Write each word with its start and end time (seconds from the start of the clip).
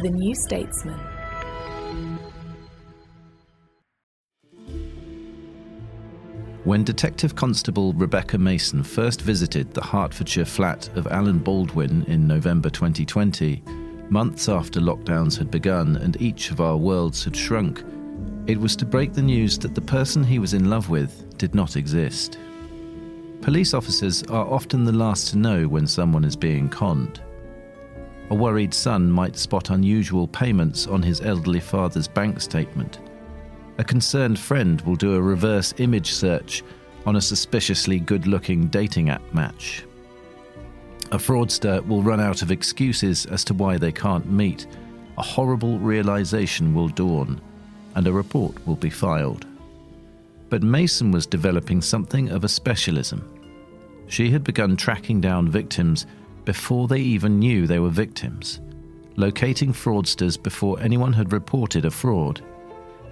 The 0.00 0.10
New 0.10 0.32
Statesman. 0.32 1.00
When 6.62 6.84
Detective 6.84 7.34
Constable 7.34 7.92
Rebecca 7.94 8.38
Mason 8.38 8.84
first 8.84 9.20
visited 9.20 9.74
the 9.74 9.82
Hertfordshire 9.82 10.44
flat 10.44 10.88
of 10.96 11.08
Alan 11.08 11.40
Baldwin 11.40 12.04
in 12.04 12.28
November 12.28 12.70
2020, 12.70 13.60
months 14.08 14.48
after 14.48 14.78
lockdowns 14.78 15.36
had 15.36 15.50
begun 15.50 15.96
and 15.96 16.22
each 16.22 16.52
of 16.52 16.60
our 16.60 16.76
worlds 16.76 17.24
had 17.24 17.34
shrunk, 17.34 17.82
it 18.46 18.56
was 18.60 18.76
to 18.76 18.86
break 18.86 19.14
the 19.14 19.22
news 19.22 19.58
that 19.58 19.74
the 19.74 19.80
person 19.80 20.22
he 20.22 20.38
was 20.38 20.54
in 20.54 20.70
love 20.70 20.90
with 20.90 21.36
did 21.38 21.56
not 21.56 21.74
exist. 21.74 22.38
Police 23.40 23.74
officers 23.74 24.22
are 24.24 24.46
often 24.46 24.84
the 24.84 24.92
last 24.92 25.30
to 25.30 25.38
know 25.38 25.66
when 25.66 25.88
someone 25.88 26.24
is 26.24 26.36
being 26.36 26.68
conned. 26.68 27.20
A 28.30 28.34
worried 28.34 28.74
son 28.74 29.10
might 29.10 29.36
spot 29.36 29.70
unusual 29.70 30.28
payments 30.28 30.86
on 30.86 31.02
his 31.02 31.22
elderly 31.22 31.60
father's 31.60 32.08
bank 32.08 32.40
statement. 32.40 32.98
A 33.78 33.84
concerned 33.84 34.38
friend 34.38 34.80
will 34.82 34.96
do 34.96 35.14
a 35.14 35.22
reverse 35.22 35.72
image 35.78 36.12
search 36.12 36.62
on 37.06 37.16
a 37.16 37.20
suspiciously 37.20 37.98
good 37.98 38.26
looking 38.26 38.66
dating 38.66 39.08
app 39.08 39.22
match. 39.32 39.84
A 41.10 41.16
fraudster 41.16 41.86
will 41.86 42.02
run 42.02 42.20
out 42.20 42.42
of 42.42 42.50
excuses 42.50 43.24
as 43.26 43.44
to 43.44 43.54
why 43.54 43.78
they 43.78 43.92
can't 43.92 44.30
meet. 44.30 44.66
A 45.16 45.22
horrible 45.22 45.78
realization 45.78 46.74
will 46.74 46.88
dawn, 46.88 47.40
and 47.94 48.06
a 48.06 48.12
report 48.12 48.54
will 48.66 48.76
be 48.76 48.90
filed. 48.90 49.46
But 50.50 50.62
Mason 50.62 51.10
was 51.10 51.26
developing 51.26 51.80
something 51.80 52.28
of 52.28 52.44
a 52.44 52.48
specialism. 52.48 53.26
She 54.08 54.30
had 54.30 54.44
begun 54.44 54.76
tracking 54.76 55.20
down 55.20 55.48
victims 55.48 56.06
before 56.48 56.88
they 56.88 56.98
even 56.98 57.38
knew 57.38 57.66
they 57.66 57.78
were 57.78 57.90
victims, 57.90 58.62
locating 59.16 59.70
fraudsters 59.70 60.42
before 60.42 60.80
anyone 60.80 61.12
had 61.12 61.30
reported 61.30 61.84
a 61.84 61.90
fraud. 61.90 62.40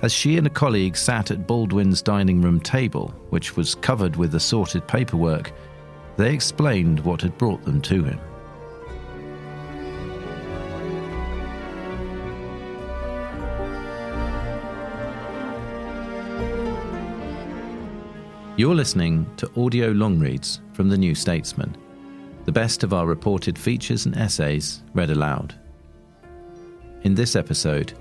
As 0.01 0.11
she 0.11 0.39
and 0.39 0.47
a 0.47 0.51
colleague 0.65 0.97
sat 0.97 1.31
at 1.31 1.47
Baldwin's 1.47 2.01
dining 2.01 2.41
room 2.41 2.59
table, 2.61 3.09
which 3.29 3.55
was 3.55 3.75
covered 3.75 4.17
with 4.17 4.35
assorted 4.37 4.89
paperwork, 4.89 5.53
they 6.17 6.33
explained 6.33 6.99
what 7.01 7.21
had 7.21 7.37
brought 7.37 7.63
them 7.63 7.83
to 7.83 8.05
him. 8.05 8.19
You're 18.57 18.75
listening 18.75 19.31
to 19.37 19.51
audio 19.63 19.89
long 19.91 20.19
reads 20.19 20.63
from 20.73 20.89
The 20.89 20.97
New 20.97 21.15
Statesman, 21.15 21.77
the 22.47 22.53
best 22.53 22.85
of 22.85 22.95
our 22.95 23.07
reported 23.07 23.59
features 23.59 24.07
and 24.07 24.17
essays 24.17 24.83
read 24.95 25.11
aloud. 25.11 25.53
In 27.03 27.15
this 27.15 27.35
episode, 27.35 27.93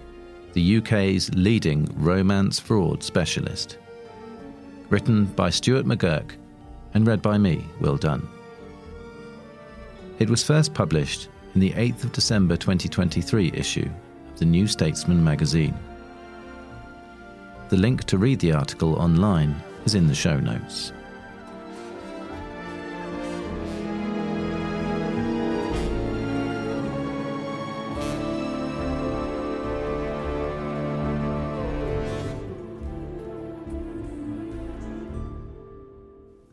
the 0.54 0.78
UK's 0.78 1.34
leading 1.34 1.90
romance 1.96 2.60
fraud 2.60 3.04
specialist. 3.04 3.80
Written 4.90 5.26
by 5.26 5.50
Stuart 5.50 5.88
McGurk 5.88 6.34
and 6.94 7.08
read 7.08 7.24
by 7.24 7.40
me, 7.40 7.66
Will 7.82 7.98
Dunn. 7.98 8.28
It 10.20 10.30
was 10.30 10.44
first 10.44 10.76
published 10.76 11.28
in 11.56 11.60
the 11.60 11.72
8th 11.72 12.04
of 12.04 12.12
December 12.12 12.56
2023 12.56 13.52
issue 13.52 13.90
of 14.32 14.40
the 14.40 14.46
New 14.46 14.68
Statesman 14.68 15.24
magazine. 15.24 15.78
The 17.70 17.78
link 17.78 18.04
to 18.06 18.20
read 18.20 18.40
the 18.40 18.54
article 18.54 18.94
online 18.98 19.60
is 19.86 19.96
in 19.96 20.06
the 20.06 20.14
show 20.14 20.40
notes. 20.40 20.94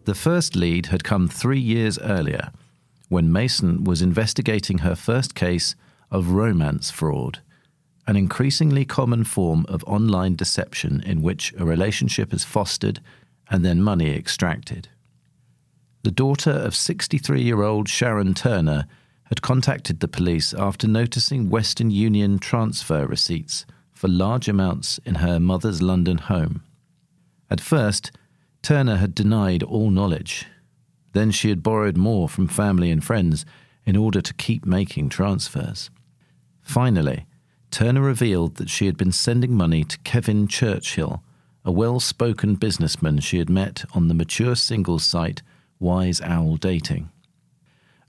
The 0.04 0.14
first 0.14 0.56
lead 0.56 0.86
had 0.86 1.04
come 1.04 1.28
three 1.28 1.60
years 1.60 1.98
earlier, 2.00 2.50
when 3.08 3.30
Mason 3.30 3.84
was 3.84 4.02
investigating 4.02 4.78
her 4.78 4.96
first 4.96 5.34
case 5.36 5.76
of 6.10 6.30
romance 6.32 6.90
fraud, 6.90 7.38
an 8.08 8.16
increasingly 8.16 8.84
common 8.84 9.22
form 9.22 9.64
of 9.68 9.84
online 9.84 10.34
deception 10.34 11.00
in 11.02 11.22
which 11.22 11.54
a 11.56 11.64
relationship 11.64 12.34
is 12.34 12.42
fostered 12.42 13.00
and 13.48 13.64
then 13.64 13.80
money 13.80 14.10
extracted. 14.10 14.88
The 16.02 16.10
daughter 16.10 16.50
of 16.50 16.74
63 16.74 17.40
year 17.40 17.62
old 17.62 17.88
Sharon 17.88 18.34
Turner 18.34 18.86
had 19.24 19.40
contacted 19.40 20.00
the 20.00 20.08
police 20.08 20.52
after 20.52 20.88
noticing 20.88 21.48
Western 21.48 21.92
Union 21.92 22.40
transfer 22.40 23.06
receipts 23.06 23.64
for 23.92 24.08
large 24.08 24.48
amounts 24.48 24.98
in 25.04 25.16
her 25.16 25.38
mother's 25.38 25.80
London 25.80 26.18
home. 26.18 26.64
At 27.48 27.60
first, 27.60 28.10
Turner 28.62 28.96
had 28.96 29.14
denied 29.14 29.64
all 29.64 29.90
knowledge. 29.90 30.46
Then 31.12 31.30
she 31.32 31.48
had 31.48 31.62
borrowed 31.62 31.96
more 31.96 32.28
from 32.28 32.46
family 32.46 32.90
and 32.90 33.04
friends 33.04 33.44
in 33.84 33.96
order 33.96 34.20
to 34.20 34.34
keep 34.34 34.64
making 34.64 35.08
transfers. 35.08 35.90
Finally, 36.62 37.26
Turner 37.72 38.00
revealed 38.02 38.56
that 38.56 38.70
she 38.70 38.86
had 38.86 38.96
been 38.96 39.12
sending 39.12 39.54
money 39.54 39.82
to 39.82 39.98
Kevin 40.00 40.46
Churchill, 40.46 41.22
a 41.64 41.72
well 41.72 41.98
spoken 41.98 42.54
businessman 42.54 43.18
she 43.18 43.38
had 43.38 43.50
met 43.50 43.84
on 43.94 44.08
the 44.08 44.14
mature 44.14 44.54
singles 44.54 45.04
site 45.04 45.42
Wise 45.80 46.20
Owl 46.20 46.56
Dating. 46.56 47.10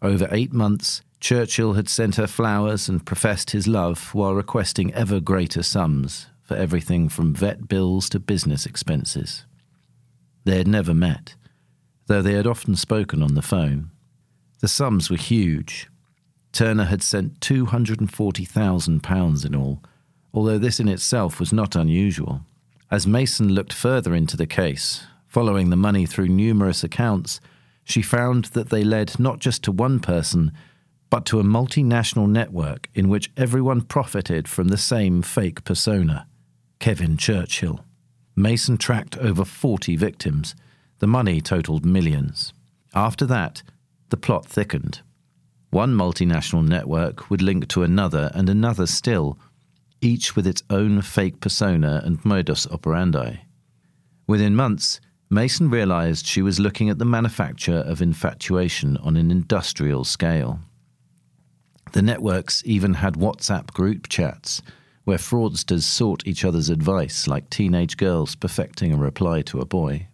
Over 0.01 0.27
eight 0.31 0.53
months, 0.53 1.01
Churchill 1.19 1.73
had 1.73 1.89
sent 1.89 2.17
her 2.17 2.27
flowers 2.27 2.89
and 2.89 3.05
professed 3.05 3.51
his 3.51 3.67
love 3.67 4.13
while 4.13 4.35
requesting 4.35 4.93
ever 4.93 5.19
greater 5.19 5.63
sums 5.63 6.27
for 6.43 6.55
everything 6.55 7.07
from 7.09 7.33
vet 7.33 7.67
bills 7.67 8.09
to 8.09 8.19
business 8.19 8.65
expenses. 8.65 9.45
They 10.43 10.57
had 10.57 10.67
never 10.67 10.93
met, 10.93 11.35
though 12.07 12.21
they 12.21 12.33
had 12.33 12.47
often 12.47 12.75
spoken 12.75 13.23
on 13.23 13.35
the 13.35 13.41
phone. 13.41 13.91
The 14.59 14.67
sums 14.67 15.09
were 15.09 15.17
huge. 15.17 15.87
Turner 16.51 16.85
had 16.85 17.01
sent 17.01 17.39
£240,000 17.39 19.45
in 19.45 19.55
all, 19.55 19.81
although 20.33 20.57
this 20.57 20.79
in 20.79 20.87
itself 20.87 21.39
was 21.39 21.51
not 21.51 21.75
unusual. 21.75 22.41
As 22.91 23.07
Mason 23.07 23.49
looked 23.49 23.73
further 23.73 24.13
into 24.13 24.37
the 24.37 24.45
case, 24.45 25.05
following 25.27 25.69
the 25.69 25.75
money 25.75 26.05
through 26.05 26.27
numerous 26.27 26.83
accounts, 26.83 27.39
she 27.83 28.01
found 28.01 28.45
that 28.45 28.69
they 28.69 28.83
led 28.83 29.19
not 29.19 29.39
just 29.39 29.63
to 29.63 29.71
one 29.71 29.99
person, 29.99 30.51
but 31.09 31.25
to 31.25 31.39
a 31.39 31.43
multinational 31.43 32.29
network 32.29 32.89
in 32.93 33.09
which 33.09 33.31
everyone 33.35 33.81
profited 33.81 34.47
from 34.47 34.69
the 34.69 34.77
same 34.77 35.21
fake 35.21 35.63
persona 35.63 36.27
Kevin 36.79 37.17
Churchill. 37.17 37.83
Mason 38.35 38.77
tracked 38.77 39.17
over 39.17 39.45
40 39.45 39.95
victims. 39.95 40.55
The 40.99 41.07
money 41.07 41.41
totaled 41.41 41.85
millions. 41.85 42.53
After 42.93 43.25
that, 43.27 43.63
the 44.09 44.17
plot 44.17 44.45
thickened. 44.45 45.01
One 45.69 45.95
multinational 45.95 46.67
network 46.67 47.29
would 47.29 47.41
link 47.41 47.67
to 47.69 47.83
another 47.83 48.31
and 48.33 48.49
another 48.49 48.85
still, 48.85 49.39
each 50.01 50.35
with 50.35 50.45
its 50.45 50.63
own 50.69 51.01
fake 51.01 51.39
persona 51.39 52.01
and 52.03 52.23
modus 52.23 52.67
operandi. 52.67 53.37
Within 54.27 54.55
months, 54.55 54.99
Mason 55.29 55.69
realized 55.69 56.27
she 56.27 56.41
was 56.41 56.59
looking 56.59 56.89
at 56.89 56.99
the 56.99 57.05
manufacture 57.05 57.79
of 57.79 58.01
infatuation 58.01 58.97
on 58.97 59.17
an 59.17 59.31
industrial 59.31 60.03
scale. 60.03 60.59
The 61.93 62.01
networks 62.01 62.61
even 62.65 62.95
had 62.95 63.15
WhatsApp 63.15 63.73
group 63.73 64.09
chats 64.09 64.61
where 65.03 65.17
fraudsters 65.17 65.83
sought 65.83 66.25
each 66.25 66.45
other's 66.45 66.69
advice 66.69 67.27
like 67.27 67.49
teenage 67.49 67.97
girls 67.97 68.35
perfecting 68.35 68.93
a 68.93 68.97
reply 68.97 69.41
to 69.41 69.59
a 69.59 69.65
boy. 69.65 70.07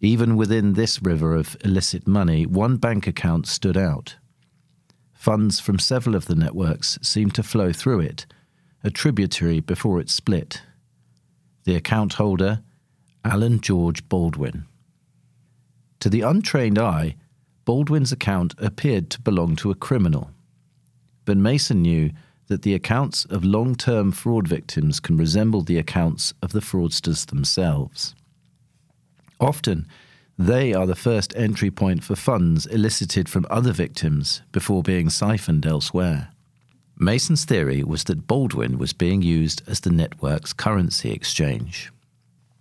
Even 0.00 0.36
within 0.36 0.74
this 0.74 1.02
river 1.02 1.34
of 1.34 1.56
illicit 1.64 2.06
money, 2.06 2.46
one 2.46 2.76
bank 2.76 3.06
account 3.06 3.46
stood 3.46 3.76
out. 3.76 4.16
Funds 5.12 5.58
from 5.58 5.78
several 5.78 6.14
of 6.14 6.26
the 6.26 6.34
networks 6.34 6.98
seemed 7.02 7.34
to 7.34 7.42
flow 7.42 7.72
through 7.72 8.00
it, 8.00 8.26
a 8.84 8.90
tributary 8.90 9.58
before 9.60 9.98
it 9.98 10.10
split. 10.10 10.62
The 11.64 11.74
account 11.74 12.14
holder, 12.14 12.62
Alan 13.24 13.60
George 13.60 14.08
Baldwin. 14.08 14.66
To 15.98 16.08
the 16.08 16.20
untrained 16.20 16.78
eye, 16.78 17.16
Baldwin's 17.64 18.12
account 18.12 18.54
appeared 18.58 19.10
to 19.10 19.20
belong 19.20 19.56
to 19.56 19.72
a 19.72 19.74
criminal. 19.74 20.30
But 21.24 21.36
Mason 21.36 21.82
knew 21.82 22.12
that 22.48 22.62
the 22.62 22.74
accounts 22.74 23.24
of 23.26 23.44
long 23.44 23.74
term 23.74 24.12
fraud 24.12 24.46
victims 24.46 25.00
can 25.00 25.16
resemble 25.16 25.62
the 25.62 25.78
accounts 25.78 26.32
of 26.42 26.52
the 26.52 26.60
fraudsters 26.60 27.26
themselves. 27.26 28.14
Often, 29.40 29.86
they 30.38 30.72
are 30.74 30.86
the 30.86 30.94
first 30.94 31.32
entry 31.36 31.70
point 31.70 32.04
for 32.04 32.14
funds 32.14 32.66
elicited 32.66 33.28
from 33.28 33.46
other 33.48 33.72
victims 33.72 34.42
before 34.52 34.82
being 34.82 35.08
siphoned 35.08 35.66
elsewhere. 35.66 36.28
Mason's 36.98 37.44
theory 37.44 37.82
was 37.82 38.04
that 38.04 38.26
Baldwin 38.26 38.78
was 38.78 38.92
being 38.92 39.22
used 39.22 39.62
as 39.68 39.80
the 39.80 39.90
network's 39.90 40.52
currency 40.52 41.10
exchange. 41.10 41.90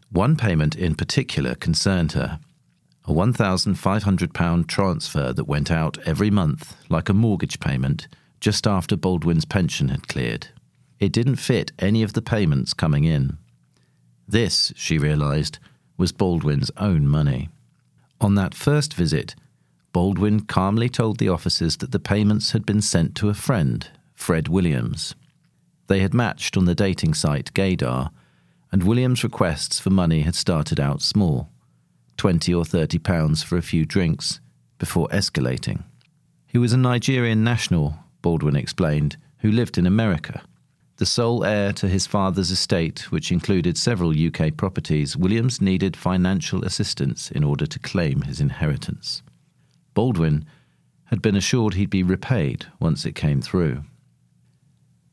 One 0.09 0.35
payment 0.35 0.75
in 0.75 0.95
particular 0.95 1.55
concerned 1.55 2.13
her 2.13 2.39
a 3.07 3.11
£1,500 3.13 4.67
transfer 4.67 5.31
that 5.31 5.43
went 5.43 5.69
out 5.69 5.97
every 6.07 6.31
month, 6.31 6.75
like 6.89 7.07
a 7.07 7.13
mortgage 7.13 7.59
payment, 7.59 8.07
just 8.45 8.68
after 8.68 8.95
Baldwin's 8.95 9.44
pension 9.44 9.89
had 9.89 10.07
cleared. 10.07 10.50
It 11.00 11.12
didn't 11.12 11.38
fit 11.38 11.71
any 11.80 12.03
of 12.03 12.13
the 12.13 12.21
payments 12.21 12.75
coming 12.75 13.03
in. 13.03 13.39
This, 14.27 14.71
she 14.75 15.00
realised, 15.00 15.57
was 15.97 16.12
Baldwin's 16.12 16.69
own 16.77 17.07
money. 17.07 17.50
On 18.21 18.36
that 18.36 18.53
first 18.53 18.94
visit, 18.94 19.33
Baldwin 19.94 20.42
calmly 20.42 20.89
told 20.89 21.18
the 21.18 21.27
officers 21.27 21.77
that 21.77 21.92
the 21.92 21.97
payments 21.97 22.51
had 22.51 22.68
been 22.68 22.83
sent 22.83 23.15
to 23.15 23.30
a 23.30 23.33
friend, 23.33 23.89
Fred 24.13 24.47
Williams. 24.47 25.15
They 25.88 26.01
had 26.01 26.13
matched 26.13 26.56
on 26.56 26.65
the 26.65 26.75
dating 26.75 27.15
site 27.15 27.51
Gaydar, 27.56 28.12
and 28.71 28.83
Williams' 28.83 29.24
requests 29.24 29.80
for 29.80 29.89
money 29.89 30.21
had 30.21 30.36
started 30.36 30.80
out 30.80 31.01
small 31.01 31.50
20 32.18 32.53
or 32.53 32.63
30 32.63 33.00
pounds 33.00 33.42
for 33.42 33.57
a 33.57 33.63
few 33.63 33.86
drinks, 33.86 34.39
before 34.77 35.07
escalating. 35.07 35.83
He 36.45 36.59
was 36.59 36.74
a 36.74 36.77
Nigerian 36.77 37.44
national, 37.44 38.05
Baldwin 38.25 38.56
explained, 38.56 39.18
who 39.42 39.51
lived 39.51 39.77
in 39.77 39.86
America. 39.86 40.42
The 40.98 41.06
sole 41.06 41.44
heir 41.44 41.72
to 41.74 41.88
his 41.88 42.07
father's 42.07 42.50
estate, 42.50 43.12
which 43.12 43.31
included 43.31 43.77
several 43.77 44.10
UK 44.10 44.57
properties, 44.57 45.16
Williams 45.16 45.62
needed 45.62 45.95
financial 45.95 46.66
assistance 46.66 47.30
in 47.30 47.44
order 47.44 47.68
to 47.68 47.77
claim 47.77 48.22
his 48.22 48.42
inheritance. 48.42 49.22
Baldwin 49.94 50.44
had 51.12 51.22
been 51.22 51.36
assured 51.36 51.75
he'd 51.75 51.92
be 51.92 52.01
repaid 52.01 52.66
once 52.80 53.06
it 53.06 53.13
came 53.13 53.42
through. 53.42 53.83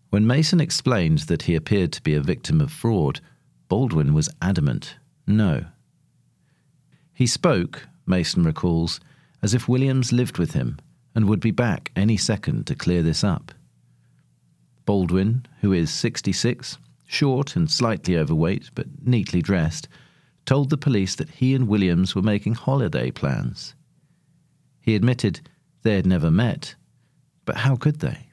When 0.09 0.27
Mason 0.27 0.59
explained 0.59 1.19
that 1.29 1.43
he 1.43 1.55
appeared 1.55 1.93
to 1.93 2.03
be 2.03 2.15
a 2.15 2.23
victim 2.23 2.63
of 2.63 2.73
fraud, 2.73 3.21
Baldwin 3.69 4.15
was 4.15 4.31
adamant 4.41 4.97
no. 5.27 5.67
He 7.13 7.27
spoke, 7.27 7.89
Mason 8.07 8.43
recalls, 8.43 9.01
as 9.43 9.53
if 9.53 9.69
Williams 9.69 10.15
lived 10.15 10.39
with 10.39 10.55
him 10.55 10.79
and 11.15 11.29
would 11.29 11.41
be 11.41 11.51
back 11.51 11.91
any 11.97 12.17
second 12.17 12.67
to 12.67 12.75
clear 12.75 13.03
this 13.03 13.23
up. 13.23 13.53
Baldwin, 14.85 15.47
who 15.61 15.73
is 15.73 15.91
66, 15.91 16.79
short 17.07 17.57
and 17.57 17.71
slightly 17.71 18.17
overweight 18.17 18.71
but 18.75 18.87
neatly 19.05 19.43
dressed, 19.43 19.89
told 20.45 20.71
the 20.71 20.77
police 20.77 21.15
that 21.15 21.31
he 21.31 21.55
and 21.55 21.69
Williams 21.69 22.15
were 22.15 22.23
making 22.23 22.55
holiday 22.55 23.11
plans. 23.11 23.75
He 24.81 24.95
admitted 24.95 25.41
they 25.83 25.95
had 25.95 26.07
never 26.07 26.31
met, 26.31 26.75
but 27.45 27.59
how 27.59 27.77
could 27.77 28.01
they? 28.01 28.29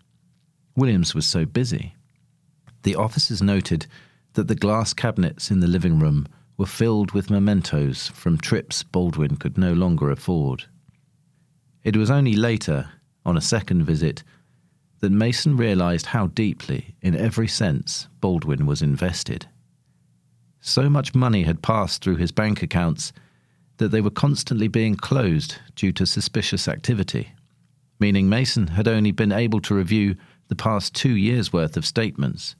Williams 0.75 1.13
was 1.13 1.27
so 1.27 1.45
busy. 1.45 1.93
The 2.83 2.95
officers 2.95 3.41
noted 3.41 3.85
that 4.33 4.47
the 4.47 4.55
glass 4.55 4.93
cabinets 4.93 5.51
in 5.51 5.59
the 5.59 5.67
living 5.67 5.99
room 5.99 6.27
were 6.57 6.65
filled 6.65 7.11
with 7.11 7.29
mementos 7.29 8.07
from 8.09 8.37
trips 8.37 8.83
Baldwin 8.83 9.35
could 9.35 9.57
no 9.57 9.73
longer 9.73 10.09
afford. 10.09 10.65
It 11.83 11.95
was 11.95 12.11
only 12.11 12.33
later, 12.33 12.89
on 13.25 13.37
a 13.37 13.41
second 13.41 13.83
visit, 13.83 14.23
that 14.99 15.11
Mason 15.11 15.55
realized 15.55 16.07
how 16.07 16.27
deeply, 16.27 16.95
in 17.01 17.15
every 17.15 17.47
sense, 17.47 18.07
Baldwin 18.19 18.65
was 18.65 18.81
invested. 18.81 19.47
So 20.59 20.89
much 20.89 21.15
money 21.15 21.43
had 21.43 21.61
passed 21.61 22.03
through 22.03 22.17
his 22.17 22.33
bank 22.33 22.61
accounts 22.61 23.13
that 23.77 23.89
they 23.89 24.01
were 24.01 24.09
constantly 24.09 24.67
being 24.67 24.95
closed 24.95 25.55
due 25.75 25.93
to 25.93 26.05
suspicious 26.05 26.67
activity, 26.67 27.31
meaning 27.97 28.27
Mason 28.27 28.67
had 28.67 28.87
only 28.87 29.11
been 29.11 29.31
able 29.31 29.61
to 29.61 29.75
review 29.75 30.15
the 30.49 30.55
past 30.55 30.93
two 30.93 31.15
years' 31.15 31.53
worth 31.53 31.77
of 31.77 31.85
statements. 31.85 32.55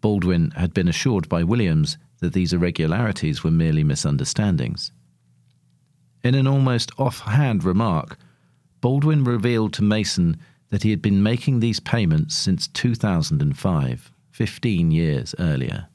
Baldwin 0.00 0.52
had 0.52 0.72
been 0.72 0.86
assured 0.86 1.28
by 1.28 1.42
Williams 1.42 1.98
that 2.20 2.34
these 2.34 2.52
irregularities 2.52 3.42
were 3.42 3.50
merely 3.50 3.82
misunderstandings. 3.82 4.92
In 6.22 6.36
an 6.36 6.46
almost 6.46 6.92
offhand 6.98 7.64
remark, 7.64 8.16
Baldwin 8.80 9.24
revealed 9.24 9.72
to 9.74 9.82
Mason 9.82 10.36
that 10.70 10.82
he 10.82 10.90
had 10.90 11.02
been 11.02 11.22
making 11.22 11.60
these 11.60 11.80
payments 11.80 12.36
since 12.36 12.68
2005, 12.68 14.12
15 14.30 14.90
years 14.90 15.34
earlier. 15.38 15.88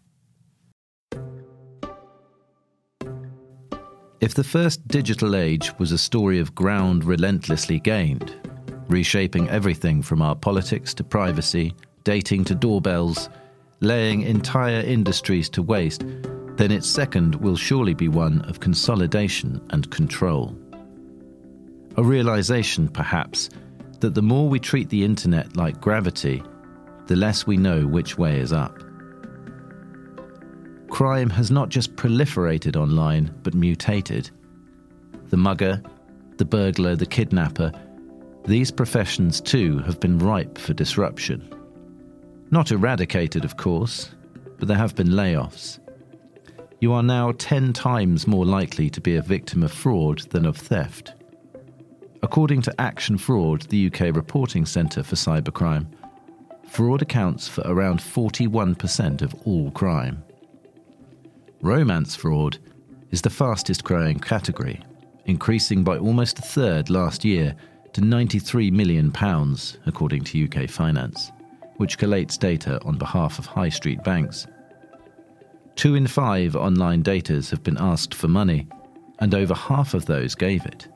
If 4.20 4.34
the 4.34 4.44
first 4.44 4.88
digital 4.88 5.36
age 5.36 5.78
was 5.80 5.92
a 5.92 5.98
story 5.98 6.40
of 6.40 6.56
ground 6.56 7.04
relentlessly 7.04 7.80
gained, 7.80 8.36
reshaping 8.88 9.50
everything 9.50 10.02
from 10.02 10.22
our 10.22 10.36
politics 10.36 10.94
to 10.96 11.04
privacy, 11.04 11.76
dating 12.04 12.46
to 12.46 12.56
doorbells, 12.56 13.30
laying 13.82 14.22
entire 14.22 14.80
industries 14.82 15.50
to 15.50 15.62
waste, 15.62 16.06
then 16.56 16.72
its 16.72 16.88
second 16.88 17.36
will 17.36 17.56
surely 17.56 17.94
be 17.94 18.08
one 18.08 18.42
of 18.44 18.60
consolidation 18.60 19.60
and 19.72 19.92
control. 19.92 20.58
A 21.96 22.04
realization, 22.04 22.88
perhaps, 22.88 23.50
that 24.00 24.16
the 24.16 24.22
more 24.22 24.50
we 24.50 24.60
treat 24.60 24.90
the 24.90 25.04
internet 25.04 25.56
like 25.56 25.80
gravity, 25.80 26.42
the 27.06 27.16
less 27.16 27.46
we 27.46 27.56
know 27.56 27.86
which 27.86 28.18
way 28.18 28.40
is 28.40 28.52
up. 28.52 28.78
Crime 30.90 31.30
has 31.30 31.52
not 31.52 31.70
just 31.70 31.96
proliferated 31.96 32.76
online, 32.76 33.34
but 33.44 33.54
mutated. 33.54 34.30
The 35.30 35.38
mugger, 35.38 35.82
the 36.38 36.46
burglar, 36.46 36.96
the 36.96 37.06
kidnapper, 37.06 37.72
these 38.46 38.72
professions 38.72 39.40
too 39.40 39.80
have 39.80 40.00
been 40.00 40.20
ripe 40.20 40.58
for 40.58 40.74
disruption. 40.74 41.48
Not 42.52 42.72
eradicated, 42.72 43.46
of 43.46 43.58
course, 43.58 44.14
but 44.58 44.68
there 44.68 44.78
have 44.78 44.96
been 44.96 45.10
layoffs. 45.10 45.80
You 46.80 46.92
are 46.94 47.04
now 47.04 47.32
10 47.38 47.72
times 47.74 48.28
more 48.28 48.46
likely 48.46 48.90
to 48.90 49.00
be 49.00 49.16
a 49.16 49.22
victim 49.22 49.64
of 49.64 49.72
fraud 49.72 50.20
than 50.32 50.46
of 50.46 50.58
theft. 50.58 51.14
According 52.24 52.62
to 52.62 52.82
Action 52.82 53.18
Fraud, 53.18 53.64
the 53.64 53.88
UK 53.88 54.16
reporting 54.16 54.66
centre 54.66 55.04
for 55.04 55.18
cybercrime, 55.18 55.88
fraud 56.66 57.02
accounts 57.02 57.50
for 57.50 57.64
around 57.66 58.00
41% 58.00 59.22
of 59.22 59.36
all 59.46 59.70
crime. 59.72 60.24
Romance 61.62 62.16
fraud 62.16 62.60
is 63.12 63.22
the 63.22 63.30
fastest 63.30 63.84
growing 63.84 64.20
category, 64.20 64.82
increasing 65.26 65.84
by 65.84 65.98
almost 65.98 66.40
a 66.40 66.44
third 66.44 66.90
last 66.90 67.26
year 67.26 67.58
to 67.92 68.00
£93 68.00 68.72
million, 68.72 69.12
according 69.86 70.24
to 70.24 70.46
UK 70.46 70.70
Finance, 70.70 71.30
which 71.76 71.98
collates 71.98 72.40
data 72.40 72.82
on 72.86 72.98
behalf 72.98 73.38
of 73.38 73.46
high 73.48 73.70
street 73.70 74.02
banks. 74.02 74.48
Two 75.76 75.96
in 75.96 76.08
five 76.08 76.56
online 76.56 77.04
daters 77.04 77.50
have 77.52 77.64
been 77.64 77.78
asked 77.78 78.14
for 78.14 78.30
money, 78.30 78.66
and 79.20 79.36
over 79.36 79.54
half 79.54 79.94
of 79.94 80.06
those 80.06 80.36
gave 80.36 80.66
it. 80.66 80.88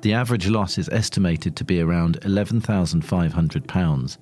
The 0.00 0.12
average 0.12 0.46
loss 0.48 0.78
is 0.78 0.88
estimated 0.90 1.56
to 1.56 1.64
be 1.64 1.80
around 1.80 2.20
£11,500, 2.20 4.16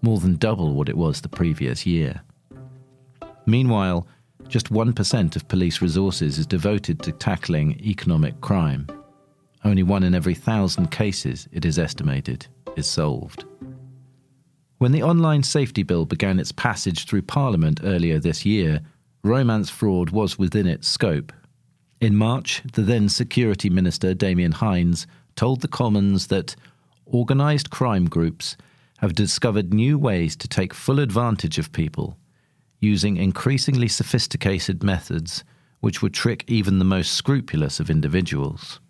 more 0.00 0.18
than 0.18 0.36
double 0.36 0.72
what 0.74 0.88
it 0.88 0.96
was 0.96 1.20
the 1.20 1.28
previous 1.28 1.84
year. 1.84 2.22
Meanwhile, 3.44 4.06
just 4.48 4.72
1% 4.72 5.36
of 5.36 5.48
police 5.48 5.82
resources 5.82 6.38
is 6.38 6.46
devoted 6.46 7.02
to 7.02 7.12
tackling 7.12 7.78
economic 7.80 8.40
crime. 8.40 8.86
Only 9.62 9.82
one 9.82 10.04
in 10.04 10.14
every 10.14 10.34
thousand 10.34 10.90
cases, 10.90 11.48
it 11.52 11.66
is 11.66 11.78
estimated, 11.78 12.46
is 12.76 12.86
solved. 12.86 13.44
When 14.78 14.92
the 14.92 15.02
Online 15.02 15.42
Safety 15.42 15.82
Bill 15.82 16.06
began 16.06 16.40
its 16.40 16.52
passage 16.52 17.04
through 17.04 17.22
Parliament 17.22 17.80
earlier 17.84 18.18
this 18.18 18.46
year, 18.46 18.80
romance 19.22 19.68
fraud 19.68 20.08
was 20.10 20.38
within 20.38 20.66
its 20.66 20.88
scope 20.88 21.30
in 22.00 22.16
March, 22.16 22.62
the 22.72 22.82
then 22.82 23.08
Security 23.08 23.68
Minister, 23.68 24.14
Damian 24.14 24.52
Hinds, 24.52 25.06
told 25.36 25.60
the 25.60 25.68
Commons 25.68 26.28
that 26.28 26.56
organised 27.06 27.70
crime 27.70 28.06
groups 28.06 28.56
have 28.98 29.14
discovered 29.14 29.74
new 29.74 29.98
ways 29.98 30.36
to 30.36 30.48
take 30.48 30.74
full 30.74 31.00
advantage 31.00 31.58
of 31.58 31.72
people 31.72 32.16
using 32.80 33.16
increasingly 33.16 33.88
sophisticated 33.88 34.82
methods 34.82 35.44
which 35.80 36.02
would 36.02 36.14
trick 36.14 36.44
even 36.46 36.78
the 36.78 36.84
most 36.84 37.12
scrupulous 37.12 37.80
of 37.80 37.90
individuals. 37.90 38.80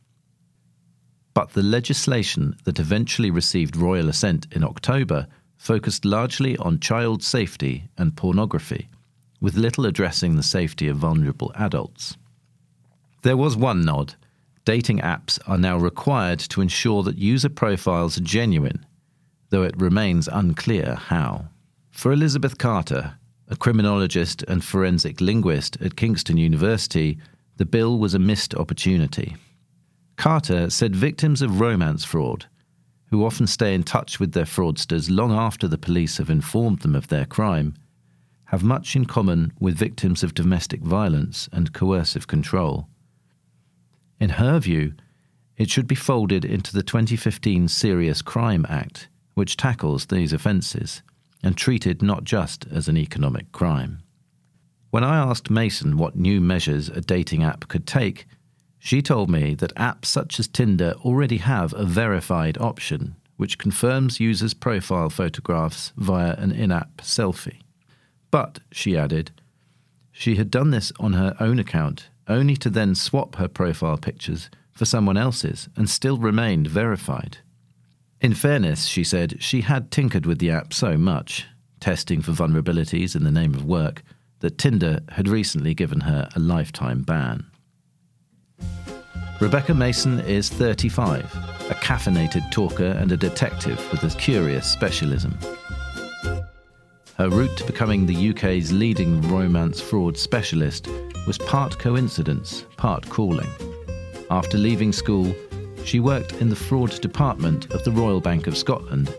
But 1.34 1.50
the 1.50 1.62
legislation 1.62 2.56
that 2.64 2.80
eventually 2.80 3.30
received 3.30 3.76
royal 3.76 4.08
assent 4.08 4.46
in 4.52 4.64
October 4.64 5.26
focused 5.56 6.04
largely 6.04 6.56
on 6.58 6.80
child 6.80 7.22
safety 7.22 7.88
and 7.96 8.16
pornography, 8.16 8.88
with 9.40 9.56
little 9.56 9.86
addressing 9.86 10.36
the 10.36 10.42
safety 10.42 10.88
of 10.88 10.96
vulnerable 10.96 11.52
adults. 11.54 12.16
There 13.22 13.36
was 13.36 13.56
one 13.56 13.82
nod. 13.84 14.14
Dating 14.64 14.98
apps 15.00 15.38
are 15.46 15.58
now 15.58 15.76
required 15.76 16.38
to 16.38 16.60
ensure 16.60 17.02
that 17.02 17.18
user 17.18 17.48
profiles 17.48 18.16
are 18.16 18.22
genuine, 18.22 18.86
though 19.50 19.62
it 19.62 19.80
remains 19.80 20.28
unclear 20.28 20.94
how. 20.94 21.48
For 21.90 22.12
Elizabeth 22.12 22.56
Carter, 22.56 23.14
a 23.48 23.56
criminologist 23.56 24.42
and 24.44 24.64
forensic 24.64 25.20
linguist 25.20 25.76
at 25.82 25.96
Kingston 25.96 26.36
University, 26.36 27.18
the 27.56 27.66
bill 27.66 27.98
was 27.98 28.14
a 28.14 28.18
missed 28.18 28.54
opportunity. 28.54 29.36
Carter 30.16 30.70
said 30.70 30.94
victims 30.94 31.42
of 31.42 31.60
romance 31.60 32.04
fraud, 32.04 32.46
who 33.10 33.24
often 33.24 33.46
stay 33.46 33.74
in 33.74 33.82
touch 33.82 34.20
with 34.20 34.32
their 34.32 34.44
fraudsters 34.44 35.10
long 35.10 35.32
after 35.32 35.66
the 35.66 35.78
police 35.78 36.18
have 36.18 36.30
informed 36.30 36.80
them 36.80 36.94
of 36.94 37.08
their 37.08 37.26
crime, 37.26 37.74
have 38.46 38.62
much 38.62 38.96
in 38.96 39.04
common 39.04 39.52
with 39.60 39.76
victims 39.76 40.22
of 40.22 40.34
domestic 40.34 40.80
violence 40.80 41.48
and 41.52 41.72
coercive 41.72 42.26
control. 42.26 42.88
In 44.20 44.30
her 44.30 44.58
view, 44.60 44.92
it 45.56 45.70
should 45.70 45.86
be 45.86 45.94
folded 45.94 46.44
into 46.44 46.74
the 46.74 46.82
2015 46.82 47.68
Serious 47.68 48.20
Crime 48.22 48.66
Act, 48.68 49.08
which 49.34 49.56
tackles 49.56 50.06
these 50.06 50.32
offences 50.32 51.02
and 51.42 51.56
treated 51.56 52.02
not 52.02 52.24
just 52.24 52.66
as 52.70 52.86
an 52.86 52.98
economic 52.98 53.50
crime. 53.50 54.02
When 54.90 55.02
I 55.02 55.16
asked 55.16 55.50
Mason 55.50 55.96
what 55.96 56.16
new 56.16 56.40
measures 56.40 56.90
a 56.90 57.00
dating 57.00 57.42
app 57.42 57.68
could 57.68 57.86
take, 57.86 58.26
she 58.78 59.00
told 59.00 59.30
me 59.30 59.54
that 59.54 59.74
apps 59.74 60.06
such 60.06 60.38
as 60.38 60.48
Tinder 60.48 60.92
already 61.04 61.38
have 61.38 61.72
a 61.74 61.84
verified 61.84 62.58
option 62.58 63.16
which 63.40 63.56
confirms 63.56 64.20
users' 64.20 64.52
profile 64.52 65.08
photographs 65.08 65.94
via 65.96 66.34
an 66.34 66.52
in 66.52 66.70
app 66.70 66.98
selfie. 66.98 67.60
But, 68.30 68.58
she 68.70 68.98
added, 68.98 69.30
she 70.12 70.36
had 70.36 70.50
done 70.50 70.72
this 70.72 70.92
on 71.00 71.14
her 71.14 71.34
own 71.40 71.58
account, 71.58 72.10
only 72.30 72.56
to 72.56 72.70
then 72.70 72.94
swap 72.94 73.34
her 73.36 73.48
profile 73.48 73.98
pictures 73.98 74.48
for 74.72 74.84
someone 74.84 75.16
else's 75.16 75.68
and 75.76 75.90
still 75.90 76.16
remained 76.16 76.66
verified. 76.66 77.38
In 78.20 78.34
fairness, 78.34 78.86
she 78.86 79.04
said, 79.04 79.42
she 79.42 79.62
had 79.62 79.90
tinkered 79.90 80.26
with 80.26 80.38
the 80.38 80.50
app 80.50 80.72
so 80.72 80.96
much, 80.96 81.46
testing 81.80 82.22
for 82.22 82.32
vulnerabilities 82.32 83.16
in 83.16 83.24
the 83.24 83.30
name 83.30 83.54
of 83.54 83.64
work, 83.64 84.02
that 84.40 84.58
Tinder 84.58 85.00
had 85.10 85.28
recently 85.28 85.74
given 85.74 86.00
her 86.00 86.28
a 86.34 86.38
lifetime 86.38 87.02
ban. 87.02 87.44
Rebecca 89.40 89.74
Mason 89.74 90.20
is 90.20 90.50
35, 90.50 91.24
a 91.70 91.74
caffeinated 91.74 92.50
talker 92.50 92.92
and 92.98 93.10
a 93.10 93.16
detective 93.16 93.78
with 93.90 94.04
a 94.04 94.16
curious 94.18 94.70
specialism. 94.70 95.36
Her 97.20 97.28
route 97.28 97.54
to 97.58 97.66
becoming 97.66 98.06
the 98.06 98.30
UK's 98.30 98.72
leading 98.72 99.20
romance 99.28 99.78
fraud 99.78 100.16
specialist 100.16 100.88
was 101.26 101.36
part 101.36 101.78
coincidence, 101.78 102.64
part 102.78 103.06
calling. 103.10 103.46
After 104.30 104.56
leaving 104.56 104.90
school, 104.90 105.34
she 105.84 106.00
worked 106.00 106.32
in 106.40 106.48
the 106.48 106.56
fraud 106.56 106.98
department 107.02 107.74
of 107.74 107.84
the 107.84 107.90
Royal 107.90 108.22
Bank 108.22 108.46
of 108.46 108.56
Scotland, 108.56 109.14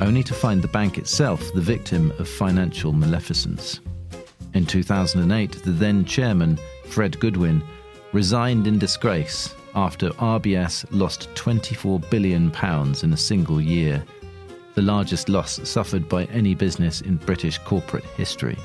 only 0.00 0.22
to 0.22 0.32
find 0.32 0.62
the 0.62 0.68
bank 0.68 0.96
itself 0.96 1.52
the 1.52 1.60
victim 1.60 2.10
of 2.12 2.26
financial 2.26 2.92
maleficence. 2.92 3.80
In 4.54 4.64
2008, 4.64 5.62
the 5.62 5.72
then 5.72 6.06
chairman, 6.06 6.58
Fred 6.86 7.20
Goodwin, 7.20 7.62
resigned 8.14 8.66
in 8.66 8.78
disgrace 8.78 9.54
after 9.74 10.08
RBS 10.12 10.86
lost 10.90 11.28
£24 11.34 12.08
billion 12.08 12.50
in 13.02 13.12
a 13.12 13.16
single 13.18 13.60
year, 13.60 14.02
the 14.76 14.82
largest 14.82 15.30
loss 15.30 15.58
suffered 15.68 16.06
by 16.06 16.26
any 16.26 16.54
business 16.54 17.00
in 17.00 17.16
British 17.16 17.58
corporate 17.58 18.04
history. 18.04 18.58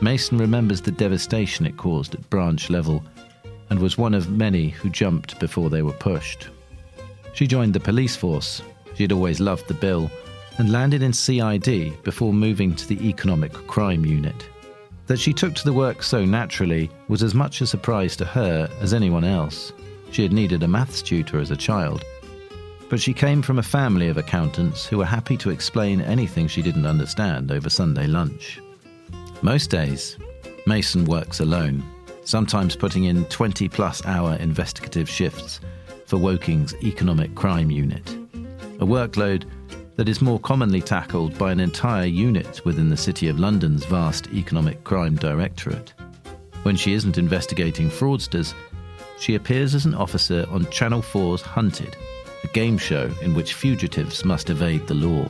Mason 0.00 0.38
remembers 0.38 0.80
the 0.80 0.92
devastation 0.92 1.66
it 1.66 1.76
caused 1.76 2.14
at 2.14 2.30
branch 2.30 2.70
level 2.70 3.02
and 3.68 3.78
was 3.78 3.98
one 3.98 4.14
of 4.14 4.30
many 4.30 4.68
who 4.68 4.88
jumped 4.88 5.38
before 5.40 5.68
they 5.68 5.82
were 5.82 5.92
pushed. 5.92 6.48
She 7.34 7.48
joined 7.48 7.74
the 7.74 7.80
police 7.80 8.14
force. 8.14 8.62
She 8.94 9.02
had 9.02 9.12
always 9.12 9.40
loved 9.40 9.66
the 9.66 9.74
bill 9.74 10.08
and 10.58 10.70
landed 10.70 11.02
in 11.02 11.12
CID 11.12 12.02
before 12.04 12.32
moving 12.32 12.74
to 12.76 12.86
the 12.86 13.08
Economic 13.08 13.52
Crime 13.52 14.06
Unit. 14.06 14.48
That 15.08 15.18
she 15.18 15.32
took 15.32 15.54
to 15.54 15.64
the 15.64 15.72
work 15.72 16.04
so 16.04 16.24
naturally 16.24 16.88
was 17.08 17.24
as 17.24 17.34
much 17.34 17.60
a 17.60 17.66
surprise 17.66 18.16
to 18.16 18.24
her 18.24 18.70
as 18.80 18.94
anyone 18.94 19.24
else. 19.24 19.72
She 20.12 20.22
had 20.22 20.32
needed 20.32 20.62
a 20.62 20.68
maths 20.68 21.02
tutor 21.02 21.40
as 21.40 21.50
a 21.50 21.56
child, 21.56 22.04
but 22.88 23.00
she 23.00 23.12
came 23.12 23.42
from 23.42 23.58
a 23.58 23.62
family 23.62 24.08
of 24.08 24.16
accountants 24.16 24.86
who 24.86 24.98
were 24.98 25.04
happy 25.04 25.36
to 25.38 25.50
explain 25.50 26.00
anything 26.00 26.46
she 26.46 26.62
didn't 26.62 26.86
understand 26.86 27.50
over 27.50 27.68
Sunday 27.68 28.06
lunch. 28.06 28.60
Most 29.42 29.70
days, 29.70 30.16
Mason 30.66 31.04
works 31.04 31.40
alone 31.40 31.82
sometimes 32.26 32.74
putting 32.74 33.04
in 33.04 33.24
20 33.26 33.68
plus 33.68 34.04
hour 34.04 34.34
investigative 34.36 35.08
shifts 35.08 35.60
for 36.06 36.18
Woking's 36.18 36.74
Economic 36.82 37.34
Crime 37.34 37.70
Unit, 37.70 38.08
a 38.80 38.86
workload 38.86 39.48
that 39.94 40.08
is 40.08 40.20
more 40.20 40.40
commonly 40.40 40.82
tackled 40.82 41.38
by 41.38 41.52
an 41.52 41.60
entire 41.60 42.06
unit 42.06 42.64
within 42.64 42.90
the 42.90 42.96
City 42.96 43.28
of 43.28 43.38
London's 43.38 43.84
vast 43.84 44.28
Economic 44.32 44.82
Crime 44.84 45.16
Directorate. 45.16 45.94
When 46.64 46.76
she 46.76 46.92
isn't 46.92 47.16
investigating 47.16 47.88
fraudsters, 47.88 48.54
she 49.18 49.36
appears 49.36 49.74
as 49.74 49.86
an 49.86 49.94
officer 49.94 50.46
on 50.50 50.68
Channel 50.70 51.02
4's 51.02 51.42
Hunted, 51.42 51.96
a 52.46 52.52
game 52.52 52.78
show 52.78 53.10
in 53.22 53.34
which 53.34 53.54
fugitives 53.54 54.24
must 54.24 54.50
evade 54.50 54.86
the 54.86 54.94
law. 54.94 55.26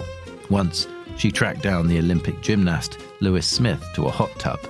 Once, 0.50 0.87
she 1.16 1.30
tracked 1.30 1.62
down 1.62 1.87
the 1.87 1.99
Olympic 1.99 2.40
gymnast 2.42 2.99
Louis 3.20 3.46
Smith 3.46 3.82
to 3.94 4.06
a 4.06 4.11
hot 4.11 4.30
tub 4.38 4.61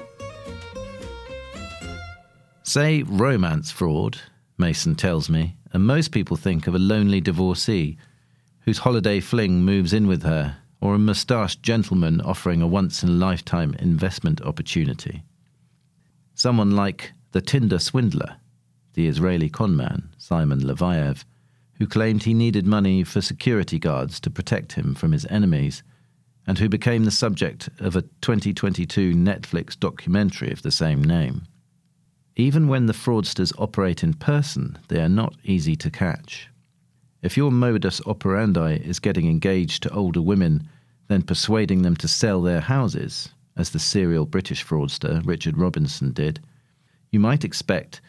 Say 2.62 3.04
romance 3.04 3.70
fraud, 3.70 4.18
Mason 4.58 4.96
tells 4.96 5.30
me, 5.30 5.56
and 5.72 5.86
most 5.86 6.10
people 6.10 6.36
think 6.36 6.66
of 6.66 6.74
a 6.74 6.80
lonely 6.80 7.20
divorcee 7.20 7.96
whose 8.60 8.78
holiday 8.78 9.20
fling 9.20 9.62
moves 9.62 9.92
in 9.92 10.08
with 10.08 10.24
her, 10.24 10.56
or 10.80 10.94
a 10.94 10.98
moustached 10.98 11.62
gentleman 11.62 12.20
offering 12.20 12.60
a 12.60 12.66
once 12.66 13.04
in 13.04 13.08
a 13.08 13.12
lifetime 13.12 13.74
investment 13.78 14.42
opportunity. 14.42 15.22
Someone 16.34 16.72
like 16.72 17.12
the 17.30 17.40
Tinder 17.40 17.78
swindler, 17.78 18.36
the 18.94 19.06
Israeli 19.06 19.48
conman, 19.48 20.10
Simon 20.18 20.60
Leviev, 20.60 21.24
who 21.78 21.86
claimed 21.86 22.22
he 22.22 22.34
needed 22.34 22.66
money 22.66 23.04
for 23.04 23.20
security 23.20 23.78
guards 23.78 24.18
to 24.20 24.30
protect 24.30 24.72
him 24.72 24.94
from 24.94 25.12
his 25.12 25.26
enemies, 25.26 25.82
and 26.46 26.58
who 26.58 26.68
became 26.68 27.04
the 27.04 27.10
subject 27.10 27.68
of 27.80 27.96
a 27.96 28.02
2022 28.02 29.14
Netflix 29.14 29.78
documentary 29.78 30.50
of 30.52 30.62
the 30.62 30.70
same 30.70 31.02
name. 31.02 31.42
Even 32.36 32.68
when 32.68 32.86
the 32.86 32.92
fraudsters 32.92 33.52
operate 33.58 34.02
in 34.02 34.14
person, 34.14 34.78
they 34.88 35.00
are 35.00 35.08
not 35.08 35.34
easy 35.42 35.74
to 35.76 35.90
catch. 35.90 36.48
If 37.22 37.36
your 37.36 37.50
modus 37.50 38.00
operandi 38.06 38.76
is 38.76 39.00
getting 39.00 39.28
engaged 39.28 39.82
to 39.82 39.92
older 39.92 40.22
women, 40.22 40.68
then 41.08 41.22
persuading 41.22 41.82
them 41.82 41.96
to 41.96 42.08
sell 42.08 42.42
their 42.42 42.60
houses, 42.60 43.30
as 43.56 43.70
the 43.70 43.78
serial 43.78 44.26
British 44.26 44.64
fraudster 44.64 45.26
Richard 45.26 45.56
Robinson 45.56 46.12
did, 46.12 46.40
you 47.10 47.18
might 47.18 47.44
expect 47.44 48.00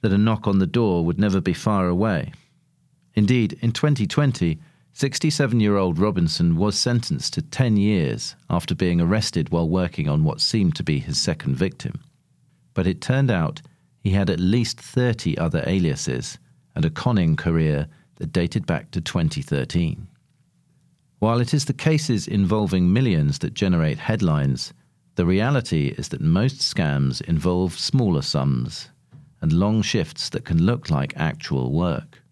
that 0.00 0.12
a 0.12 0.18
knock 0.18 0.46
on 0.46 0.58
the 0.58 0.66
door 0.66 1.04
would 1.04 1.18
never 1.18 1.40
be 1.40 1.52
far 1.52 1.88
away. 1.88 2.32
Indeed, 3.14 3.58
in 3.60 3.72
2020, 3.72 4.58
67 4.92 5.58
year 5.60 5.76
old 5.76 5.98
Robinson 5.98 6.56
was 6.56 6.78
sentenced 6.78 7.34
to 7.34 7.42
10 7.42 7.76
years 7.76 8.36
after 8.48 8.74
being 8.74 9.00
arrested 9.00 9.50
while 9.50 9.68
working 9.68 10.08
on 10.08 10.24
what 10.24 10.40
seemed 10.40 10.76
to 10.76 10.84
be 10.84 11.00
his 11.00 11.20
second 11.20 11.56
victim. 11.56 12.00
But 12.74 12.86
it 12.86 13.00
turned 13.00 13.30
out 13.30 13.62
he 14.00 14.10
had 14.10 14.30
at 14.30 14.38
least 14.38 14.80
30 14.80 15.38
other 15.38 15.64
aliases 15.66 16.38
and 16.74 16.84
a 16.84 16.90
conning 16.90 17.36
career 17.36 17.88
that 18.16 18.32
dated 18.32 18.66
back 18.66 18.90
to 18.92 19.00
2013. 19.00 20.06
While 21.18 21.40
it 21.40 21.54
is 21.54 21.64
the 21.64 21.72
cases 21.72 22.28
involving 22.28 22.92
millions 22.92 23.38
that 23.38 23.54
generate 23.54 23.98
headlines, 23.98 24.72
the 25.14 25.24
reality 25.24 25.94
is 25.96 26.08
that 26.08 26.20
most 26.20 26.58
scams 26.58 27.22
involve 27.22 27.78
smaller 27.78 28.22
sums 28.22 28.90
and 29.40 29.52
long 29.52 29.82
shifts 29.82 30.28
that 30.30 30.44
can 30.44 30.64
look 30.64 30.90
like 30.90 31.16
actual 31.16 31.72
work. 31.72 32.23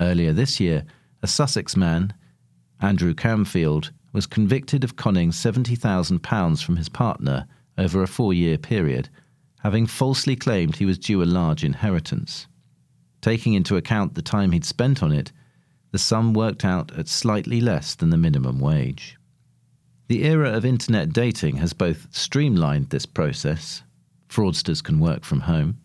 Earlier 0.00 0.32
this 0.32 0.58
year, 0.58 0.84
a 1.22 1.26
Sussex 1.26 1.76
man, 1.76 2.14
Andrew 2.80 3.14
Camfield, 3.14 3.90
was 4.12 4.26
convicted 4.26 4.82
of 4.82 4.96
conning 4.96 5.30
£70,000 5.30 6.64
from 6.64 6.76
his 6.76 6.88
partner 6.88 7.46
over 7.78 8.02
a 8.02 8.08
four 8.08 8.32
year 8.32 8.58
period 8.58 9.08
having 9.60 9.86
falsely 9.86 10.36
claimed 10.36 10.76
he 10.76 10.86
was 10.86 10.98
due 10.98 11.22
a 11.22 11.24
large 11.24 11.64
inheritance. 11.64 12.46
Taking 13.20 13.54
into 13.54 13.76
account 13.76 14.14
the 14.14 14.22
time 14.22 14.52
he'd 14.52 14.64
spent 14.64 15.02
on 15.02 15.12
it, 15.12 15.32
the 15.92 15.98
sum 15.98 16.32
worked 16.32 16.64
out 16.64 16.96
at 16.98 17.08
slightly 17.08 17.60
less 17.60 17.94
than 17.94 18.10
the 18.10 18.16
minimum 18.16 18.58
wage. 18.58 19.16
The 20.08 20.24
era 20.24 20.50
of 20.50 20.64
internet 20.64 21.12
dating 21.12 21.56
has 21.56 21.72
both 21.72 22.08
streamlined 22.10 22.90
this 22.90 23.06
process, 23.06 23.82
fraudsters 24.28 24.82
can 24.82 24.98
work 24.98 25.24
from 25.24 25.40
home, 25.40 25.78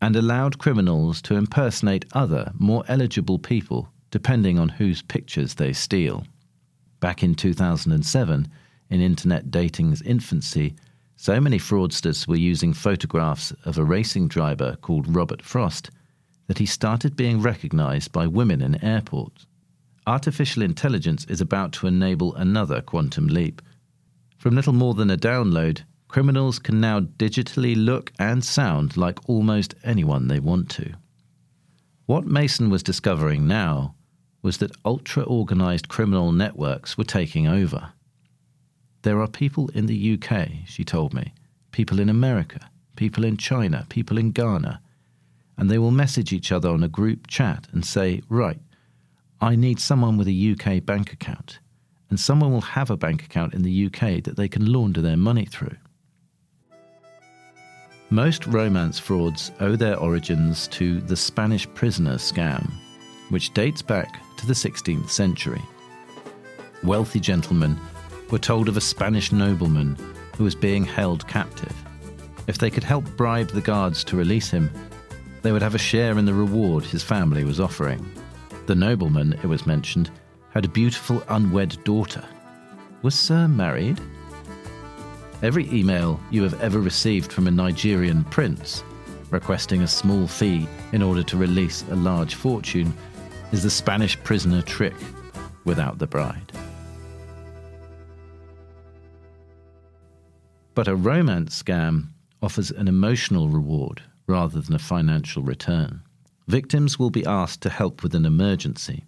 and 0.00 0.16
allowed 0.16 0.58
criminals 0.58 1.20
to 1.22 1.34
impersonate 1.34 2.06
other, 2.12 2.52
more 2.58 2.84
eligible 2.88 3.38
people 3.38 3.88
depending 4.10 4.58
on 4.58 4.68
whose 4.68 5.02
pictures 5.02 5.54
they 5.54 5.72
steal. 5.72 6.24
Back 6.98 7.22
in 7.22 7.34
2007, 7.34 8.48
in 8.90 9.00
internet 9.00 9.50
dating's 9.50 10.02
infancy, 10.02 10.74
so 11.16 11.40
many 11.40 11.58
fraudsters 11.58 12.26
were 12.26 12.36
using 12.36 12.72
photographs 12.72 13.52
of 13.64 13.78
a 13.78 13.84
racing 13.84 14.28
driver 14.28 14.76
called 14.80 15.14
Robert 15.14 15.42
Frost 15.42 15.90
that 16.48 16.58
he 16.58 16.66
started 16.66 17.14
being 17.14 17.40
recognized 17.40 18.10
by 18.10 18.26
women 18.26 18.60
in 18.60 18.82
airports. 18.84 19.46
Artificial 20.06 20.62
intelligence 20.62 21.24
is 21.26 21.40
about 21.40 21.72
to 21.72 21.86
enable 21.86 22.34
another 22.34 22.80
quantum 22.80 23.28
leap. 23.28 23.62
From 24.38 24.56
little 24.56 24.72
more 24.72 24.94
than 24.94 25.10
a 25.10 25.16
download, 25.16 25.82
criminals 26.10 26.58
can 26.58 26.80
now 26.80 26.98
digitally 26.98 27.76
look 27.76 28.12
and 28.18 28.44
sound 28.44 28.96
like 28.96 29.28
almost 29.28 29.76
anyone 29.84 30.26
they 30.26 30.40
want 30.40 30.68
to. 30.68 30.92
What 32.06 32.26
Mason 32.26 32.68
was 32.68 32.82
discovering 32.82 33.46
now 33.46 33.94
was 34.42 34.58
that 34.58 34.76
ultra 34.84 35.22
organized 35.22 35.86
criminal 35.86 36.32
networks 36.32 36.98
were 36.98 37.04
taking 37.04 37.46
over. 37.46 37.92
There 39.02 39.20
are 39.20 39.28
people 39.28 39.68
in 39.68 39.86
the 39.86 40.14
UK, 40.14 40.48
she 40.66 40.82
told 40.82 41.14
me, 41.14 41.32
people 41.70 42.00
in 42.00 42.08
America, 42.08 42.68
people 42.96 43.22
in 43.24 43.36
China, 43.36 43.86
people 43.88 44.18
in 44.18 44.32
Ghana, 44.32 44.82
and 45.56 45.70
they 45.70 45.78
will 45.78 45.92
message 45.92 46.32
each 46.32 46.50
other 46.50 46.70
on 46.70 46.82
a 46.82 46.88
group 46.88 47.28
chat 47.28 47.68
and 47.70 47.86
say, 47.86 48.20
Right, 48.28 48.58
I 49.40 49.54
need 49.54 49.78
someone 49.78 50.16
with 50.16 50.26
a 50.26 50.56
UK 50.58 50.84
bank 50.84 51.12
account, 51.12 51.60
and 52.08 52.18
someone 52.18 52.50
will 52.50 52.60
have 52.62 52.90
a 52.90 52.96
bank 52.96 53.22
account 53.22 53.54
in 53.54 53.62
the 53.62 53.86
UK 53.86 54.24
that 54.24 54.34
they 54.36 54.48
can 54.48 54.72
launder 54.72 55.00
their 55.00 55.16
money 55.16 55.44
through. 55.44 55.76
Most 58.12 58.48
romance 58.48 58.98
frauds 58.98 59.52
owe 59.60 59.76
their 59.76 59.96
origins 59.96 60.66
to 60.68 61.00
the 61.00 61.16
Spanish 61.16 61.72
prisoner 61.74 62.16
scam, 62.16 62.68
which 63.28 63.54
dates 63.54 63.82
back 63.82 64.20
to 64.36 64.48
the 64.48 64.52
16th 64.52 65.08
century. 65.08 65.62
Wealthy 66.82 67.20
gentlemen 67.20 67.78
were 68.32 68.40
told 68.40 68.68
of 68.68 68.76
a 68.76 68.80
Spanish 68.80 69.30
nobleman 69.30 69.96
who 70.36 70.42
was 70.42 70.56
being 70.56 70.84
held 70.84 71.28
captive. 71.28 71.72
If 72.48 72.58
they 72.58 72.68
could 72.68 72.82
help 72.82 73.04
bribe 73.16 73.50
the 73.50 73.60
guards 73.60 74.02
to 74.04 74.16
release 74.16 74.50
him, 74.50 74.72
they 75.42 75.52
would 75.52 75.62
have 75.62 75.76
a 75.76 75.78
share 75.78 76.18
in 76.18 76.24
the 76.24 76.34
reward 76.34 76.82
his 76.84 77.04
family 77.04 77.44
was 77.44 77.60
offering. 77.60 78.04
The 78.66 78.74
nobleman, 78.74 79.34
it 79.34 79.46
was 79.46 79.68
mentioned, 79.68 80.10
had 80.52 80.64
a 80.64 80.68
beautiful 80.68 81.22
unwed 81.28 81.78
daughter. 81.84 82.24
Was 83.02 83.14
Sir 83.14 83.46
married? 83.46 84.00
Every 85.42 85.70
email 85.72 86.20
you 86.30 86.42
have 86.42 86.60
ever 86.60 86.80
received 86.80 87.32
from 87.32 87.46
a 87.46 87.50
Nigerian 87.50 88.24
prince 88.24 88.84
requesting 89.30 89.80
a 89.80 89.88
small 89.88 90.26
fee 90.26 90.68
in 90.92 91.02
order 91.02 91.22
to 91.22 91.36
release 91.38 91.82
a 91.90 91.96
large 91.96 92.34
fortune 92.34 92.92
is 93.50 93.62
the 93.62 93.70
Spanish 93.70 94.22
prisoner 94.22 94.60
trick 94.60 94.94
without 95.64 95.98
the 95.98 96.06
bride. 96.06 96.52
But 100.74 100.88
a 100.88 100.96
romance 100.96 101.62
scam 101.62 102.08
offers 102.42 102.70
an 102.70 102.86
emotional 102.86 103.48
reward 103.48 104.02
rather 104.26 104.60
than 104.60 104.74
a 104.74 104.78
financial 104.78 105.42
return. 105.42 106.02
Victims 106.48 106.98
will 106.98 107.10
be 107.10 107.24
asked 107.24 107.62
to 107.62 107.70
help 107.70 108.02
with 108.02 108.14
an 108.14 108.26
emergency. 108.26 109.04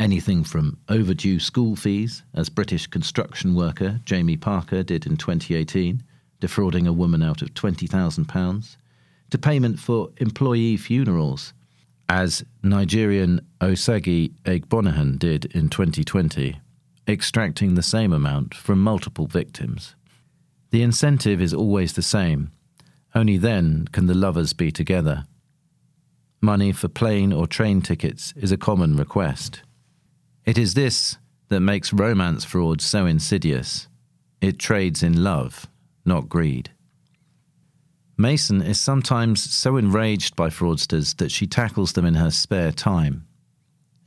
Anything 0.00 0.44
from 0.44 0.78
overdue 0.88 1.38
school 1.38 1.76
fees, 1.76 2.22
as 2.32 2.48
British 2.48 2.86
construction 2.86 3.54
worker 3.54 4.00
Jamie 4.06 4.38
Parker 4.38 4.82
did 4.82 5.04
in 5.04 5.18
2018, 5.18 6.02
defrauding 6.40 6.86
a 6.86 6.92
woman 6.92 7.22
out 7.22 7.42
of 7.42 7.52
£20,000, 7.52 8.76
to 9.28 9.38
payment 9.38 9.78
for 9.78 10.08
employee 10.16 10.78
funerals, 10.78 11.52
as 12.08 12.42
Nigerian 12.62 13.46
Osagi 13.60 14.32
Egbonahan 14.44 15.18
did 15.18 15.44
in 15.54 15.68
2020, 15.68 16.58
extracting 17.06 17.74
the 17.74 17.82
same 17.82 18.14
amount 18.14 18.54
from 18.54 18.82
multiple 18.82 19.26
victims. 19.26 19.96
The 20.70 20.80
incentive 20.80 21.42
is 21.42 21.52
always 21.52 21.92
the 21.92 22.00
same, 22.00 22.52
only 23.14 23.36
then 23.36 23.86
can 23.92 24.06
the 24.06 24.14
lovers 24.14 24.54
be 24.54 24.72
together. 24.72 25.26
Money 26.40 26.72
for 26.72 26.88
plane 26.88 27.34
or 27.34 27.46
train 27.46 27.82
tickets 27.82 28.32
is 28.34 28.50
a 28.50 28.56
common 28.56 28.96
request. 28.96 29.60
It 30.44 30.58
is 30.58 30.74
this 30.74 31.18
that 31.48 31.60
makes 31.60 31.92
romance 31.92 32.44
fraud 32.44 32.80
so 32.80 33.06
insidious. 33.06 33.88
It 34.40 34.58
trades 34.58 35.02
in 35.02 35.22
love, 35.22 35.66
not 36.04 36.28
greed. 36.28 36.70
Mason 38.16 38.60
is 38.60 38.80
sometimes 38.80 39.42
so 39.42 39.76
enraged 39.76 40.36
by 40.36 40.48
fraudsters 40.48 41.16
that 41.16 41.30
she 41.30 41.46
tackles 41.46 41.92
them 41.92 42.04
in 42.04 42.14
her 42.14 42.30
spare 42.30 42.72
time. 42.72 43.26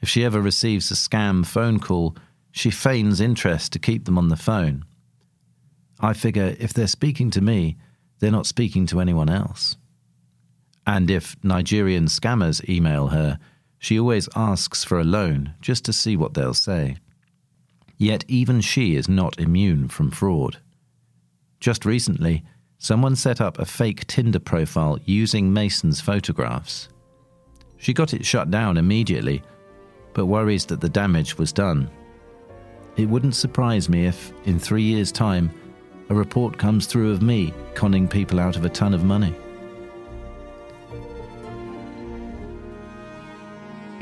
If 0.02 0.10
she 0.10 0.24
ever 0.24 0.41
receives 0.41 0.91
a 0.91 0.96
scam 0.96 1.46
phone 1.46 1.80
call, 1.80 2.15
she 2.52 2.69
feigns 2.69 3.19
interest 3.19 3.74
to 3.74 3.80
keep 3.80 4.06
them 4.06 4.17
on 4.17 4.30
the 4.30 4.36
phone. 4.36 4.86
I 6.00 6.13
figure 6.13 6.56
if 6.60 6.74
they're 6.74 6.88
speaking 6.88 7.32
to 7.32 7.41
me, 7.41 7.78
they're 8.19 8.32
not 8.32 8.46
speaking 8.46 8.86
to 8.88 9.00
anyone 9.00 9.30
else. 9.30 9.78
And 10.86 11.10
if 11.10 11.36
Nigerian 11.43 12.06
scammers 12.06 12.67
email 12.69 13.08
her, 13.08 13.39
she 13.84 14.00
always 14.00 14.30
asks 14.34 14.86
for 14.86 14.98
a 14.98 15.04
loan 15.04 15.54
just 15.60 15.84
to 15.84 15.91
see 15.91 16.15
what 16.15 16.34
they'll 16.34 16.54
say. 16.54 16.96
Yet 17.98 18.24
even 18.30 18.62
she 18.62 18.96
is 18.96 19.10
not 19.10 19.41
immune 19.41 19.89
from 19.89 20.10
fraud. 20.10 20.60
Just 21.60 21.86
recently, 21.86 22.46
someone 22.78 23.17
set 23.17 23.41
up 23.41 23.60
a 23.60 23.65
fake 23.65 24.08
Tinder 24.08 24.39
profile 24.39 25.00
using 25.04 25.52
Mason's 25.52 26.00
photographs. 26.00 26.88
She 27.76 27.93
got 27.93 28.13
it 28.13 28.26
shut 28.26 28.50
down 28.50 28.78
immediately, 28.78 29.43
but 30.13 30.28
worries 30.28 30.65
that 30.67 30.80
the 30.80 30.88
damage 30.88 31.38
was 31.38 31.52
done. 31.52 31.91
It 32.96 33.10
wouldn't 33.10 33.36
surprise 33.36 33.89
me 33.89 34.06
if, 34.06 34.32
in 34.46 34.60
three 34.60 34.84
years' 34.84 35.12
time, 35.12 35.52
a 36.08 36.15
report 36.15 36.58
comes 36.58 36.86
through 36.86 37.12
of 37.12 37.22
me 37.22 37.54
conning 37.76 38.08
people 38.08 38.39
out 38.39 38.56
of 38.56 38.63
a 38.63 38.69
ton 38.69 38.93
of 38.93 39.04
money. 39.04 39.36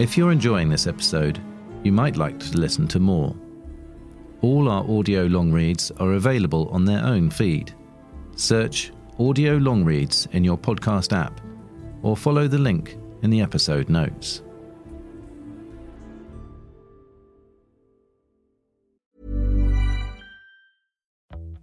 If 0.02 0.18
you're 0.18 0.32
enjoying 0.32 0.68
this 0.68 0.88
episode, 0.88 1.40
you 1.84 1.92
might 1.92 2.18
like 2.18 2.40
to 2.40 2.58
listen 2.58 2.88
to 2.88 3.00
more. 3.00 3.36
All 4.42 4.68
our 4.68 4.84
audio 4.90 5.26
long 5.26 5.52
reads 5.52 5.92
are 6.00 6.14
available 6.14 6.68
on 6.70 6.86
their 6.86 7.06
own 7.06 7.30
feed. 7.30 7.76
Search 8.36 8.92
Audio 9.20 9.58
Long 9.58 9.86
Reads 9.86 10.28
in 10.32 10.44
your 10.44 10.58
podcast 10.58 11.16
app 11.16 11.40
or 12.02 12.18
follow 12.18 12.48
the 12.48 12.58
link 12.58 12.98
in 13.22 13.30
the 13.30 13.42
episode 13.42 13.90
notes. 13.90 14.42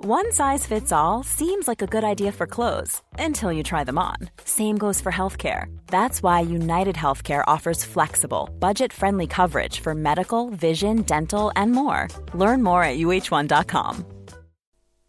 One 0.04 0.30
size 0.30 0.64
fits 0.64 0.92
all 0.92 1.24
seems 1.24 1.66
like 1.66 1.82
a 1.82 1.86
good 1.88 2.04
idea 2.04 2.30
for 2.30 2.46
clothes 2.46 3.02
until 3.18 3.52
you 3.52 3.64
try 3.64 3.82
them 3.82 3.98
on. 3.98 4.14
Same 4.44 4.78
goes 4.78 5.00
for 5.00 5.10
healthcare. 5.10 5.76
That's 5.88 6.22
why 6.22 6.38
United 6.38 6.94
Healthcare 6.94 7.42
offers 7.48 7.82
flexible, 7.82 8.48
budget 8.60 8.92
friendly 8.92 9.26
coverage 9.26 9.80
for 9.80 9.96
medical, 9.96 10.50
vision, 10.50 11.02
dental, 11.02 11.50
and 11.56 11.72
more. 11.72 12.06
Learn 12.32 12.62
more 12.62 12.84
at 12.84 12.96
uh1.com. 12.98 14.04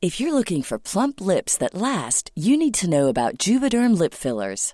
If 0.01 0.19
you're 0.19 0.33
looking 0.33 0.63
for 0.63 0.79
plump 0.79 1.21
lips 1.21 1.57
that 1.57 1.75
last, 1.75 2.31
you 2.35 2.57
need 2.57 2.73
to 2.75 2.89
know 2.89 3.09
about 3.09 3.37
Juvederm 3.37 3.95
lip 3.95 4.15
fillers. 4.15 4.73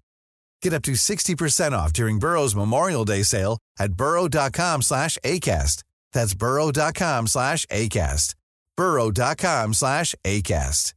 Get 0.61 0.73
up 0.73 0.83
to 0.83 0.91
60% 0.91 1.71
off 1.73 1.91
during 1.93 2.19
Burrow's 2.19 2.55
Memorial 2.55 3.05
Day 3.05 3.23
sale 3.23 3.57
at 3.79 3.93
burrow.com 3.93 4.81
slash 4.81 5.17
ACAST. 5.23 5.83
That's 6.13 6.33
burrow.com 6.33 7.27
slash 7.27 7.65
ACAST. 7.67 8.35
burrow.com 8.77 9.73
slash 9.73 10.15
ACAST. 10.23 10.93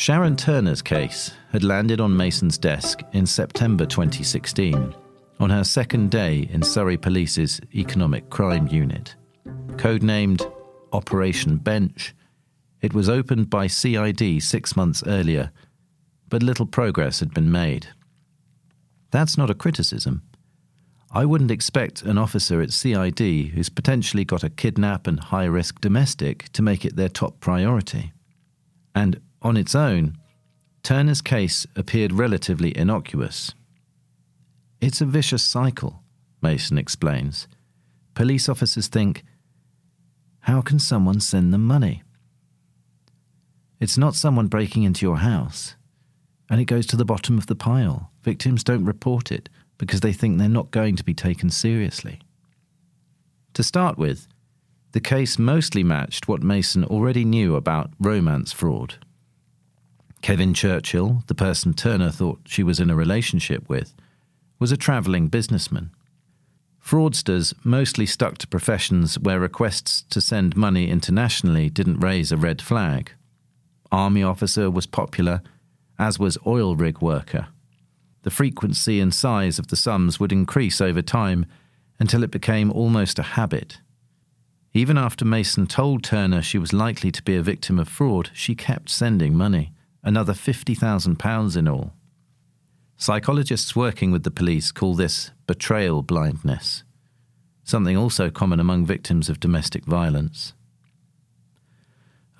Sharon 0.00 0.34
Turner's 0.34 0.80
case 0.80 1.32
had 1.52 1.62
landed 1.62 2.00
on 2.00 2.16
Mason's 2.16 2.56
desk 2.56 3.00
in 3.12 3.26
September 3.26 3.84
2016, 3.84 4.94
on 5.38 5.50
her 5.50 5.62
second 5.62 6.10
day 6.10 6.48
in 6.50 6.62
Surrey 6.62 6.96
Police's 6.96 7.60
Economic 7.74 8.30
Crime 8.30 8.66
Unit. 8.68 9.14
Codenamed 9.72 10.50
Operation 10.94 11.56
Bench, 11.58 12.14
it 12.80 12.94
was 12.94 13.08
opened 13.08 13.50
by 13.50 13.66
CID 13.66 14.42
six 14.42 14.74
months 14.76 15.02
earlier, 15.06 15.50
but 16.28 16.42
little 16.42 16.66
progress 16.66 17.20
had 17.20 17.34
been 17.34 17.50
made. 17.50 17.88
That's 19.10 19.36
not 19.36 19.50
a 19.50 19.54
criticism. 19.54 20.22
I 21.12 21.24
wouldn't 21.24 21.50
expect 21.50 22.02
an 22.02 22.18
officer 22.18 22.62
at 22.62 22.72
CID 22.72 23.50
who's 23.52 23.68
potentially 23.68 24.24
got 24.24 24.44
a 24.44 24.50
kidnap 24.50 25.08
and 25.08 25.18
high 25.18 25.44
risk 25.44 25.80
domestic 25.80 26.50
to 26.52 26.62
make 26.62 26.84
it 26.84 26.94
their 26.94 27.08
top 27.08 27.40
priority. 27.40 28.12
And 28.94 29.20
on 29.42 29.56
its 29.56 29.74
own, 29.74 30.16
Turner's 30.82 31.20
case 31.20 31.66
appeared 31.74 32.12
relatively 32.12 32.76
innocuous. 32.76 33.52
It's 34.80 35.00
a 35.00 35.06
vicious 35.06 35.42
cycle, 35.42 36.02
Mason 36.40 36.78
explains. 36.78 37.48
Police 38.14 38.48
officers 38.48 38.88
think, 38.88 39.24
how 40.40 40.62
can 40.62 40.78
someone 40.78 41.20
send 41.20 41.52
them 41.52 41.66
money? 41.66 42.02
It's 43.80 43.98
not 43.98 44.14
someone 44.14 44.46
breaking 44.46 44.82
into 44.82 45.06
your 45.06 45.18
house. 45.18 45.74
And 46.50 46.60
it 46.60 46.66
goes 46.66 46.86
to 46.88 46.96
the 46.96 47.04
bottom 47.04 47.38
of 47.38 47.46
the 47.46 47.54
pile. 47.54 48.10
Victims 48.22 48.62
don't 48.62 48.84
report 48.84 49.32
it 49.32 49.48
because 49.78 50.00
they 50.00 50.12
think 50.12 50.36
they're 50.36 50.48
not 50.48 50.70
going 50.70 50.96
to 50.96 51.04
be 51.04 51.14
taken 51.14 51.48
seriously. 51.48 52.20
To 53.54 53.62
start 53.62 53.96
with, 53.96 54.28
the 54.92 55.00
case 55.00 55.38
mostly 55.38 55.82
matched 55.82 56.28
what 56.28 56.42
Mason 56.42 56.84
already 56.84 57.24
knew 57.24 57.56
about 57.56 57.90
romance 57.98 58.52
fraud. 58.52 58.96
Kevin 60.20 60.52
Churchill, 60.52 61.24
the 61.28 61.34
person 61.34 61.72
Turner 61.72 62.10
thought 62.10 62.40
she 62.44 62.62
was 62.62 62.78
in 62.78 62.90
a 62.90 62.96
relationship 62.96 63.66
with, 63.68 63.94
was 64.58 64.70
a 64.70 64.76
travelling 64.76 65.28
businessman. 65.28 65.90
Fraudsters 66.84 67.54
mostly 67.64 68.04
stuck 68.04 68.36
to 68.38 68.46
professions 68.46 69.18
where 69.18 69.40
requests 69.40 70.02
to 70.10 70.20
send 70.20 70.56
money 70.56 70.90
internationally 70.90 71.70
didn't 71.70 72.00
raise 72.00 72.32
a 72.32 72.36
red 72.36 72.60
flag. 72.60 73.12
Army 73.92 74.22
officer 74.22 74.70
was 74.70 74.86
popular, 74.86 75.42
as 75.98 76.18
was 76.18 76.38
oil 76.46 76.76
rig 76.76 77.00
worker. 77.00 77.48
The 78.22 78.30
frequency 78.30 79.00
and 79.00 79.14
size 79.14 79.58
of 79.58 79.68
the 79.68 79.76
sums 79.76 80.20
would 80.20 80.32
increase 80.32 80.80
over 80.80 81.02
time 81.02 81.46
until 81.98 82.22
it 82.22 82.30
became 82.30 82.70
almost 82.70 83.18
a 83.18 83.22
habit. 83.22 83.78
Even 84.72 84.96
after 84.96 85.24
Mason 85.24 85.66
told 85.66 86.04
Turner 86.04 86.42
she 86.42 86.58
was 86.58 86.72
likely 86.72 87.10
to 87.10 87.22
be 87.22 87.34
a 87.34 87.42
victim 87.42 87.78
of 87.78 87.88
fraud, 87.88 88.30
she 88.32 88.54
kept 88.54 88.88
sending 88.88 89.34
money, 89.34 89.72
another 90.02 90.32
£50,000 90.32 91.56
in 91.56 91.68
all. 91.68 91.92
Psychologists 92.96 93.74
working 93.74 94.10
with 94.10 94.22
the 94.22 94.30
police 94.30 94.70
call 94.70 94.94
this 94.94 95.30
betrayal 95.46 96.02
blindness, 96.02 96.84
something 97.64 97.96
also 97.96 98.30
common 98.30 98.60
among 98.60 98.84
victims 98.86 99.28
of 99.28 99.40
domestic 99.40 99.84
violence. 99.86 100.52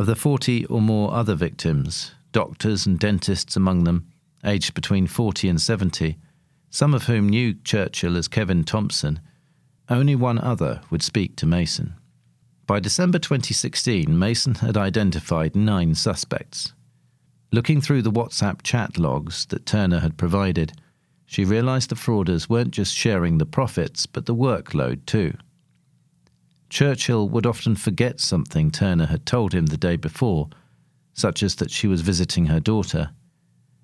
Of 0.01 0.07
the 0.07 0.17
40 0.17 0.65
or 0.65 0.81
more 0.81 1.13
other 1.13 1.35
victims, 1.35 2.13
doctors 2.33 2.87
and 2.87 2.99
dentists 2.99 3.55
among 3.55 3.85
them, 3.85 4.07
aged 4.43 4.73
between 4.73 5.07
40 5.07 5.47
and 5.47 5.61
70, 5.61 6.17
some 6.71 6.95
of 6.95 7.03
whom 7.03 7.29
knew 7.29 7.53
Churchill 7.53 8.17
as 8.17 8.27
Kevin 8.27 8.65
Thompson, 8.65 9.21
only 9.91 10.15
one 10.15 10.39
other 10.39 10.81
would 10.89 11.03
speak 11.03 11.37
to 11.37 11.45
Mason. 11.45 11.97
By 12.67 12.81
December 12.81 13.19
2016, 13.19 14.19
Mason 14.19 14.55
had 14.55 14.79
identified 14.79 15.55
nine 15.55 15.95
suspects. 15.95 16.73
Looking 17.53 17.83
through 17.83 18.01
the 18.01 18.11
WhatsApp 18.11 18.63
chat 18.63 18.97
logs 18.97 19.45
that 19.51 19.67
Turner 19.67 20.01
had 20.01 20.17
provided, 20.17 20.73
she 21.27 21.45
realized 21.45 21.91
the 21.91 21.95
frauders 21.95 22.49
weren't 22.49 22.71
just 22.71 22.95
sharing 22.95 23.37
the 23.37 23.45
profits, 23.45 24.07
but 24.07 24.25
the 24.25 24.35
workload 24.35 25.05
too. 25.05 25.35
Churchill 26.71 27.29
would 27.29 27.47
often 27.47 27.75
forget 27.75 28.21
something 28.21 28.71
Turner 28.71 29.07
had 29.07 29.27
told 29.27 29.53
him 29.53 29.67
the 29.67 29.77
day 29.77 29.97
before, 29.97 30.49
such 31.13 31.43
as 31.43 31.57
that 31.57 31.71
she 31.71 31.89
was 31.89 32.01
visiting 32.01 32.47
her 32.47 32.61
daughter. 32.61 33.11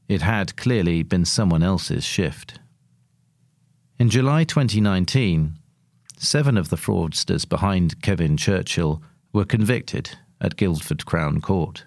It 0.09 0.23
had 0.23 0.57
clearly 0.57 1.03
been 1.03 1.25
someone 1.25 1.65
else's 1.65 2.05
shift. 2.05 2.61
In 3.99 4.09
July 4.09 4.45
2019, 4.45 5.55
seven 6.17 6.57
of 6.57 6.69
the 6.69 6.77
fraudsters 6.77 7.49
behind 7.49 8.01
Kevin 8.03 8.37
Churchill 8.37 9.03
were 9.33 9.45
convicted 9.45 10.17
at 10.41 10.57
Guildford 10.57 11.05
Crown 11.05 11.41
Court. 11.41 11.85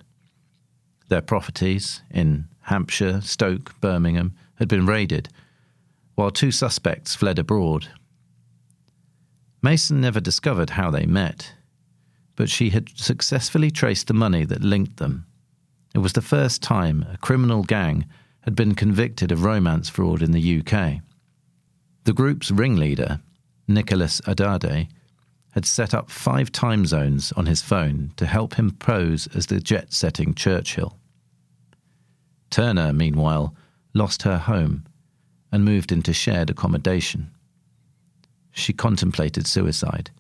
Their 1.07 1.21
properties 1.21 2.01
in 2.11 2.49
Hampshire, 2.63 3.21
Stoke, 3.21 3.79
Birmingham 3.79 4.35
had 4.55 4.67
been 4.67 4.85
raided, 4.85 5.29
while 6.15 6.29
two 6.29 6.51
suspects 6.51 7.15
fled 7.15 7.39
abroad 7.39 7.87
Mason 9.61 9.99
never 9.99 10.21
discovered 10.21 10.71
how 10.71 10.89
they 10.89 11.05
met, 11.05 11.53
but 12.35 12.49
she 12.49 12.69
had 12.69 12.97
successfully 12.97 13.69
traced 13.69 14.07
the 14.07 14.13
money 14.13 14.45
that 14.45 14.63
linked 14.63 14.97
them. 14.97 15.25
It 15.93 15.99
was 15.99 16.13
the 16.13 16.21
first 16.21 16.63
time 16.63 17.05
a 17.11 17.17
criminal 17.17 17.63
gang 17.63 18.05
had 18.41 18.55
been 18.55 18.73
convicted 18.73 19.31
of 19.31 19.43
romance 19.43 19.89
fraud 19.89 20.21
in 20.21 20.31
the 20.31 20.59
UK. 20.59 21.01
The 22.05 22.13
group's 22.13 22.51
ringleader, 22.51 23.19
Nicholas 23.67 24.21
Adade, 24.25 24.87
had 25.51 25.65
set 25.65 25.93
up 25.93 26.09
five 26.09 26.51
time 26.51 26.85
zones 26.85 27.33
on 27.33 27.45
his 27.45 27.61
phone 27.61 28.13
to 28.15 28.25
help 28.25 28.53
him 28.53 28.71
pose 28.71 29.27
as 29.35 29.47
the 29.47 29.59
jet 29.59 29.91
setting 29.91 30.33
Churchill. 30.33 30.97
Turner, 32.49 32.93
meanwhile, 32.93 33.53
lost 33.93 34.21
her 34.21 34.37
home 34.37 34.85
and 35.51 35.65
moved 35.65 35.91
into 35.91 36.13
shared 36.13 36.49
accommodation 36.49 37.31
she 38.51 38.73
contemplated 38.73 39.47
suicide 39.47 40.11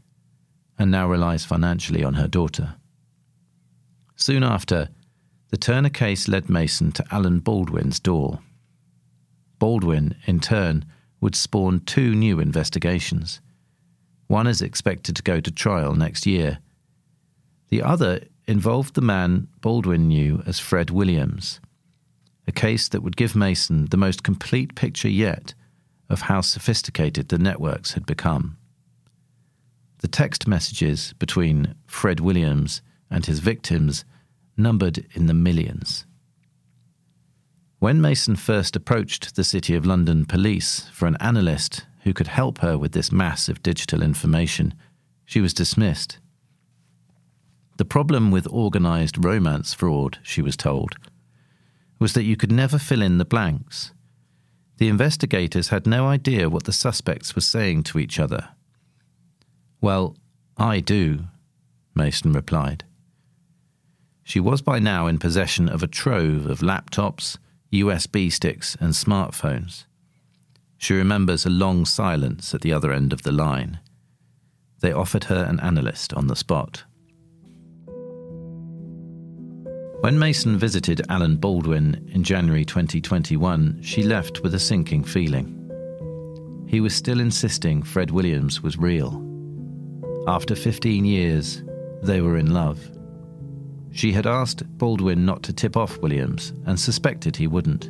and 0.77 0.89
now 0.89 1.07
relies 1.07 1.43
financially 1.43 2.03
on 2.03 2.13
her 2.13 2.27
daughter. 2.27 2.75
Soon 4.15 4.43
after, 4.43 4.89
the 5.49 5.57
Turner 5.57 5.89
case 5.89 6.27
led 6.27 6.49
Mason 6.49 6.91
to 6.93 7.05
Alan 7.11 7.39
Baldwin's 7.39 7.99
door. 7.99 8.39
Baldwin, 9.59 10.15
in 10.25 10.39
turn, 10.39 10.85
would 11.19 11.35
spawn 11.35 11.81
two 11.81 12.15
new 12.15 12.39
investigations. 12.39 13.41
One 14.27 14.47
is 14.47 14.61
expected 14.61 15.15
to 15.17 15.23
go 15.23 15.39
to 15.41 15.51
trial 15.51 15.95
next 15.95 16.25
year. 16.25 16.59
The 17.69 17.83
other 17.83 18.21
involved 18.47 18.95
the 18.95 19.01
man 19.01 19.47
Baldwin 19.59 20.07
knew 20.07 20.41
as 20.45 20.59
Fred 20.59 20.91
Williams, 20.91 21.59
a 22.47 22.51
case 22.51 22.87
that 22.89 23.01
would 23.01 23.17
give 23.17 23.35
Mason 23.35 23.87
the 23.87 23.97
most 23.97 24.23
complete 24.23 24.75
picture 24.75 25.09
yet 25.09 25.53
of 26.09 26.21
how 26.21 26.41
sophisticated 26.41 27.29
the 27.29 27.37
networks 27.37 27.93
had 27.93 28.05
become. 28.05 28.57
The 29.99 30.07
text 30.07 30.47
messages 30.47 31.13
between 31.19 31.75
Fred 31.85 32.19
Williams 32.19 32.81
and 33.11 33.25
his 33.25 33.39
victims 33.39 34.05
numbered 34.57 35.05
in 35.13 35.27
the 35.27 35.33
millions. 35.33 36.05
When 37.79 38.01
Mason 38.01 38.35
first 38.35 38.75
approached 38.75 39.35
the 39.35 39.43
City 39.43 39.73
of 39.75 39.85
London 39.85 40.25
police 40.25 40.89
for 40.91 41.05
an 41.05 41.17
analyst 41.19 41.85
who 42.03 42.13
could 42.13 42.27
help 42.27 42.59
her 42.59 42.77
with 42.77 42.91
this 42.91 43.11
mass 43.11 43.47
of 43.47 43.63
digital 43.63 44.01
information, 44.01 44.73
she 45.25 45.39
was 45.39 45.53
dismissed. 45.53 46.17
The 47.77 47.85
problem 47.85 48.31
with 48.31 48.47
organised 48.47 49.17
romance 49.17 49.73
fraud, 49.73 50.17
she 50.23 50.41
was 50.41 50.57
told, 50.57 50.95
was 51.99 52.13
that 52.13 52.23
you 52.23 52.35
could 52.35 52.51
never 52.51 52.77
fill 52.77 53.01
in 53.01 53.17
the 53.17 53.25
blanks. 53.25 53.91
The 54.79 54.87
investigators 54.87 55.67
had 55.67 55.85
no 55.85 56.07
idea 56.07 56.49
what 56.49 56.63
the 56.63 56.71
suspects 56.71 57.35
were 57.35 57.41
saying 57.41 57.83
to 57.83 57.99
each 57.99 58.17
other. 58.17 58.47
Well, 59.81 60.15
I 60.55 60.79
do, 60.79 61.25
Mason 61.93 62.31
replied. 62.31 62.85
She 64.23 64.39
was 64.39 64.61
by 64.61 64.79
now 64.79 65.07
in 65.07 65.19
possession 65.19 65.67
of 65.67 65.83
a 65.83 65.87
trove 65.87 66.45
of 66.45 66.59
laptops, 66.59 67.37
USB 67.73 68.31
sticks, 68.31 68.77
and 68.79 68.93
smartphones. 68.93 69.83
She 70.77 70.93
remembers 70.93 71.45
a 71.45 71.49
long 71.49 71.83
silence 71.83 72.53
at 72.53 72.61
the 72.61 72.71
other 72.71 72.93
end 72.93 73.11
of 73.11 73.23
the 73.23 73.33
line. 73.33 73.79
They 74.79 74.93
offered 74.93 75.25
her 75.25 75.43
an 75.43 75.59
analyst 75.59 76.13
on 76.13 76.27
the 76.27 76.37
spot. 76.37 76.85
When 80.01 80.17
Mason 80.17 80.57
visited 80.57 81.01
Alan 81.09 81.35
Baldwin 81.35 82.09
in 82.13 82.23
January 82.23 82.63
2021, 82.63 83.81
she 83.81 84.01
left 84.01 84.39
with 84.39 84.53
a 84.53 84.59
sinking 84.59 85.03
feeling. 85.03 85.57
He 86.69 86.79
was 86.79 86.95
still 86.95 87.19
insisting 87.19 87.83
Fred 87.83 88.09
Williams 88.09 88.63
was 88.63 88.77
real. 88.77 89.21
After 90.25 90.55
15 90.55 91.03
years, 91.03 91.63
they 92.01 92.21
were 92.21 92.37
in 92.37 92.53
love. 92.53 92.79
She 93.91 94.13
had 94.13 94.25
asked 94.25 94.63
Baldwin 94.77 95.25
not 95.25 95.43
to 95.43 95.53
tip 95.53 95.75
off 95.75 95.97
Williams 95.97 96.53
and 96.65 96.79
suspected 96.79 97.35
he 97.35 97.47
wouldn't, 97.47 97.89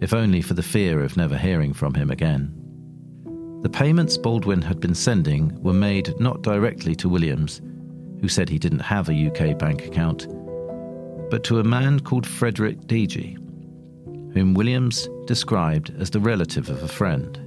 if 0.00 0.14
only 0.14 0.40
for 0.40 0.54
the 0.54 0.62
fear 0.62 1.04
of 1.04 1.18
never 1.18 1.36
hearing 1.36 1.74
from 1.74 1.92
him 1.92 2.10
again. 2.10 2.50
The 3.60 3.68
payments 3.68 4.16
Baldwin 4.16 4.62
had 4.62 4.80
been 4.80 4.94
sending 4.94 5.62
were 5.62 5.74
made 5.74 6.18
not 6.18 6.40
directly 6.40 6.94
to 6.94 7.10
Williams, 7.10 7.60
who 8.22 8.28
said 8.28 8.48
he 8.48 8.58
didn't 8.58 8.78
have 8.78 9.10
a 9.10 9.26
UK 9.26 9.58
bank 9.58 9.84
account, 9.84 10.26
but 11.32 11.44
to 11.44 11.60
a 11.60 11.64
man 11.64 11.98
called 11.98 12.26
Frederick 12.26 12.78
Deegee, 12.80 13.36
whom 14.34 14.52
Williams 14.52 15.08
described 15.24 15.90
as 15.98 16.10
the 16.10 16.20
relative 16.20 16.68
of 16.68 16.82
a 16.82 16.88
friend. 16.88 17.38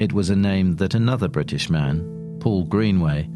It 0.00 0.12
was 0.12 0.30
a 0.30 0.36
name 0.36 0.74
that 0.74 0.96
another 0.96 1.28
British 1.28 1.70
man, 1.70 2.38
Paul 2.40 2.64
Greenway, 2.64 3.30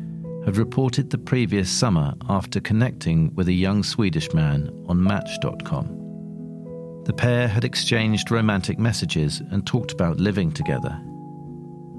had 0.44 0.56
reported 0.56 1.10
the 1.10 1.18
previous 1.18 1.70
summer 1.70 2.14
after 2.28 2.58
connecting 2.58 3.32
with 3.36 3.46
a 3.46 3.52
young 3.52 3.84
Swedish 3.84 4.34
man 4.34 4.68
on 4.88 5.00
Match.com. 5.00 7.04
The 7.04 7.12
pair 7.12 7.46
had 7.46 7.64
exchanged 7.64 8.32
romantic 8.32 8.80
messages 8.80 9.40
and 9.52 9.64
talked 9.64 9.92
about 9.92 10.18
living 10.18 10.50
together. 10.50 11.00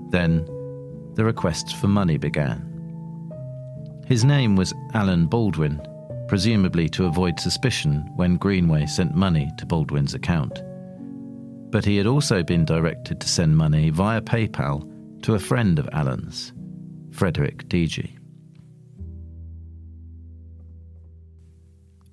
Then, 0.10 0.43
the 1.13 1.23
requests 1.23 1.71
for 1.71 1.88
money 1.88 2.17
began. 2.17 2.73
His 4.06 4.25
name 4.25 4.58
was 4.58 4.73
Alan 4.93 5.28
Baldwin, 5.28 5.82
presumably 6.27 6.89
to 6.89 7.05
avoid 7.05 7.39
suspicion 7.39 8.09
when 8.15 8.38
Greenway 8.38 8.85
sent 8.85 9.15
money 9.15 9.51
to 9.57 9.65
Baldwin's 9.65 10.13
account. 10.13 10.61
But 11.71 11.85
he 11.85 11.97
had 11.97 12.07
also 12.07 12.43
been 12.43 12.65
directed 12.65 13.19
to 13.21 13.27
send 13.27 13.57
money 13.57 13.89
via 13.89 14.21
PayPal 14.21 15.21
to 15.23 15.35
a 15.35 15.39
friend 15.39 15.79
of 15.79 15.89
Alan's, 15.91 16.53
Frederick 17.11 17.67
Deegee. 17.67 18.17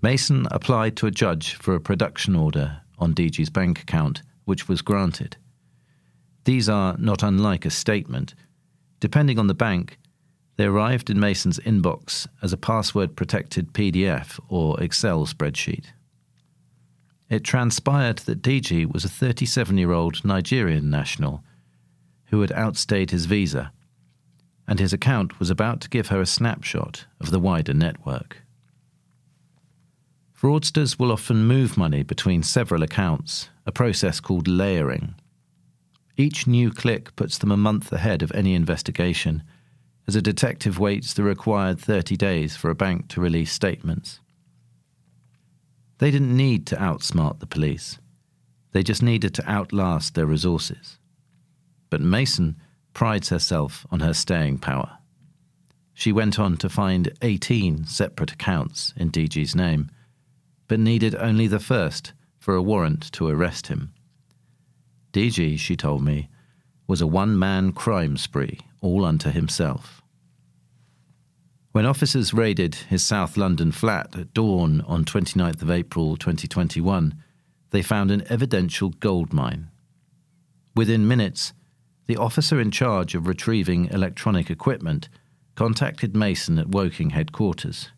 Mason 0.03 0.49
applied 0.51 0.97
to 0.97 1.07
a 1.07 1.13
judge 1.13 1.55
for 1.55 1.75
a 1.75 1.81
production 1.81 2.35
order 2.35 2.81
on 2.99 3.15
Deegee's 3.15 3.51
bank 3.51 3.81
account, 3.81 4.23
which 4.45 4.69
was 4.69 4.83
granted. 4.83 5.37
These 6.45 6.69
are 6.69 6.97
not 6.99 7.23
unlike 7.23 7.65
a 7.65 7.71
statement. 7.71 8.35
Depending 8.99 9.39
on 9.39 9.47
the 9.47 9.55
bank, 9.55 9.99
they 10.57 10.65
arrived 10.65 11.09
in 11.09 11.19
Mason's 11.19 11.59
inbox 11.61 12.27
as 12.43 12.53
a 12.53 12.59
password 12.59 13.17
protected 13.17 13.73
PDF 13.73 14.39
or 14.49 14.81
Excel 14.81 15.27
spreadsheet. 15.27 15.87
It 17.31 17.45
transpired 17.45 18.19
that 18.19 18.43
DG 18.43 18.93
was 18.93 19.05
a 19.05 19.09
37 19.09 19.79
year 19.79 19.93
old 19.93 20.25
Nigerian 20.25 20.91
national 20.91 21.43
who 22.27 22.43
had 22.43 22.53
outstayed 22.53 23.11
his 23.11 23.27
visa, 23.27 23.73
and 24.69 24.79
his 24.79 24.93
account 24.93 25.39
was 25.39 25.51
about 25.51 25.81
to 25.81 25.89
give 25.89 26.09
her 26.09 26.21
a 26.21 26.27
snapshot 26.27 27.07
of 27.21 27.31
the 27.31 27.41
wider 27.41 27.75
network. 27.75 28.43
Fraudsters 30.39 30.99
will 30.99 31.13
often 31.13 31.47
move 31.47 31.77
money 31.79 32.03
between 32.03 32.43
several 32.43 32.83
accounts, 32.83 33.49
a 33.65 33.73
process 33.73 34.19
called 34.19 34.49
layering. 34.49 35.15
Each 36.17 36.47
new 36.47 36.71
click 36.71 37.15
puts 37.17 37.39
them 37.39 37.53
a 37.53 37.57
month 37.57 37.93
ahead 37.93 38.23
of 38.23 38.33
any 38.33 38.55
investigation, 38.55 39.43
as 40.07 40.17
a 40.17 40.23
detective 40.23 40.79
waits 40.79 41.15
the 41.15 41.23
required 41.23 41.79
30 41.79 42.17
days 42.17 42.57
for 42.57 42.71
a 42.71 42.75
bank 42.75 43.09
to 43.09 43.21
release 43.21 43.53
statements. 43.53 44.21
They 45.99 46.11
didn't 46.11 46.37
need 46.37 46.67
to 46.69 46.77
outsmart 46.77 47.39
the 47.39 47.47
police, 47.47 47.99
they 48.73 48.83
just 48.83 49.03
needed 49.03 49.35
to 49.35 49.51
outlast 49.51 50.15
their 50.15 50.27
resources. 50.27 50.99
But 51.91 52.01
Mason 52.01 52.57
prides 52.95 53.29
herself 53.29 53.87
on 53.91 54.01
her 54.01 54.15
staying 54.15 54.59
power. 54.59 54.99
She 55.93 56.11
went 56.11 56.39
on 56.39 56.57
to 56.57 56.71
find 56.71 57.13
18 57.21 57.85
separate 57.87 58.33
accounts 58.33 58.95
in 58.97 59.11
DG's 59.11 59.55
name 59.55 59.91
but 60.73 60.81
needed 60.81 61.15
only 61.17 61.47
the 61.47 61.61
first 61.61 62.15
for 62.39 62.55
a 62.55 62.63
warrant 62.63 63.13
to 63.13 63.29
arrest 63.29 63.67
him. 63.67 63.93
DG, 65.13 65.59
she 65.59 65.77
told 65.77 66.03
me, 66.03 66.31
was 66.87 67.03
a 67.03 67.07
one 67.07 67.39
man 67.39 67.73
crime 67.73 68.17
spree 68.17 68.59
all 68.83 69.07
unto 69.07 69.31
himself. 69.31 70.03
When 71.73 71.87
officers 71.87 72.35
raided 72.35 72.75
his 72.75 73.03
South 73.03 73.39
London 73.39 73.73
flat 73.73 74.15
at 74.15 74.35
dawn 74.35 74.83
on 74.83 75.07
29th 75.07 75.63
of 75.63 75.71
April 75.71 76.19
2021, 76.19 77.15
they 77.71 77.81
found 77.81 78.11
an 78.11 78.25
evidential 78.29 78.91
gold 78.91 79.33
mine. 79.33 79.71
Within 80.77 81.09
minutes, 81.09 81.55
the 82.07 82.19
officer 82.19 82.61
in 82.61 82.71
charge 82.71 83.15
of 83.15 83.27
retrieving 83.27 83.87
electronic 83.87 84.51
equipment 84.51 85.09
contacted 85.55 86.15
Mason 86.15 86.59
at 86.59 86.69
Woking 86.69 87.11
headquarters. 87.11 87.91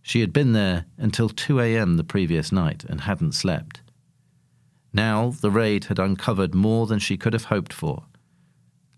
She 0.00 0.20
had 0.20 0.32
been 0.32 0.52
there 0.52 0.86
until 0.96 1.28
2 1.28 1.60
a.m. 1.60 1.96
the 1.96 2.04
previous 2.04 2.50
night 2.52 2.84
and 2.84 3.02
hadn't 3.02 3.32
slept. 3.32 3.82
Now 4.92 5.30
the 5.40 5.50
raid 5.50 5.84
had 5.86 5.98
uncovered 5.98 6.54
more 6.54 6.86
than 6.86 6.98
she 6.98 7.18
could 7.18 7.34
have 7.34 7.44
hoped 7.44 7.72
for 7.72 8.04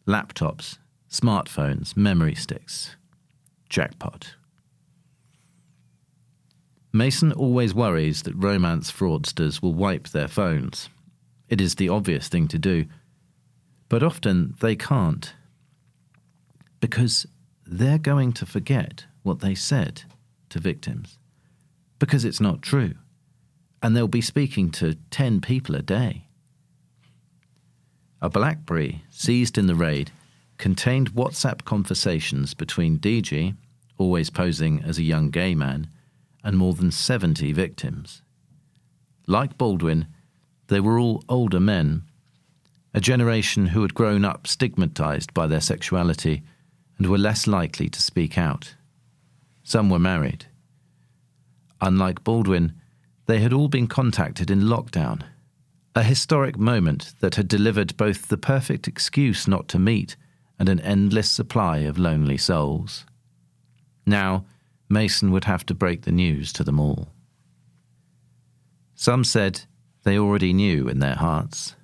laptops, 0.07 0.79
smartphones, 1.11 1.97
memory 1.97 2.35
sticks. 2.35 2.97
Jackpot. 3.69 4.35
Mason 6.93 7.33
always 7.33 7.75
worries 7.75 8.23
that 8.23 8.35
romance 8.35 8.91
fraudsters 8.91 9.63
will 9.63 9.75
wipe 9.75 10.09
their 10.09 10.29
phones. 10.29 10.89
It 11.49 11.61
is 11.61 11.75
the 11.75 11.89
obvious 11.89 12.29
thing 12.29 12.49
to 12.49 12.59
do, 12.59 12.87
but 13.89 14.03
often 14.03 14.55
they 14.61 14.75
can't. 14.75 15.35
Because 16.81 17.27
they're 17.67 17.99
going 17.99 18.33
to 18.35 18.47
forget 18.47 19.05
what 19.23 19.41
they 19.41 19.55
said 19.55 20.03
to 20.49 20.59
victims 20.59 21.19
because 21.99 22.25
it's 22.25 22.41
not 22.41 22.63
true. 22.63 22.95
And 23.83 23.97
they'll 23.97 24.09
be 24.09 24.21
speaking 24.21 24.71
to 24.73 24.95
10 25.11 25.41
people 25.41 25.75
a 25.75 25.83
day. 25.83 26.27
A 28.21 28.29
Blackberry 28.29 29.05
seized 29.11 29.59
in 29.59 29.67
the 29.67 29.75
raid 29.75 30.11
contained 30.59 31.13
WhatsApp 31.13 31.65
conversations 31.65 32.53
between 32.53 32.99
DG, 32.99 33.57
always 33.97 34.29
posing 34.29 34.83
as 34.83 34.99
a 34.99 35.03
young 35.03 35.31
gay 35.31 35.55
man, 35.55 35.89
and 36.45 36.59
more 36.59 36.75
than 36.75 36.91
70 36.91 37.53
victims. 37.53 38.23
Like 39.27 39.57
Baldwin, 39.57 40.07
they 40.69 40.81
were 40.81 40.99
all 40.99 41.25
older 41.29 41.61
men, 41.61 42.03
a 42.93 43.01
generation 43.01 43.67
who 43.67 43.83
had 43.83 43.95
grown 43.95 44.25
up 44.25 44.47
stigmatized 44.47 45.33
by 45.33 45.47
their 45.47 45.61
sexuality 45.61 46.43
and 46.97 47.07
were 47.07 47.19
less 47.19 47.47
likely 47.47 47.89
to 47.89 48.03
speak 48.03 48.37
out. 48.37 48.75
Some 49.63 49.91
were 49.91 49.99
married. 49.99 50.47
Unlike 51.81 52.25
Baldwin, 52.25 52.73
they 53.27 53.39
had 53.41 53.53
all 53.53 53.69
been 53.69 53.87
contacted 53.87 54.51
in 54.51 54.63
lockdown, 54.63 55.23
A 55.95 56.03
historic 56.03 56.59
moment 56.59 57.15
that 57.21 57.35
had 57.35 57.49
delivered 57.49 57.97
both 57.97 58.29
the 58.29 58.39
perfect 58.39 58.89
excuse 58.89 59.47
not 59.47 59.69
to 59.69 59.79
meet 59.79 60.17
and 60.59 60.69
an 60.69 60.81
endless 60.81 61.31
supply 61.31 61.79
of 61.79 61.99
lonely 61.99 62.37
souls. 62.37 63.05
Now, 64.07 64.45
Mason 64.89 65.31
would 65.31 65.45
have 65.45 65.65
to 65.67 65.75
break 65.75 66.03
the 66.03 66.13
news 66.13 66.53
to 66.55 66.65
them 66.65 66.81
all. 66.81 67.09
Some 68.95 69.23
said 69.23 69.63
they 70.03 70.19
already 70.19 70.53
knew 70.53 70.89
in 70.89 70.99
their 70.99 71.15
hearts. 71.15 71.77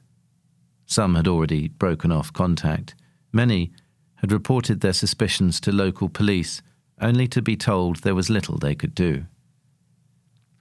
Some 0.87 1.14
had 1.14 1.28
already 1.28 1.68
broken 1.68 2.10
off 2.10 2.32
contact. 2.32 2.94
Many 3.32 3.72
had 4.16 4.32
reported 4.32 4.80
their 4.80 4.92
suspicions 4.92 5.60
to 5.60 5.72
local 5.72 6.08
police, 6.08 6.62
only 7.00 7.28
to 7.28 7.42
be 7.42 7.56
told 7.56 7.96
there 7.96 8.14
was 8.14 8.30
little 8.30 8.56
they 8.58 8.74
could 8.74 8.94
do. 8.94 9.26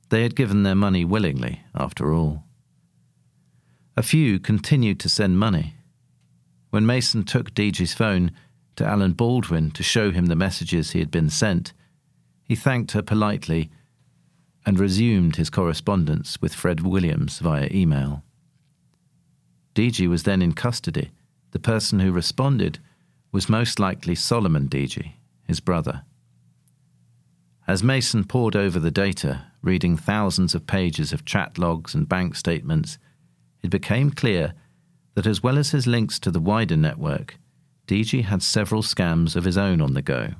They 0.09 0.23
had 0.23 0.35
given 0.35 0.63
their 0.63 0.75
money 0.75 1.05
willingly, 1.05 1.61
after 1.73 2.13
all. 2.13 2.43
A 3.95 4.03
few 4.03 4.39
continued 4.39 4.99
to 4.99 5.09
send 5.09 5.39
money. 5.39 5.75
When 6.73 6.87
Mason 6.87 7.23
took 7.23 7.53
Deegee's 7.53 7.93
phone 7.93 8.31
to 8.77 8.83
Alan 8.83 9.11
Baldwin 9.11 9.69
to 9.73 9.83
show 9.83 10.09
him 10.09 10.25
the 10.25 10.35
messages 10.35 10.89
he 10.89 10.97
had 10.97 11.11
been 11.11 11.29
sent, 11.29 11.71
he 12.43 12.55
thanked 12.55 12.93
her 12.93 13.03
politely 13.03 13.69
and 14.65 14.79
resumed 14.79 15.35
his 15.35 15.51
correspondence 15.51 16.41
with 16.41 16.55
Fred 16.55 16.79
Williams 16.79 17.37
via 17.37 17.69
email. 17.71 18.23
Deegee 19.75 20.09
was 20.09 20.23
then 20.23 20.41
in 20.41 20.53
custody. 20.53 21.11
The 21.51 21.59
person 21.59 21.99
who 21.99 22.11
responded 22.11 22.79
was 23.31 23.47
most 23.47 23.79
likely 23.79 24.15
Solomon 24.15 24.67
Deegee, 24.67 25.11
his 25.43 25.59
brother. 25.59 26.01
As 27.67 27.83
Mason 27.83 28.23
pored 28.23 28.55
over 28.55 28.79
the 28.79 28.89
data, 28.89 29.45
reading 29.61 29.95
thousands 29.95 30.55
of 30.55 30.65
pages 30.65 31.13
of 31.13 31.23
chat 31.23 31.59
logs 31.59 31.93
and 31.93 32.09
bank 32.09 32.35
statements, 32.35 32.97
it 33.61 33.69
became 33.69 34.09
clear 34.09 34.55
that 35.15 35.27
as 35.27 35.43
well 35.43 35.57
as 35.57 35.71
his 35.71 35.87
links 35.87 36.19
to 36.19 36.31
the 36.31 36.39
wider 36.39 36.77
network, 36.77 37.37
DG 37.87 38.23
had 38.23 38.41
several 38.41 38.81
scams 38.81 39.35
of 39.35 39.43
his 39.43 39.57
own 39.57 39.81
on 39.81 39.93
the 39.93 40.01
go. 40.01 40.31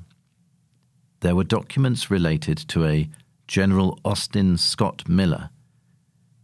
There 1.20 1.36
were 1.36 1.44
documents 1.44 2.10
related 2.10 2.58
to 2.68 2.84
a 2.86 3.08
General 3.46 3.98
Austin 4.04 4.56
Scott 4.56 5.08
Miller, 5.08 5.50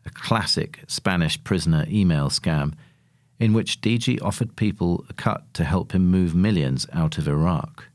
a 0.05 0.11
classic 0.11 0.81
Spanish 0.87 1.43
prisoner 1.43 1.87
email 1.89 2.29
scam 2.29 2.75
in 3.39 3.55
which 3.55 3.81
DG 3.81 4.21
offered 4.23 4.55
people 4.55 5.05
a 5.09 5.15
cut 5.15 5.53
to 5.55 5.65
help 5.65 5.93
him 5.93 6.11
move 6.11 6.35
millions 6.35 6.87
out 6.93 7.17
of 7.17 7.27
Iraq. 7.27 7.87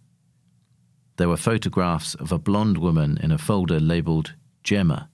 There 1.18 1.30
were 1.30 1.38
photographs 1.38 2.16
of 2.16 2.32
a 2.32 2.40
blonde 2.40 2.80
woman 2.80 3.20
in 3.22 3.32
a 3.32 3.38
folder 3.38 3.80
labeled 3.80 4.34
Gemma 4.64 5.10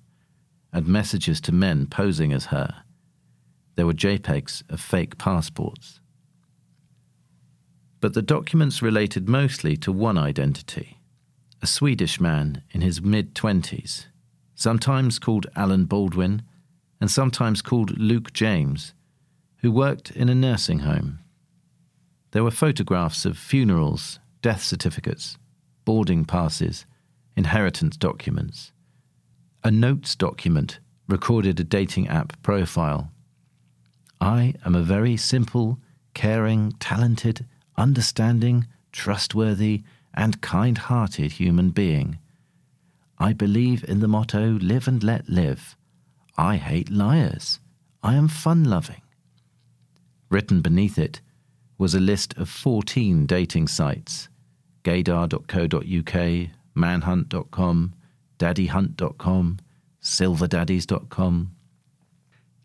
and 0.74 0.88
messages 0.88 1.42
to 1.42 1.52
men 1.52 1.86
posing 1.86 2.32
as 2.32 2.46
her. 2.46 2.84
There 3.82 3.88
were 3.88 3.94
JPEGs 3.94 4.62
of 4.70 4.80
fake 4.80 5.18
passports. 5.18 6.02
But 8.00 8.14
the 8.14 8.22
documents 8.22 8.84
related 8.84 9.28
mostly 9.28 9.76
to 9.78 9.92
one 9.92 10.20
identity 10.20 11.00
a 11.64 11.66
Swedish 11.66 12.20
man 12.20 12.62
in 12.70 12.82
his 12.82 13.02
mid 13.02 13.34
twenties, 13.34 14.06
sometimes 14.54 15.18
called 15.18 15.48
Alan 15.56 15.86
Baldwin 15.86 16.44
and 17.00 17.10
sometimes 17.10 17.64
called 17.64 17.98
Luke 17.98 18.34
James, 18.34 18.94
who 19.62 19.72
worked 19.72 20.12
in 20.12 20.30
a 20.30 20.36
nursing 20.36 20.82
home. 20.82 21.18
There 22.34 22.44
were 22.44 22.52
photographs 22.52 23.26
of 23.26 23.36
funerals, 23.36 24.20
death 24.44 24.62
certificates, 24.62 25.40
boarding 25.86 26.24
passes, 26.24 26.86
inheritance 27.36 27.98
documents. 27.98 28.74
A 29.64 29.72
notes 29.72 30.16
document 30.16 30.80
recorded 31.08 31.60
a 31.60 31.64
dating 31.64 32.10
app 32.10 32.40
profile. 32.44 33.12
I 34.22 34.54
am 34.64 34.76
a 34.76 34.84
very 34.84 35.18
simple, 35.18 35.80
caring, 36.14 36.74
talented, 36.74 37.46
understanding, 37.76 38.68
trustworthy, 38.92 39.82
and 40.14 40.42
kind 40.42 40.78
hearted 40.78 41.34
human 41.34 41.72
being. 41.72 42.20
I 43.18 43.34
believe 43.34 43.84
in 43.88 44.00
the 44.00 44.08
motto 44.08 44.60
live 44.62 44.88
and 44.88 45.04
let 45.04 45.28
live. 45.28 45.76
I 46.38 46.58
hate 46.58 46.92
liars. 46.92 47.60
I 48.04 48.14
am 48.14 48.28
fun 48.28 48.64
loving. 48.64 49.02
Written 50.30 50.62
beneath 50.62 51.00
it 51.00 51.22
was 51.80 51.96
a 51.96 52.00
list 52.00 52.38
of 52.38 52.48
14 52.48 53.26
dating 53.26 53.68
sites 53.68 54.30
gaydar.co.uk, 54.84 56.50
manhunt.com, 56.74 57.94
daddyhunt.com, 58.40 59.60
silverdaddies.com. 60.02 61.52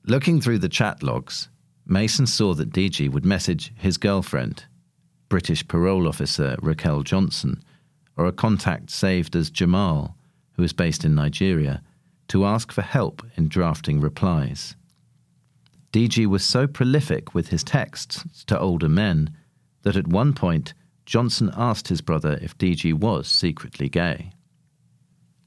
Looking 0.08 0.40
through 0.40 0.58
the 0.58 0.68
chat 0.68 1.02
logs, 1.02 1.48
Mason 1.84 2.28
saw 2.28 2.54
that 2.54 2.70
DG 2.70 3.10
would 3.10 3.26
message 3.26 3.72
his 3.76 3.96
girlfriend, 3.98 4.64
British 5.28 5.66
parole 5.66 6.06
officer 6.06 6.54
Raquel 6.62 7.02
Johnson, 7.02 7.60
or 8.16 8.26
a 8.26 8.32
contact 8.32 8.90
saved 8.90 9.34
as 9.34 9.50
Jamal, 9.50 10.16
who 10.52 10.62
is 10.62 10.72
based 10.72 11.04
in 11.04 11.16
Nigeria, 11.16 11.82
to 12.28 12.44
ask 12.44 12.70
for 12.70 12.82
help 12.82 13.20
in 13.34 13.48
drafting 13.48 14.00
replies. 14.00 14.76
DG 15.92 16.24
was 16.28 16.44
so 16.44 16.68
prolific 16.68 17.34
with 17.34 17.48
his 17.48 17.64
texts 17.64 18.24
to 18.46 18.56
older 18.56 18.88
men 18.88 19.36
that 19.82 19.96
at 19.96 20.06
one 20.06 20.32
point 20.32 20.72
Johnson 21.04 21.50
asked 21.56 21.88
his 21.88 22.00
brother 22.00 22.38
if 22.40 22.56
DG 22.58 22.94
was 22.94 23.26
secretly 23.26 23.88
gay. 23.88 24.30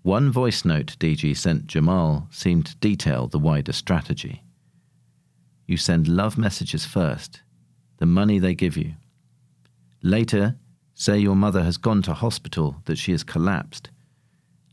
One 0.01 0.29
voice 0.29 0.65
note 0.65 0.97
DG 0.99 1.37
sent 1.37 1.67
Jamal 1.67 2.27
seemed 2.29 2.65
to 2.65 2.75
detail 2.75 3.27
the 3.27 3.39
wider 3.39 3.71
strategy. 3.71 4.43
You 5.69 5.77
send 5.77 6.07
love 6.07 6.35
messages 6.35 6.85
first, 6.85 7.41
the 7.97 8.07
money 8.07 8.39
they 8.39 8.55
give 8.55 8.75
you. 8.75 8.93
Later, 10.01 10.55
say 10.95 11.19
your 11.19 11.35
mother 11.35 11.63
has 11.63 11.77
gone 11.77 12.01
to 12.03 12.13
hospital, 12.13 12.77
that 12.85 12.97
she 12.97 13.11
has 13.11 13.23
collapsed. 13.23 13.91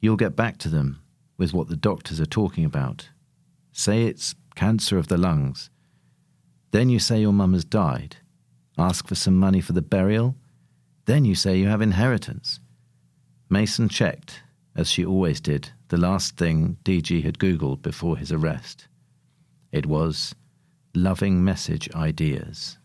You'll 0.00 0.16
get 0.16 0.34
back 0.34 0.56
to 0.58 0.70
them 0.70 1.02
with 1.36 1.52
what 1.52 1.68
the 1.68 1.76
doctors 1.76 2.20
are 2.20 2.24
talking 2.40 2.64
about. 2.64 3.10
Say 3.72 4.04
it's 4.04 4.34
cancer 4.54 4.96
of 4.96 5.08
the 5.08 5.18
lungs. 5.18 5.68
Then 6.70 6.88
you 6.88 6.98
say 6.98 7.20
your 7.20 7.34
mum 7.34 7.52
has 7.52 7.64
died. 7.66 8.16
Ask 8.78 9.06
for 9.06 9.16
some 9.16 9.36
money 9.36 9.60
for 9.60 9.74
the 9.74 9.82
burial 9.82 10.34
then 11.06 11.24
you 11.24 11.36
say 11.36 11.56
you 11.56 11.68
have 11.68 11.80
inheritance. 11.80 12.58
Mason 13.48 13.88
checked, 13.88 14.42
as 14.74 14.90
she 14.90 15.04
always 15.04 15.40
did, 15.40 15.70
the 15.88 15.96
last 15.96 16.36
thing 16.36 16.78
Deegee 16.84 17.22
had 17.22 17.38
Googled 17.38 17.80
before 17.80 18.16
his 18.16 18.32
arrest. 18.32 18.88
It 19.70 19.86
was 19.86 20.34
loving 20.96 21.44
message 21.44 21.88
ideas. 21.94 22.78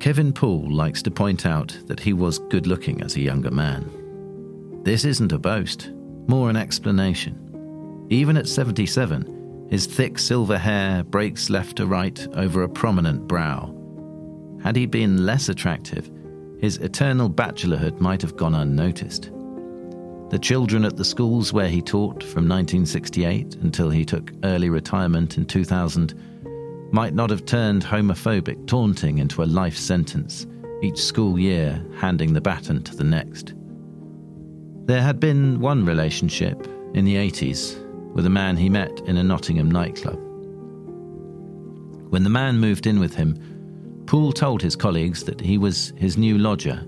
Kevin 0.00 0.32
Poole 0.32 0.72
likes 0.72 1.02
to 1.02 1.10
point 1.10 1.44
out 1.44 1.76
that 1.86 2.00
he 2.00 2.12
was 2.12 2.38
good 2.38 2.66
looking 2.66 3.02
as 3.02 3.16
a 3.16 3.20
younger 3.20 3.50
man. 3.50 4.80
This 4.82 5.04
isn't 5.04 5.32
a 5.32 5.38
boast, 5.38 5.90
more 6.26 6.48
an 6.48 6.56
explanation. 6.56 8.06
Even 8.08 8.36
at 8.36 8.48
77, 8.48 9.68
his 9.70 9.86
thick 9.86 10.18
silver 10.18 10.58
hair 10.58 11.04
breaks 11.04 11.50
left 11.50 11.76
to 11.76 11.86
right 11.86 12.26
over 12.34 12.62
a 12.62 12.68
prominent 12.68 13.28
brow 13.28 13.76
had 14.62 14.76
he 14.76 14.86
been 14.86 15.24
less 15.24 15.48
attractive, 15.48 16.10
his 16.60 16.76
eternal 16.78 17.30
bachelorhood 17.30 17.98
might 18.00 18.20
have 18.20 18.36
gone 18.36 18.54
unnoticed. 18.54 19.30
The 20.30 20.38
children 20.38 20.84
at 20.84 20.96
the 20.96 21.04
schools 21.04 21.52
where 21.52 21.68
he 21.68 21.82
taught 21.82 22.22
from 22.22 22.48
1968 22.48 23.56
until 23.56 23.90
he 23.90 24.04
took 24.04 24.30
early 24.44 24.70
retirement 24.70 25.36
in 25.36 25.44
2000 25.44 26.14
might 26.92 27.14
not 27.14 27.30
have 27.30 27.44
turned 27.44 27.84
homophobic 27.84 28.68
taunting 28.68 29.18
into 29.18 29.42
a 29.42 29.44
life 29.44 29.76
sentence, 29.76 30.46
each 30.82 31.02
school 31.02 31.36
year 31.36 31.84
handing 31.96 32.32
the 32.32 32.40
baton 32.40 32.80
to 32.84 32.94
the 32.94 33.02
next. 33.02 33.54
There 34.86 35.02
had 35.02 35.18
been 35.18 35.58
one 35.58 35.84
relationship 35.84 36.64
in 36.94 37.04
the 37.04 37.16
80s 37.16 37.84
with 38.14 38.24
a 38.24 38.30
man 38.30 38.56
he 38.56 38.68
met 38.68 39.00
in 39.06 39.16
a 39.16 39.24
Nottingham 39.24 39.68
nightclub. 39.68 40.18
When 42.10 42.22
the 42.22 42.30
man 42.30 42.60
moved 42.60 42.86
in 42.86 43.00
with 43.00 43.16
him, 43.16 44.04
Poole 44.06 44.32
told 44.32 44.62
his 44.62 44.76
colleagues 44.76 45.24
that 45.24 45.40
he 45.40 45.58
was 45.58 45.92
his 45.96 46.16
new 46.16 46.38
lodger, 46.38 46.84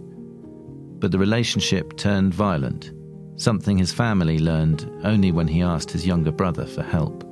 but 1.00 1.10
the 1.10 1.18
relationship 1.18 1.96
turned 1.96 2.34
violent, 2.34 2.92
something 3.36 3.78
his 3.78 3.92
family 3.92 4.38
learned 4.38 4.90
only 5.04 5.32
when 5.32 5.48
he 5.48 5.62
asked 5.62 5.90
his 5.90 6.06
younger 6.06 6.32
brother 6.32 6.66
for 6.66 6.82
help. 6.82 7.26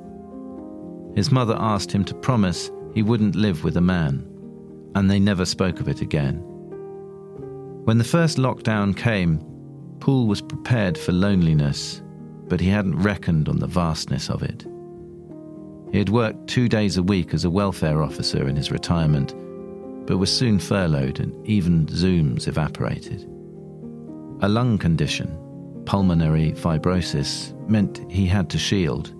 His 1.15 1.31
mother 1.31 1.55
asked 1.57 1.91
him 1.91 2.05
to 2.05 2.15
promise 2.15 2.71
he 2.93 3.03
wouldn't 3.03 3.35
live 3.35 3.63
with 3.63 3.77
a 3.77 3.81
man, 3.81 4.27
and 4.95 5.09
they 5.09 5.19
never 5.19 5.45
spoke 5.45 5.79
of 5.79 5.87
it 5.87 6.01
again. 6.01 6.41
When 7.85 7.97
the 7.97 8.03
first 8.03 8.37
lockdown 8.37 8.95
came, 8.95 9.39
Poole 9.99 10.27
was 10.27 10.41
prepared 10.41 10.97
for 10.97 11.11
loneliness, 11.11 12.01
but 12.47 12.59
he 12.59 12.69
hadn't 12.69 13.01
reckoned 13.01 13.47
on 13.47 13.59
the 13.59 13.67
vastness 13.67 14.29
of 14.29 14.43
it. 14.43 14.65
He 15.91 15.99
had 15.99 16.09
worked 16.09 16.47
two 16.47 16.69
days 16.69 16.97
a 16.97 17.03
week 17.03 17.33
as 17.33 17.45
a 17.45 17.49
welfare 17.49 18.01
officer 18.01 18.47
in 18.47 18.55
his 18.55 18.71
retirement 18.71 19.35
but 20.05 20.17
was 20.17 20.35
soon 20.35 20.59
furloughed 20.59 21.19
and 21.19 21.47
even 21.47 21.85
Zooms 21.87 22.47
evaporated. 22.47 23.23
A 24.41 24.49
lung 24.49 24.77
condition, 24.77 25.37
pulmonary 25.85 26.51
fibrosis, 26.53 27.53
meant 27.69 28.09
he 28.11 28.25
had 28.25 28.49
to 28.49 28.57
shield. 28.57 29.13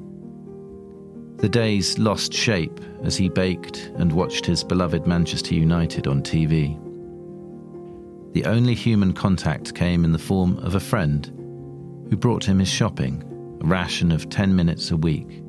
The 1.37 1.49
days 1.49 1.97
lost 1.97 2.33
shape 2.33 2.79
as 3.03 3.17
he 3.17 3.27
baked 3.27 3.91
and 3.95 4.13
watched 4.13 4.45
his 4.45 4.63
beloved 4.63 5.07
Manchester 5.07 5.55
United 5.55 6.05
on 6.05 6.21
TV. 6.21 6.77
The 8.33 8.45
only 8.45 8.75
human 8.75 9.13
contact 9.13 9.73
came 9.73 10.05
in 10.05 10.11
the 10.11 10.19
form 10.19 10.57
of 10.59 10.75
a 10.75 10.79
friend 10.79 11.25
who 12.09 12.15
brought 12.15 12.43
him 12.43 12.59
his 12.59 12.69
shopping, 12.69 13.23
a 13.61 13.65
ration 13.65 14.11
of 14.11 14.29
10 14.29 14.55
minutes 14.55 14.91
a 14.91 14.97
week. 14.97 15.41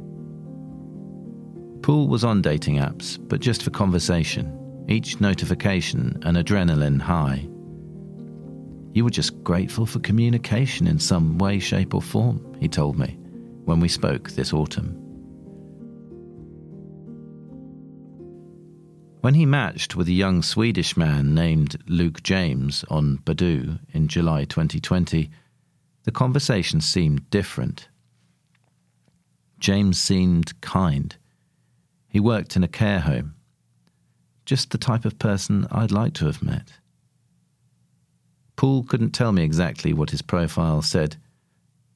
Poole 1.82 2.08
was 2.08 2.24
on 2.24 2.40
dating 2.40 2.76
apps, 2.76 3.18
but 3.28 3.40
just 3.40 3.62
for 3.62 3.70
conversation, 3.70 4.84
each 4.88 5.20
notification 5.20 6.18
an 6.22 6.36
adrenaline 6.36 7.00
high. 7.00 7.46
You 8.94 9.04
were 9.04 9.10
just 9.10 9.42
grateful 9.42 9.86
for 9.86 10.00
communication 10.00 10.86
in 10.86 10.98
some 10.98 11.38
way, 11.38 11.58
shape, 11.58 11.94
or 11.94 12.02
form, 12.02 12.56
he 12.60 12.68
told 12.68 12.98
me 12.98 13.16
when 13.64 13.80
we 13.80 13.88
spoke 13.88 14.30
this 14.30 14.52
autumn. 14.52 14.98
When 19.22 19.34
he 19.34 19.46
matched 19.46 19.94
with 19.94 20.08
a 20.08 20.12
young 20.12 20.42
Swedish 20.42 20.96
man 20.96 21.32
named 21.32 21.76
Luke 21.86 22.22
James 22.24 22.84
on 22.90 23.18
Badoo 23.18 23.78
in 23.92 24.08
July 24.08 24.44
2020, 24.44 25.30
the 26.02 26.10
conversation 26.10 26.80
seemed 26.80 27.30
different. 27.30 27.88
James 29.60 29.96
seemed 29.96 30.60
kind. 30.60 31.16
He 32.08 32.18
worked 32.18 32.56
in 32.56 32.64
a 32.64 32.68
care 32.68 32.98
home. 32.98 33.36
Just 34.44 34.70
the 34.70 34.78
type 34.78 35.04
of 35.04 35.20
person 35.20 35.68
I'd 35.70 35.92
like 35.92 36.14
to 36.14 36.26
have 36.26 36.42
met. 36.42 36.72
Poole 38.56 38.84
couldn't 38.84 39.10
tell 39.10 39.32
me 39.32 39.42
exactly 39.42 39.92
what 39.92 40.10
his 40.10 40.22
profile 40.22 40.82
said, 40.82 41.16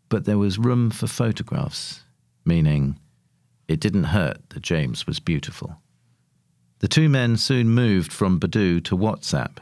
but 0.09 0.25
there 0.25 0.39
was 0.39 0.59
room 0.59 0.91
for 0.91 1.07
photographs, 1.07 2.03
meaning 2.45 2.99
it 3.69 3.81
didn't 3.81 4.05
hurt 4.05 4.39
that 4.51 4.63
James 4.63 5.07
was 5.07 5.21
beautiful. 5.21 5.77
The 6.79 6.89
two 6.89 7.09
men 7.09 7.37
soon 7.37 7.71
moved 7.71 8.13
from 8.13 8.39
Badoo 8.39 8.85
to 8.85 8.97
WhatsApp. 8.97 9.59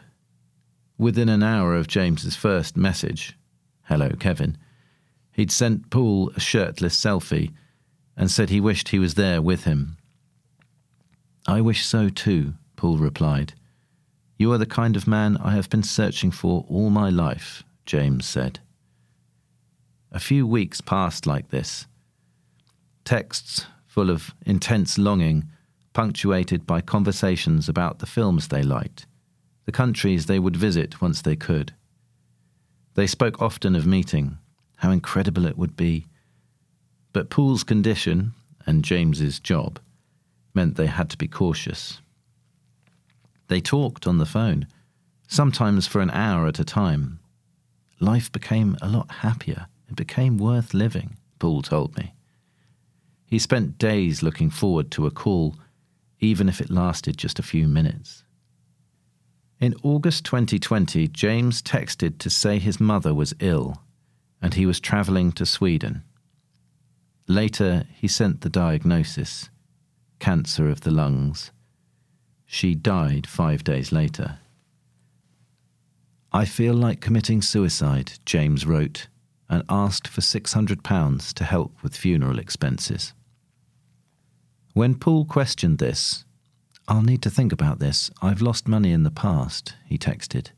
Within 0.99 1.29
an 1.29 1.43
hour 1.43 1.75
of 1.75 1.89
James's 1.89 2.37
first 2.37 2.77
message, 2.77 3.37
hello, 3.85 4.11
Kevin, 4.19 4.59
he'd 5.33 5.51
sent 5.51 5.91
Poole 5.91 6.31
a 6.37 6.41
shirtless 6.41 6.97
selfie 6.97 7.53
and 8.17 8.31
said 8.31 8.51
he 8.51 8.61
wished 8.61 8.89
he 8.89 8.99
was 8.99 9.15
there 9.15 9.43
with 9.43 9.65
him. 9.65 9.97
I 11.47 11.61
wish 11.61 11.85
so 11.85 12.09
too, 12.09 12.55
Poole 12.77 12.99
replied. 12.99 13.55
You 14.37 14.53
are 14.53 14.59
the 14.59 14.67
kind 14.67 14.97
of 14.97 15.07
man 15.07 15.37
I 15.37 15.53
have 15.53 15.71
been 15.71 15.83
searching 15.83 16.31
for 16.31 16.65
all 16.69 16.91
my 16.91 17.11
life, 17.11 17.63
James 17.87 18.27
said. 18.27 18.61
A 20.11 20.21
few 20.21 20.47
weeks 20.47 20.81
passed 20.81 21.27
like 21.27 21.51
this. 21.51 21.87
Texts 23.05 23.67
full 23.87 24.11
of 24.11 24.35
intense 24.45 24.99
longing 24.99 25.49
punctuated 25.93 26.67
by 26.67 26.81
conversations 26.81 27.69
about 27.69 28.01
the 28.01 28.07
films 28.07 28.49
they 28.49 28.63
liked, 28.63 29.07
the 29.65 29.73
countries 29.73 30.27
they 30.27 30.39
would 30.39 30.57
visit 30.57 31.01
once 31.01 31.23
they 31.23 31.37
could. 31.37 31.73
They 32.95 33.07
spoke 33.07 33.41
often 33.41 33.75
of 33.75 33.87
meeting, 33.87 34.39
how 34.77 34.91
incredible 34.91 35.47
it 35.47 35.57
would 35.57 35.77
be. 35.77 36.07
But 37.13 37.31
Poole's 37.31 37.65
condition, 37.65 38.35
and 38.67 38.85
James's 38.85 39.39
job, 39.39 39.79
meant 40.53 40.77
they 40.77 40.87
had 40.87 41.09
to 41.11 41.17
be 41.17 41.29
cautious. 41.29 42.01
They 43.49 43.61
talked 43.61 44.07
on 44.07 44.19
the 44.19 44.27
phone, 44.27 44.67
sometimes 45.29 45.87
for 45.87 46.01
an 46.01 46.11
hour 46.11 46.47
at 46.47 46.59
a 46.59 46.65
time. 46.65 47.21
Life 48.01 48.31
became 48.33 48.77
a 48.81 48.89
lot 48.89 49.11
happier. 49.11 49.67
It 49.89 49.97
became 49.97 50.39
worth 50.39 50.75
living, 50.75 51.17
Poole 51.39 51.63
told 51.63 51.97
me. 51.97 52.15
He 53.27 53.39
spent 53.39 53.79
days 53.79 54.23
looking 54.23 54.51
forward 54.51 54.91
to 54.93 55.07
a 55.07 55.11
call 55.11 55.57
even 56.21 56.49
if 56.49 56.61
it 56.61 56.71
lasted 56.71 57.17
just 57.17 57.39
a 57.39 57.43
few 57.43 57.69
minutes. 57.69 58.25
In 59.61 59.75
August 59.83 60.25
2020, 60.25 61.09
James 61.09 61.63
texted 61.63 62.19
to 62.19 62.31
say 62.31 62.59
his 62.59 62.81
mother 62.81 63.15
was 63.15 63.35
ill 63.41 63.83
and 64.43 64.55
he 64.55 64.67
was 64.67 64.81
travelling 64.81 65.33
to 65.33 65.47
Sweden. 65.47 66.03
Later, 67.29 67.85
he 67.95 68.09
sent 68.09 68.41
the 68.41 68.51
diagnosis 68.51 69.49
cancer 70.19 70.69
of 70.71 70.83
the 70.83 70.91
lungs. 70.91 71.51
She 72.47 72.75
died 72.75 73.27
five 73.27 73.65
days 73.65 73.93
later. 73.93 74.39
I 76.33 76.45
feel 76.45 76.75
like 76.75 77.01
committing 77.01 77.43
suicide, 77.43 78.15
James 78.25 78.67
wrote, 78.67 79.09
and 79.49 79.63
asked 79.69 80.09
for 80.09 80.21
£600 80.21 81.33
to 81.35 81.45
help 81.45 81.83
with 81.83 81.97
funeral 81.97 82.39
expenses. 82.39 83.13
When 84.73 84.97
Poole 84.97 85.25
questioned 85.25 85.79
this, 85.79 86.25
I'll 86.89 87.03
need 87.03 87.23
to 87.23 87.31
think 87.31 87.53
about 87.53 87.79
this. 87.79 88.11
I've 88.21 88.43
lost 88.43 88.67
money 88.67 88.93
in 88.93 89.05
the 89.05 89.11
past, 89.11 89.77
he 89.87 89.97
texted. 89.97 90.49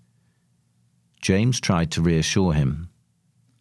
James 1.20 1.60
tried 1.60 1.90
to 1.92 2.02
reassure 2.02 2.54
him. 2.54 2.88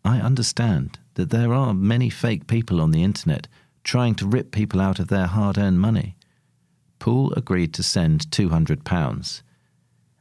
I 0.03 0.19
understand 0.19 0.99
that 1.15 1.31
there 1.31 1.53
are 1.53 1.73
many 1.73 2.09
fake 2.09 2.47
people 2.47 2.79
on 2.79 2.91
the 2.91 3.03
internet 3.03 3.47
trying 3.83 4.15
to 4.15 4.25
rip 4.25 4.51
people 4.51 4.79
out 4.79 4.99
of 4.99 5.09
their 5.09 5.27
hard 5.27 5.57
earned 5.57 5.79
money. 5.79 6.14
Poole 7.05 7.33
agreed 7.33 7.71
to 7.75 7.83
send 7.83 8.31
£200, 8.31 9.43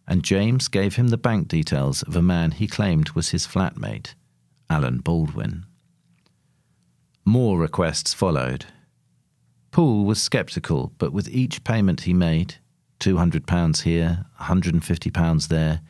and 0.07 0.22
James 0.22 0.68
gave 0.68 0.97
him 0.97 1.09
the 1.09 1.16
bank 1.16 1.49
details 1.49 2.03
of 2.03 2.14
a 2.14 2.20
man 2.20 2.51
he 2.51 2.66
claimed 2.66 3.09
was 3.12 3.30
his 3.30 3.47
flatmate, 3.47 4.12
Alan 4.68 4.99
Baldwin. 4.99 5.64
More 7.24 7.59
requests 7.59 8.12
followed, 8.12 8.66
Poole 9.70 10.05
was 10.05 10.20
sceptical, 10.20 10.93
but 10.99 11.11
with 11.11 11.26
each 11.30 11.64
payment 11.64 12.03
he 12.03 12.12
made 12.12 12.57
£200 13.01 13.80
here, 13.85 14.26
£150 14.43 15.49
there 15.49 15.80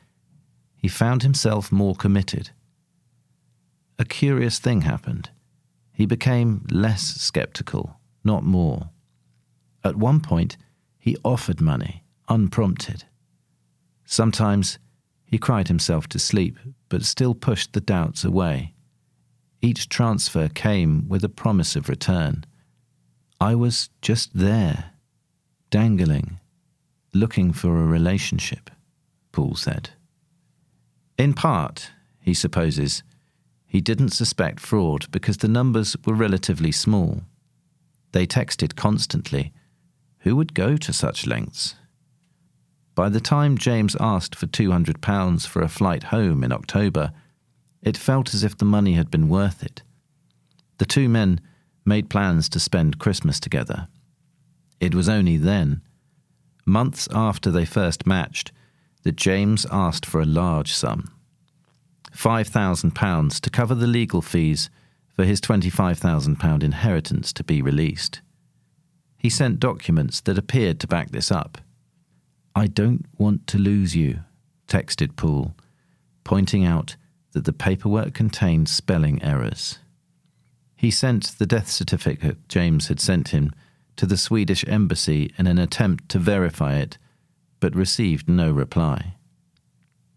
he 0.77 0.87
found 0.87 1.25
himself 1.25 1.73
more 1.73 1.97
committed. 1.97 2.51
A 3.99 4.05
curious 4.05 4.61
thing 4.61 4.83
happened. 4.83 5.31
He 5.93 6.07
became 6.07 6.65
less 6.71 7.03
sceptical, 7.03 7.99
not 8.23 8.45
more. 8.45 8.91
At 9.83 9.97
one 9.97 10.21
point, 10.21 10.57
he 11.05 11.19
offered 11.23 11.61
money, 11.61 12.03
unprompted. 12.31 13.05
Sometimes 14.07 14.79
he 15.27 15.37
cried 15.37 15.69
himself 15.69 16.07
to 16.09 16.19
sleep, 16.19 16.59
but 16.89 17.05
still 17.05 17.35
pushed 17.35 17.75
the 17.75 17.81
doubts 17.83 18.25
away. 18.25 18.73
Each 19.61 19.87
transfer 19.87 20.49
came 20.49 21.07
with 21.07 21.23
a 21.23 21.29
promise 21.29 21.77
of 21.77 21.91
return. 21.91 22.47
I 23.39 23.55
was 23.55 23.91
just 24.01 24.31
there, 24.33 24.93
dangling, 25.69 26.41
looking 27.13 27.53
for 27.53 27.83
a 27.83 27.87
relationship, 27.87 28.71
Poole 29.31 29.57
said. 29.57 29.91
In 31.19 31.35
part, 31.35 31.91
he 32.19 32.33
supposes, 32.33 33.03
he 33.67 33.83
didn't 33.83 34.17
suspect 34.21 34.59
fraud 34.59 35.11
because 35.11 35.37
the 35.37 35.49
numbers 35.49 35.99
were 36.07 36.15
relatively 36.15 36.73
small. 36.73 37.25
They 38.13 38.27
texted 38.27 38.75
constantly. 38.75 39.53
Who 40.25 40.37
would 40.37 40.55
go 40.55 40.79
to 40.79 40.93
such 40.93 41.27
lengths? 41.27 41.75
By 42.95 43.11
the 43.11 43.21
time 43.21 43.59
James 43.59 43.95
asked 44.01 44.35
for 44.35 44.47
£200 44.47 45.47
for 45.47 45.61
a 45.61 45.69
flight 45.69 46.05
home 46.05 46.43
in 46.43 46.51
October, 46.51 47.13
it 47.83 47.99
felt 47.99 48.33
as 48.33 48.43
if 48.43 48.57
the 48.57 48.65
money 48.65 48.95
had 48.95 49.11
been 49.11 49.29
worth 49.29 49.63
it. 49.63 49.83
The 50.79 50.87
two 50.87 51.11
men 51.11 51.43
made 51.85 52.09
plans 52.09 52.49
to 52.49 52.61
spend 52.61 52.99
Christmas 52.99 53.39
together. 53.39 53.89
It 54.81 54.95
was 54.95 55.11
only 55.11 55.37
then, 55.37 55.83
months 56.65 57.07
after 57.13 57.51
they 57.51 57.67
first 57.67 58.07
matched, 58.07 58.51
that 59.03 59.17
James 59.17 59.67
asked 59.71 60.07
for 60.07 60.23
a 60.23 60.27
large 60.27 60.73
sum 60.73 61.11
£5,000 62.17 63.41
to 63.41 63.51
cover 63.51 63.75
the 63.75 63.87
legal 63.87 64.23
fees 64.23 64.71
for 65.15 65.25
his 65.25 65.41
£25,000 65.43 66.63
inheritance 66.63 67.33
to 67.35 67.45
be 67.45 67.61
released. 67.61 68.23
He 69.25 69.31
sent 69.31 69.59
documents 69.59 70.21
that 70.21 70.37
appeared 70.37 70.79
to 70.81 70.87
back 70.87 71.11
this 71.11 71.33
up. 71.33 71.57
I 72.55 72.67
don't 72.67 73.07
want 73.17 73.47
to 73.47 73.59
lose 73.59 73.97
you, 73.97 74.19
texted 74.69 75.17
Poole, 75.17 75.55
pointing 76.25 76.67
out 76.67 76.97
that 77.33 77.47
the 77.47 77.55
paperwork 77.55 78.13
contained 78.13 78.69
spelling 78.69 79.23
errors. 79.23 79.79
He 80.77 80.91
sent 80.91 81.39
the 81.39 81.47
death 81.47 81.71
certificate 81.71 82.47
James 82.51 82.89
had 82.89 83.01
sent 83.01 83.29
him 83.29 83.53
to 83.97 84.05
the 84.05 84.19
Swedish 84.19 84.63
embassy 84.69 85.33
in 85.39 85.47
an 85.47 85.59
attempt 85.59 86.11
to 86.11 86.19
verify 86.19 86.75
it, 86.75 86.99
but 87.61 87.75
received 87.75 88.29
no 88.29 88.53
reply. 88.53 89.15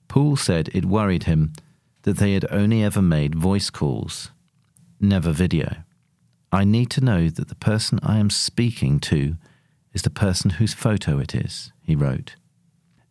Poole 0.09 0.35
said 0.35 0.69
it 0.73 0.83
worried 0.83 1.23
him 1.23 1.53
that 2.01 2.17
they 2.17 2.33
had 2.33 2.45
only 2.51 2.83
ever 2.83 3.01
made 3.01 3.35
voice 3.35 3.69
calls, 3.69 4.31
never 4.99 5.31
video. 5.31 5.77
I 6.51 6.63
need 6.63 6.89
to 6.91 7.03
know 7.03 7.29
that 7.29 7.49
the 7.49 7.55
person 7.55 7.99
I 8.03 8.17
am 8.17 8.29
speaking 8.29 8.99
to 9.01 9.35
is 9.93 10.03
the 10.03 10.09
person 10.09 10.51
whose 10.51 10.73
photo 10.73 11.19
it 11.19 11.35
is, 11.35 11.71
he 11.81 11.95
wrote. 11.95 12.35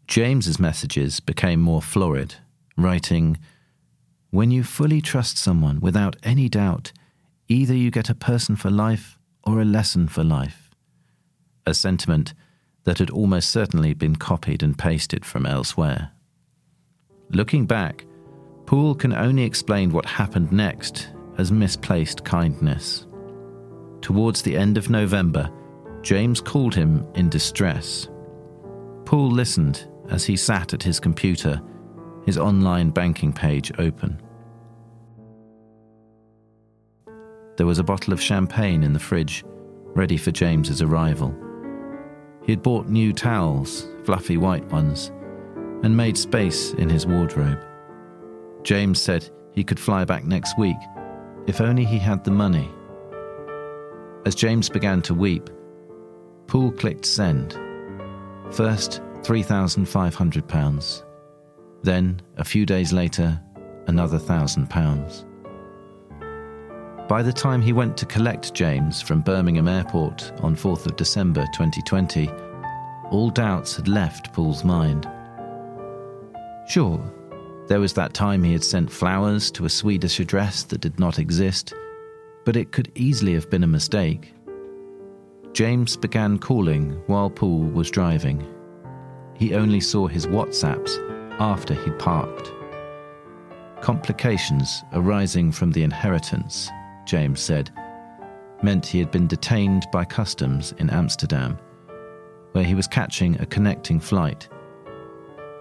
James's 0.06 0.58
messages 0.58 1.20
became 1.20 1.60
more 1.60 1.82
florid, 1.82 2.36
writing, 2.76 3.38
When 4.30 4.50
you 4.50 4.62
fully 4.62 5.00
trust 5.00 5.36
someone 5.36 5.80
without 5.80 6.16
any 6.22 6.48
doubt, 6.48 6.92
Either 7.48 7.74
you 7.74 7.90
get 7.90 8.10
a 8.10 8.14
person 8.14 8.56
for 8.56 8.70
life 8.70 9.18
or 9.44 9.60
a 9.60 9.64
lesson 9.64 10.08
for 10.08 10.24
life. 10.24 10.70
a 11.68 11.74
sentiment 11.74 12.32
that 12.84 12.98
had 12.98 13.10
almost 13.10 13.50
certainly 13.50 13.92
been 13.92 14.14
copied 14.14 14.62
and 14.62 14.78
pasted 14.78 15.24
from 15.24 15.44
elsewhere. 15.44 16.12
Looking 17.30 17.66
back, 17.66 18.06
Poole 18.66 18.94
can 18.94 19.12
only 19.12 19.42
explain 19.42 19.90
what 19.90 20.06
happened 20.06 20.52
next 20.52 21.08
as 21.38 21.50
misplaced 21.50 22.24
kindness. 22.24 23.06
Towards 24.06 24.40
the 24.40 24.56
end 24.56 24.78
of 24.78 24.88
November, 24.88 25.50
James 26.00 26.40
called 26.40 26.76
him 26.76 27.04
in 27.16 27.28
distress. 27.28 28.08
Poole 29.04 29.32
listened 29.32 29.88
as 30.08 30.24
he 30.24 30.36
sat 30.36 30.72
at 30.72 30.82
his 30.84 31.00
computer, 31.00 31.60
his 32.24 32.38
online 32.38 32.90
banking 32.90 33.32
page 33.32 33.72
open. 33.80 34.22
There 37.56 37.66
was 37.66 37.80
a 37.80 37.82
bottle 37.82 38.12
of 38.12 38.22
champagne 38.22 38.84
in 38.84 38.92
the 38.92 39.00
fridge, 39.00 39.42
ready 39.86 40.16
for 40.16 40.30
James's 40.30 40.82
arrival. 40.82 41.34
He 42.44 42.52
had 42.52 42.62
bought 42.62 42.86
new 42.86 43.12
towels, 43.12 43.88
fluffy 44.04 44.36
white 44.36 44.66
ones, 44.66 45.10
and 45.82 45.96
made 45.96 46.16
space 46.16 46.74
in 46.74 46.88
his 46.88 47.08
wardrobe. 47.08 47.58
James 48.62 49.02
said 49.02 49.28
he 49.50 49.64
could 49.64 49.80
fly 49.80 50.04
back 50.04 50.22
next 50.24 50.56
week 50.56 50.78
if 51.48 51.60
only 51.60 51.84
he 51.84 51.98
had 51.98 52.22
the 52.22 52.30
money. 52.30 52.70
As 54.26 54.34
James 54.34 54.68
began 54.68 55.00
to 55.02 55.14
weep, 55.14 55.48
Poole 56.48 56.72
clicked 56.72 57.06
send. 57.06 57.52
First, 58.50 59.00
£3,500. 59.22 61.04
Then, 61.84 62.20
a 62.36 62.42
few 62.44 62.66
days 62.66 62.92
later, 62.92 63.40
another 63.86 64.18
£1,000. 64.18 65.24
By 67.06 67.22
the 67.22 67.32
time 67.32 67.62
he 67.62 67.72
went 67.72 67.96
to 67.98 68.06
collect 68.06 68.52
James 68.52 69.00
from 69.00 69.20
Birmingham 69.20 69.68
Airport 69.68 70.32
on 70.40 70.56
4th 70.56 70.86
of 70.86 70.96
December 70.96 71.46
2020, 71.52 72.28
all 73.12 73.30
doubts 73.30 73.76
had 73.76 73.86
left 73.86 74.32
Poole's 74.32 74.64
mind. 74.64 75.08
Sure, 76.68 77.00
there 77.68 77.78
was 77.78 77.92
that 77.92 78.12
time 78.12 78.42
he 78.42 78.54
had 78.54 78.64
sent 78.64 78.90
flowers 78.90 79.52
to 79.52 79.66
a 79.66 79.70
Swedish 79.70 80.18
address 80.18 80.64
that 80.64 80.80
did 80.80 80.98
not 80.98 81.20
exist, 81.20 81.72
but 82.46 82.56
it 82.56 82.72
could 82.72 82.90
easily 82.94 83.34
have 83.34 83.50
been 83.50 83.64
a 83.64 83.66
mistake. 83.66 84.32
James 85.52 85.96
began 85.96 86.38
calling 86.38 86.92
while 87.08 87.28
Poole 87.28 87.64
was 87.64 87.90
driving. 87.90 88.46
He 89.34 89.54
only 89.54 89.80
saw 89.80 90.06
his 90.06 90.26
WhatsApps 90.26 90.96
after 91.40 91.74
he'd 91.74 91.98
parked. 91.98 92.52
Complications 93.82 94.82
arising 94.94 95.52
from 95.52 95.72
the 95.72 95.82
inheritance 95.82 96.70
James 97.04 97.40
said, 97.40 97.70
meant 98.62 98.86
he 98.86 98.98
had 98.98 99.10
been 99.10 99.26
detained 99.26 99.86
by 99.92 100.04
customs 100.04 100.72
in 100.78 100.88
Amsterdam, 100.90 101.58
where 102.52 102.64
he 102.64 102.74
was 102.74 102.86
catching 102.86 103.40
a 103.40 103.46
connecting 103.46 104.00
flight. 104.00 104.48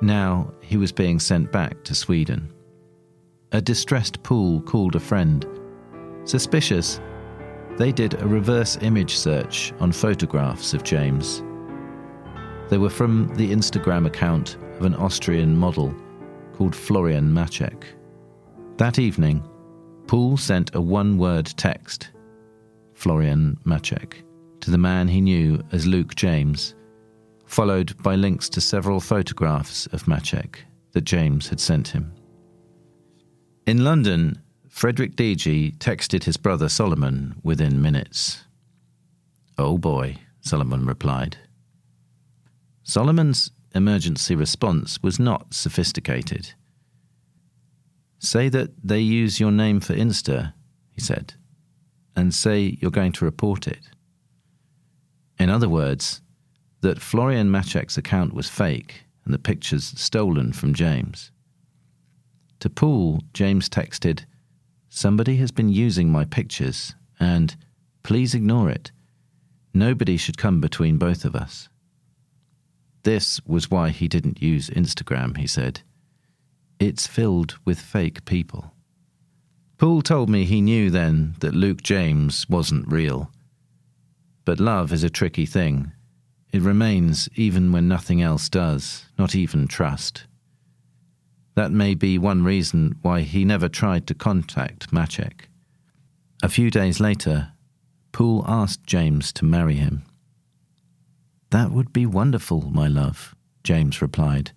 Now 0.01 0.53
he 0.61 0.77
was 0.77 0.91
being 0.91 1.19
sent 1.19 1.51
back 1.51 1.83
to 1.83 1.95
Sweden. 1.95 2.53
A 3.51 3.61
distressed 3.61 4.21
Poole 4.23 4.61
called 4.61 4.95
a 4.95 4.99
friend. 4.99 5.45
Suspicious, 6.25 6.99
they 7.77 7.91
did 7.91 8.15
a 8.15 8.27
reverse 8.27 8.77
image 8.81 9.15
search 9.15 9.73
on 9.79 9.91
photographs 9.91 10.73
of 10.73 10.83
James. 10.83 11.43
They 12.69 12.79
were 12.79 12.89
from 12.89 13.33
the 13.35 13.51
Instagram 13.51 14.07
account 14.07 14.57
of 14.79 14.85
an 14.85 14.95
Austrian 14.95 15.55
model 15.55 15.93
called 16.53 16.75
Florian 16.75 17.31
Macek. 17.31 17.83
That 18.77 18.97
evening, 18.97 19.47
Poole 20.07 20.37
sent 20.37 20.73
a 20.73 20.81
one 20.81 21.17
word 21.17 21.45
text, 21.45 22.09
Florian 22.93 23.57
Macek, 23.63 24.23
to 24.61 24.71
the 24.71 24.77
man 24.79 25.07
he 25.07 25.21
knew 25.21 25.61
as 25.71 25.85
Luke 25.85 26.15
James, 26.15 26.73
followed 27.45 28.01
by 28.01 28.15
links 28.15 28.49
to 28.49 28.61
several 28.61 28.99
photographs 28.99 29.85
of 29.87 30.05
Macek 30.05 30.57
that 30.93 31.03
James 31.03 31.47
had 31.49 31.59
sent 31.59 31.89
him. 31.89 32.11
In 33.67 33.83
London, 33.83 34.41
Frederick 34.75 35.15
Deegee 35.15 35.73
texted 35.77 36.25
his 36.25 36.35
brother 36.35 36.67
Solomon 36.67 37.35
within 37.43 37.81
minutes. 37.81 38.43
Oh 39.57 39.77
boy, 39.77 40.17
Solomon 40.41 40.85
replied. 40.85 41.37
Solomon's 42.83 43.51
emergency 43.73 44.35
response 44.35 45.01
was 45.01 45.17
not 45.17 45.53
sophisticated. 45.53 46.55
Say 48.19 48.49
that 48.49 48.71
they 48.83 48.99
use 48.99 49.39
your 49.39 49.53
name 49.53 49.79
for 49.79 49.93
Insta, 49.93 50.51
he 50.91 50.99
said, 50.99 51.35
and 52.13 52.33
say 52.33 52.77
you're 52.81 52.91
going 52.91 53.13
to 53.13 53.23
report 53.23 53.69
it. 53.69 53.87
In 55.39 55.49
other 55.49 55.69
words, 55.69 56.19
that 56.81 56.99
Florian 56.99 57.49
Macek's 57.49 57.97
account 57.97 58.33
was 58.33 58.49
fake 58.49 59.05
and 59.23 59.33
the 59.33 59.39
pictures 59.39 59.93
stolen 59.95 60.51
from 60.51 60.73
James. 60.73 61.31
To 62.59 62.69
Poole, 62.69 63.21
James 63.33 63.69
texted, 63.69 64.25
Somebody 64.95 65.35
has 65.35 65.51
been 65.51 65.67
using 65.67 66.09
my 66.09 66.23
pictures, 66.23 66.95
and 67.19 67.53
please 68.01 68.33
ignore 68.33 68.69
it. 68.69 68.93
Nobody 69.73 70.15
should 70.15 70.37
come 70.37 70.61
between 70.61 70.97
both 70.97 71.25
of 71.25 71.35
us. 71.35 71.67
This 73.03 73.41
was 73.45 73.69
why 73.69 73.89
he 73.89 74.07
didn't 74.07 74.41
use 74.41 74.69
Instagram, 74.69 75.35
he 75.35 75.47
said. 75.47 75.81
It's 76.79 77.07
filled 77.07 77.57
with 77.65 77.77
fake 77.77 78.23
people. 78.23 78.73
Poole 79.77 80.01
told 80.01 80.29
me 80.29 80.45
he 80.45 80.61
knew 80.61 80.89
then 80.89 81.35
that 81.41 81.53
Luke 81.53 81.83
James 81.83 82.47
wasn't 82.47 82.89
real. 82.89 83.29
But 84.45 84.61
love 84.61 84.93
is 84.93 85.03
a 85.03 85.09
tricky 85.09 85.45
thing. 85.45 85.91
It 86.53 86.61
remains 86.61 87.27
even 87.35 87.73
when 87.73 87.89
nothing 87.89 88.21
else 88.21 88.47
does, 88.47 89.07
not 89.19 89.35
even 89.35 89.67
trust. 89.67 90.23
That 91.55 91.71
may 91.71 91.95
be 91.95 92.17
one 92.17 92.43
reason 92.43 92.97
why 93.01 93.21
he 93.21 93.45
never 93.45 93.69
tried 93.69 94.07
to 94.07 94.13
contact 94.13 94.91
Macek. 94.91 95.47
A 96.43 96.49
few 96.49 96.69
days 96.69 96.99
later, 96.99 97.53
Poole 98.11 98.43
asked 98.47 98.85
James 98.85 99.31
to 99.33 99.45
marry 99.45 99.75
him. 99.75 100.03
That 101.51 101.71
would 101.71 101.93
be 101.93 102.05
wonderful, 102.05 102.69
my 102.69 102.87
love, 102.87 103.35
James 103.63 104.01
replied 104.01 104.51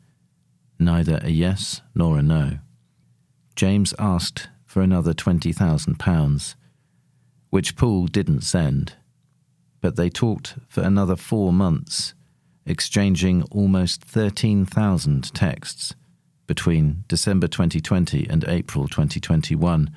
neither 0.79 1.19
a 1.23 1.31
yes 1.31 1.83
nor 1.95 2.19
a 2.19 2.23
no. 2.23 2.59
James 3.57 3.93
asked 3.99 4.49
for 4.65 4.81
another 4.81 5.13
£20,000, 5.13 6.55
which 7.51 7.77
Poole 7.77 8.07
didn't 8.07 8.43
send, 8.43 8.95
but 9.81 9.97
they 9.97 10.09
talked 10.09 10.55
for 10.69 10.83
another 10.83 11.17
four 11.17 11.53
months, 11.53 12.15
exchanging 12.65 13.43
almost 13.51 14.05
13,000 14.05 15.35
texts 15.35 15.95
between 16.49 17.05
December 17.07 17.47
2020 17.47 18.27
and 18.29 18.45
April 18.49 18.89
2021, 18.89 19.89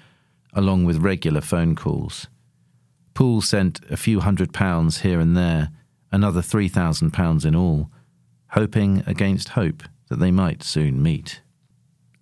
along 0.53 0.85
with 0.85 0.97
regular 0.97 1.41
phone 1.41 1.75
calls. 1.75 2.27
Poole 3.15 3.41
sent 3.41 3.79
a 3.89 3.97
few 3.97 4.19
hundred 4.19 4.53
pounds 4.53 5.01
here 5.01 5.19
and 5.19 5.35
there, 5.35 5.69
another 6.11 6.41
£3,000 6.41 7.45
in 7.45 7.55
all, 7.55 7.89
hoping 8.49 9.01
against 9.07 9.49
hope 9.49 9.81
that 10.09 10.19
they 10.19 10.29
might 10.29 10.61
soon 10.61 11.01
meet. 11.01 11.41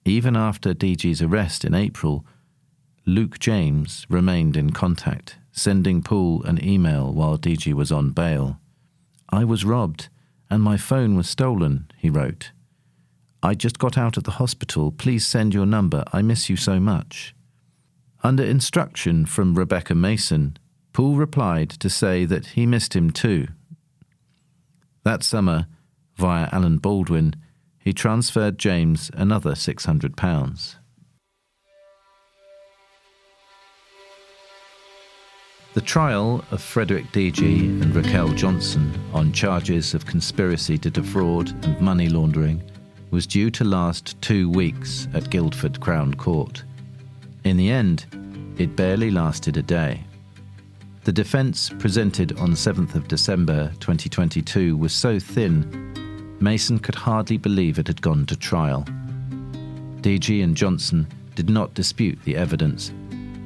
Even 0.05 0.35
after 0.35 0.73
Deegee's 0.73 1.21
arrest 1.21 1.65
in 1.65 1.73
April, 1.73 2.25
Luke 3.05 3.39
James 3.39 4.05
remained 4.09 4.55
in 4.55 4.69
contact, 4.69 5.37
sending 5.51 6.03
Poole 6.03 6.43
an 6.43 6.63
email 6.63 7.11
while 7.11 7.37
Deegee 7.37 7.73
was 7.73 7.91
on 7.91 8.11
bail. 8.11 8.59
I 9.29 9.43
was 9.43 9.65
robbed, 9.65 10.09
and 10.49 10.61
my 10.61 10.77
phone 10.77 11.15
was 11.15 11.27
stolen, 11.27 11.89
he 11.97 12.09
wrote. 12.09 12.51
I 13.41 13.53
just 13.53 13.79
got 13.79 13.97
out 13.97 14.17
of 14.17 14.25
the 14.25 14.31
hospital. 14.31 14.91
Please 14.91 15.25
send 15.25 15.53
your 15.53 15.65
number. 15.65 16.03
I 16.11 16.21
miss 16.21 16.49
you 16.49 16.57
so 16.57 16.79
much. 16.79 17.33
Under 18.21 18.43
instruction 18.43 19.25
from 19.25 19.55
Rebecca 19.55 19.95
Mason, 19.95 20.57
Poole 20.91 21.15
replied 21.15 21.69
to 21.69 21.89
say 21.89 22.25
that 22.25 22.47
he 22.47 22.65
missed 22.65 22.95
him 22.95 23.11
too. 23.11 23.47
That 25.03 25.23
summer, 25.23 25.67
via 26.17 26.49
Alan 26.51 26.77
Baldwin, 26.77 27.35
he 27.77 27.93
transferred 27.93 28.57
James 28.57 29.09
another 29.13 29.53
£600. 29.53 30.75
The 35.75 35.81
trial 35.81 36.43
of 36.51 36.61
Frederick 36.61 37.05
Deegee 37.13 37.81
and 37.81 37.95
Raquel 37.95 38.29
Johnson 38.29 38.91
on 39.13 39.31
charges 39.31 39.93
of 39.93 40.05
conspiracy 40.05 40.77
to 40.79 40.89
defraud 40.89 41.53
and 41.63 41.79
money 41.79 42.09
laundering 42.09 42.61
was 43.11 43.27
due 43.27 43.49
to 43.51 43.63
last 43.63 44.21
two 44.21 44.49
weeks 44.49 45.07
at 45.13 45.29
Guildford 45.29 45.79
Crown 45.79 46.13
Court. 46.13 46.63
In 47.43 47.57
the 47.57 47.69
end, 47.69 48.05
it 48.57 48.75
barely 48.75 49.09
lasted 49.11 49.57
a 49.57 49.61
day. 49.61 50.03
The 51.05 51.11
defence 51.11 51.69
presented 51.79 52.37
on 52.39 52.51
7th 52.51 52.95
of 52.95 53.07
December 53.07 53.71
2022 53.79 54.77
was 54.77 54.93
so 54.93 55.17
thin 55.19 56.37
Mason 56.41 56.79
could 56.79 56.95
hardly 56.95 57.37
believe 57.37 57.79
it 57.79 57.87
had 57.87 58.01
gone 58.01 58.25
to 58.27 58.35
trial. 58.35 58.83
DG 60.01 60.43
and 60.43 60.55
Johnson 60.55 61.07
did 61.35 61.49
not 61.49 61.73
dispute 61.73 62.17
the 62.23 62.35
evidence, 62.35 62.93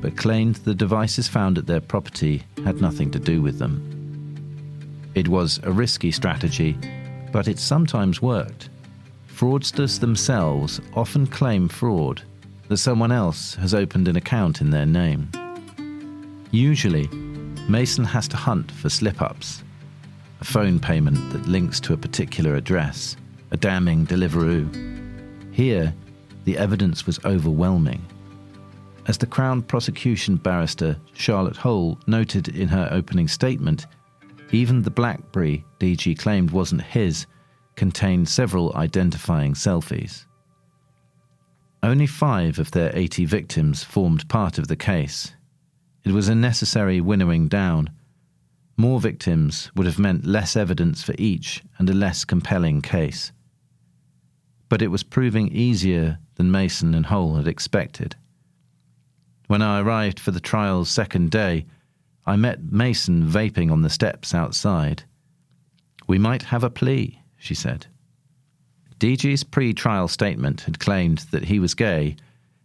but 0.01 0.17
claimed 0.17 0.55
the 0.57 0.75
devices 0.75 1.27
found 1.27 1.57
at 1.57 1.65
their 1.65 1.81
property 1.81 2.43
had 2.63 2.81
nothing 2.81 3.09
to 3.11 3.19
do 3.19 3.41
with 3.41 3.57
them. 3.57 3.89
It 5.15 5.27
was 5.27 5.59
a 5.63 5.71
risky 5.71 6.11
strategy, 6.11 6.77
but 7.31 7.47
it 7.47 7.59
sometimes 7.59 8.21
worked. 8.21 8.69
Fraudsters 9.43 9.99
themselves 9.99 10.79
often 10.93 11.27
claim 11.27 11.67
fraud 11.67 12.21
that 12.69 12.77
someone 12.77 13.11
else 13.11 13.55
has 13.55 13.73
opened 13.73 14.07
an 14.07 14.15
account 14.15 14.61
in 14.61 14.69
their 14.69 14.85
name. 14.85 15.29
Usually, 16.51 17.09
Mason 17.67 18.05
has 18.05 18.29
to 18.29 18.37
hunt 18.37 18.71
for 18.71 18.87
slip 18.87 19.21
ups, 19.21 19.61
a 20.39 20.45
phone 20.45 20.79
payment 20.79 21.17
that 21.33 21.45
links 21.45 21.81
to 21.81 21.91
a 21.91 21.97
particular 21.97 22.55
address, 22.55 23.17
a 23.51 23.57
damning 23.57 24.07
Deliveroo. 24.07 25.53
Here, 25.53 25.93
the 26.45 26.57
evidence 26.57 27.05
was 27.05 27.19
overwhelming. 27.25 28.01
As 29.09 29.17
the 29.17 29.27
Crown 29.27 29.61
prosecution 29.61 30.37
barrister 30.37 30.95
Charlotte 31.15 31.57
Hole 31.57 31.99
noted 32.07 32.47
in 32.47 32.69
her 32.69 32.87
opening 32.91 33.27
statement, 33.27 33.87
even 34.53 34.81
the 34.81 34.89
Blackberry 34.89 35.65
DG 35.81 36.17
claimed 36.17 36.51
wasn't 36.51 36.83
his 36.83 37.25
contained 37.75 38.29
several 38.29 38.73
identifying 38.75 39.53
selfies. 39.53 40.25
Only 41.81 42.07
five 42.07 42.59
of 42.59 42.71
their 42.71 42.95
80 42.95 43.25
victims 43.25 43.83
formed 43.83 44.29
part 44.29 44.57
of 44.57 44.67
the 44.67 44.75
case. 44.75 45.33
It 46.03 46.11
was 46.11 46.29
a 46.29 46.35
necessary 46.35 47.01
winnowing 47.01 47.47
down. 47.47 47.89
More 48.77 48.99
victims 48.99 49.71
would 49.75 49.85
have 49.85 49.99
meant 49.99 50.25
less 50.25 50.55
evidence 50.55 51.03
for 51.03 51.15
each 51.17 51.63
and 51.77 51.89
a 51.89 51.93
less 51.93 52.25
compelling 52.25 52.81
case. 52.81 53.31
But 54.69 54.81
it 54.81 54.87
was 54.87 55.03
proving 55.03 55.49
easier 55.49 56.19
than 56.35 56.51
Mason 56.51 56.93
and 56.93 57.05
Hole 57.05 57.35
had 57.35 57.47
expected. 57.47 58.15
When 59.47 59.61
I 59.61 59.81
arrived 59.81 60.19
for 60.19 60.31
the 60.31 60.39
trial's 60.39 60.89
second 60.89 61.31
day, 61.31 61.65
I 62.25 62.37
met 62.37 62.71
Mason 62.71 63.27
vaping 63.27 63.71
on 63.71 63.81
the 63.81 63.89
steps 63.89 64.33
outside. 64.33 65.03
We 66.07 66.17
might 66.17 66.43
have 66.43 66.63
a 66.63 66.69
plea, 66.69 67.22
she 67.43 67.53
said. 67.53 67.87
DG's 68.99 69.43
pre 69.43 69.73
trial 69.73 70.07
statement 70.07 70.61
had 70.61 70.79
claimed 70.79 71.17
that 71.31 71.43
he 71.43 71.59
was 71.59 71.73
gay 71.75 72.15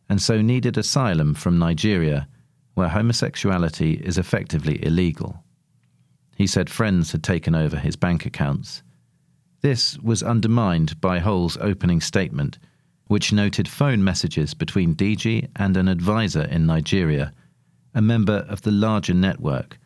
and 0.09 0.23
so 0.23 0.41
needed 0.41 0.79
asylum 0.79 1.35
from 1.35 1.59
Nigeria, 1.59 2.29
where 2.75 2.89
homosexuality 2.89 3.95
is 3.95 4.19
effectively 4.19 4.83
illegal. 4.87 5.43
He 6.37 6.47
said 6.47 6.71
friends 6.71 7.11
had 7.11 7.25
taken 7.25 7.57
over 7.57 7.77
his 7.77 7.97
bank 7.97 8.25
accounts. 8.25 8.85
This 9.63 9.99
was 9.99 10.23
undermined 10.23 11.01
by 11.01 11.19
Hole's 11.19 11.57
opening 11.57 12.01
statement, 12.01 12.59
which 13.09 13.33
noted 13.33 13.67
phone 13.67 14.05
messages 14.05 14.55
between 14.55 14.95
DG 14.95 15.49
and 15.57 15.77
an 15.77 15.89
advisor 15.89 16.45
in 16.45 16.67
Nigeria, 16.67 17.33
a 17.97 18.01
member 18.01 18.47
of 18.49 18.63
the 18.63 18.71
larger 18.71 19.15
network, 19.15 19.77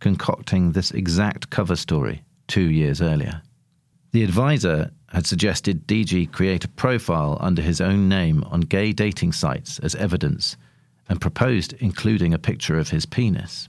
concocting 0.00 0.72
this 0.72 0.90
exact 0.90 1.50
cover 1.50 1.76
story 1.76 2.22
two 2.46 2.70
years 2.70 3.02
earlier. 3.02 3.42
The 4.12 4.24
advisor 4.24 4.90
had 5.08 5.26
suggested 5.26 5.86
DG 5.86 6.32
create 6.32 6.64
a 6.64 6.68
profile 6.68 7.36
under 7.40 7.62
his 7.62 7.80
own 7.80 8.08
name 8.08 8.42
on 8.44 8.60
gay 8.62 8.92
dating 8.92 9.32
sites 9.32 9.78
as 9.80 9.94
evidence 9.94 10.56
and 11.08 11.20
proposed 11.20 11.74
including 11.74 12.32
a 12.32 12.38
picture 12.38 12.78
of 12.78 12.90
his 12.90 13.06
penis. 13.06 13.68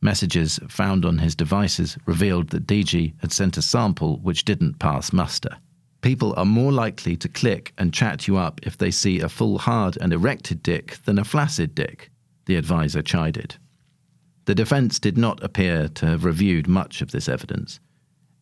Messages 0.00 0.60
found 0.68 1.04
on 1.04 1.18
his 1.18 1.34
devices 1.34 1.96
revealed 2.06 2.50
that 2.50 2.66
DG 2.66 3.14
had 3.18 3.32
sent 3.32 3.56
a 3.56 3.62
sample 3.62 4.18
which 4.18 4.44
didn't 4.44 4.78
pass 4.78 5.12
muster. 5.12 5.56
People 6.02 6.34
are 6.36 6.44
more 6.44 6.72
likely 6.72 7.16
to 7.16 7.28
click 7.28 7.72
and 7.78 7.94
chat 7.94 8.28
you 8.28 8.36
up 8.36 8.60
if 8.62 8.76
they 8.76 8.90
see 8.90 9.20
a 9.20 9.28
full 9.28 9.58
hard 9.58 9.96
and 10.00 10.12
erected 10.12 10.62
dick 10.62 10.98
than 11.04 11.18
a 11.18 11.24
flaccid 11.24 11.74
dick, 11.74 12.10
the 12.44 12.56
advisor 12.56 13.00
chided. 13.00 13.56
The 14.44 14.54
defense 14.54 14.98
did 14.98 15.16
not 15.16 15.42
appear 15.42 15.88
to 15.88 16.06
have 16.06 16.24
reviewed 16.24 16.68
much 16.68 17.00
of 17.00 17.10
this 17.10 17.28
evidence. 17.28 17.80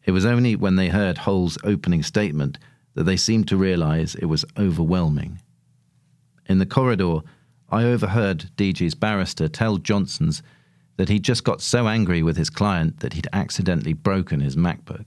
It 0.05 0.12
was 0.12 0.26
only 0.26 0.57
when 0.57 0.76
they 0.76 0.88
heard 0.88 1.18
Hole's 1.18 1.59
opening 1.64 2.03
statement 2.03 2.59
that 2.94 3.05
they 3.05 3.16
seemed 3.16 3.48
to 3.48 3.57
realize 3.57 4.14
it 4.14 4.26
was 4.26 4.44
overwhelming. 4.59 5.40
In 6.46 6.59
the 6.59 6.66
corridor, 6.66 7.18
I 7.70 7.84
overheard 7.84 8.50
DG's 8.57 8.94
barrister 8.94 9.48
tell 9.48 9.78
Johnson's 9.78 10.42
that 10.96 11.09
he'd 11.09 11.24
just 11.24 11.44
got 11.44 11.62
so 11.62 11.88
angry 11.88 12.22
with 12.22 12.36
his 12.36 12.50
client 12.50 13.00
that 13.00 13.14
he'd 13.14 13.28
accidentally 13.32 13.94
broken 13.94 14.40
his 14.40 14.57
MacBook. 14.57 15.07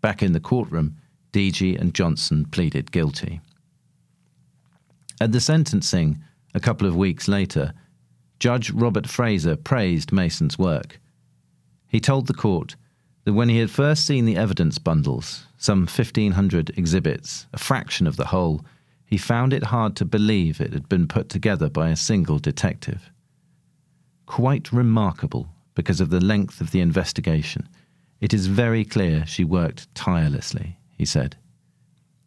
Back 0.00 0.22
in 0.22 0.32
the 0.32 0.40
courtroom, 0.40 0.96
DG 1.32 1.78
and 1.78 1.94
Johnson 1.94 2.46
pleaded 2.46 2.92
guilty. 2.92 3.40
At 5.20 5.32
the 5.32 5.40
sentencing, 5.40 6.22
a 6.54 6.60
couple 6.60 6.86
of 6.86 6.96
weeks 6.96 7.28
later, 7.28 7.72
Judge 8.38 8.70
Robert 8.70 9.08
Fraser 9.08 9.56
praised 9.56 10.12
Mason's 10.12 10.58
work. 10.58 11.00
He 11.88 12.00
told 12.00 12.26
the 12.26 12.34
court 12.34 12.76
that 13.24 13.32
when 13.32 13.48
he 13.48 13.58
had 13.58 13.70
first 13.70 14.06
seen 14.06 14.24
the 14.24 14.36
evidence 14.36 14.78
bundles, 14.78 15.46
some 15.56 15.80
1,500 15.80 16.70
exhibits, 16.76 17.46
a 17.52 17.58
fraction 17.58 18.06
of 18.06 18.16
the 18.16 18.26
whole, 18.26 18.64
he 19.06 19.16
found 19.16 19.52
it 19.52 19.64
hard 19.64 19.96
to 19.96 20.04
believe 20.04 20.60
it 20.60 20.72
had 20.72 20.88
been 20.88 21.08
put 21.08 21.28
together 21.28 21.68
by 21.68 21.90
a 21.90 21.96
single 21.96 22.38
detective. 22.38 23.10
Quite 24.26 24.72
remarkable 24.72 25.48
because 25.74 26.00
of 26.00 26.10
the 26.10 26.20
length 26.20 26.60
of 26.60 26.70
the 26.70 26.80
investigation. 26.80 27.68
It 28.20 28.32
is 28.32 28.46
very 28.46 28.84
clear 28.84 29.26
she 29.26 29.44
worked 29.44 29.92
tirelessly, 29.94 30.78
he 30.96 31.04
said. 31.04 31.36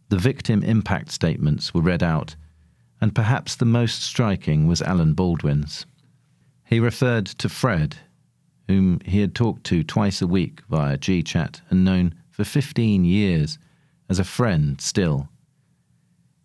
The 0.09 0.17
victim 0.17 0.63
impact 0.63 1.11
statements 1.11 1.73
were 1.73 1.81
read 1.81 2.03
out, 2.03 2.35
and 3.01 3.13
perhaps 3.13 3.55
the 3.55 3.65
most 3.65 4.03
striking 4.03 4.67
was 4.67 4.81
Alan 4.81 5.13
Baldwin's. 5.13 5.85
He 6.65 6.79
referred 6.79 7.25
to 7.25 7.49
Fred, 7.49 7.97
whom 8.67 8.99
he 9.05 9.21
had 9.21 9.33
talked 9.33 9.63
to 9.65 9.83
twice 9.83 10.21
a 10.21 10.27
week 10.27 10.61
via 10.69 10.97
GChat 10.97 11.61
and 11.69 11.85
known 11.85 12.13
for 12.29 12.43
15 12.43 13.05
years 13.05 13.57
as 14.09 14.19
a 14.19 14.23
friend 14.23 14.79
still. 14.81 15.29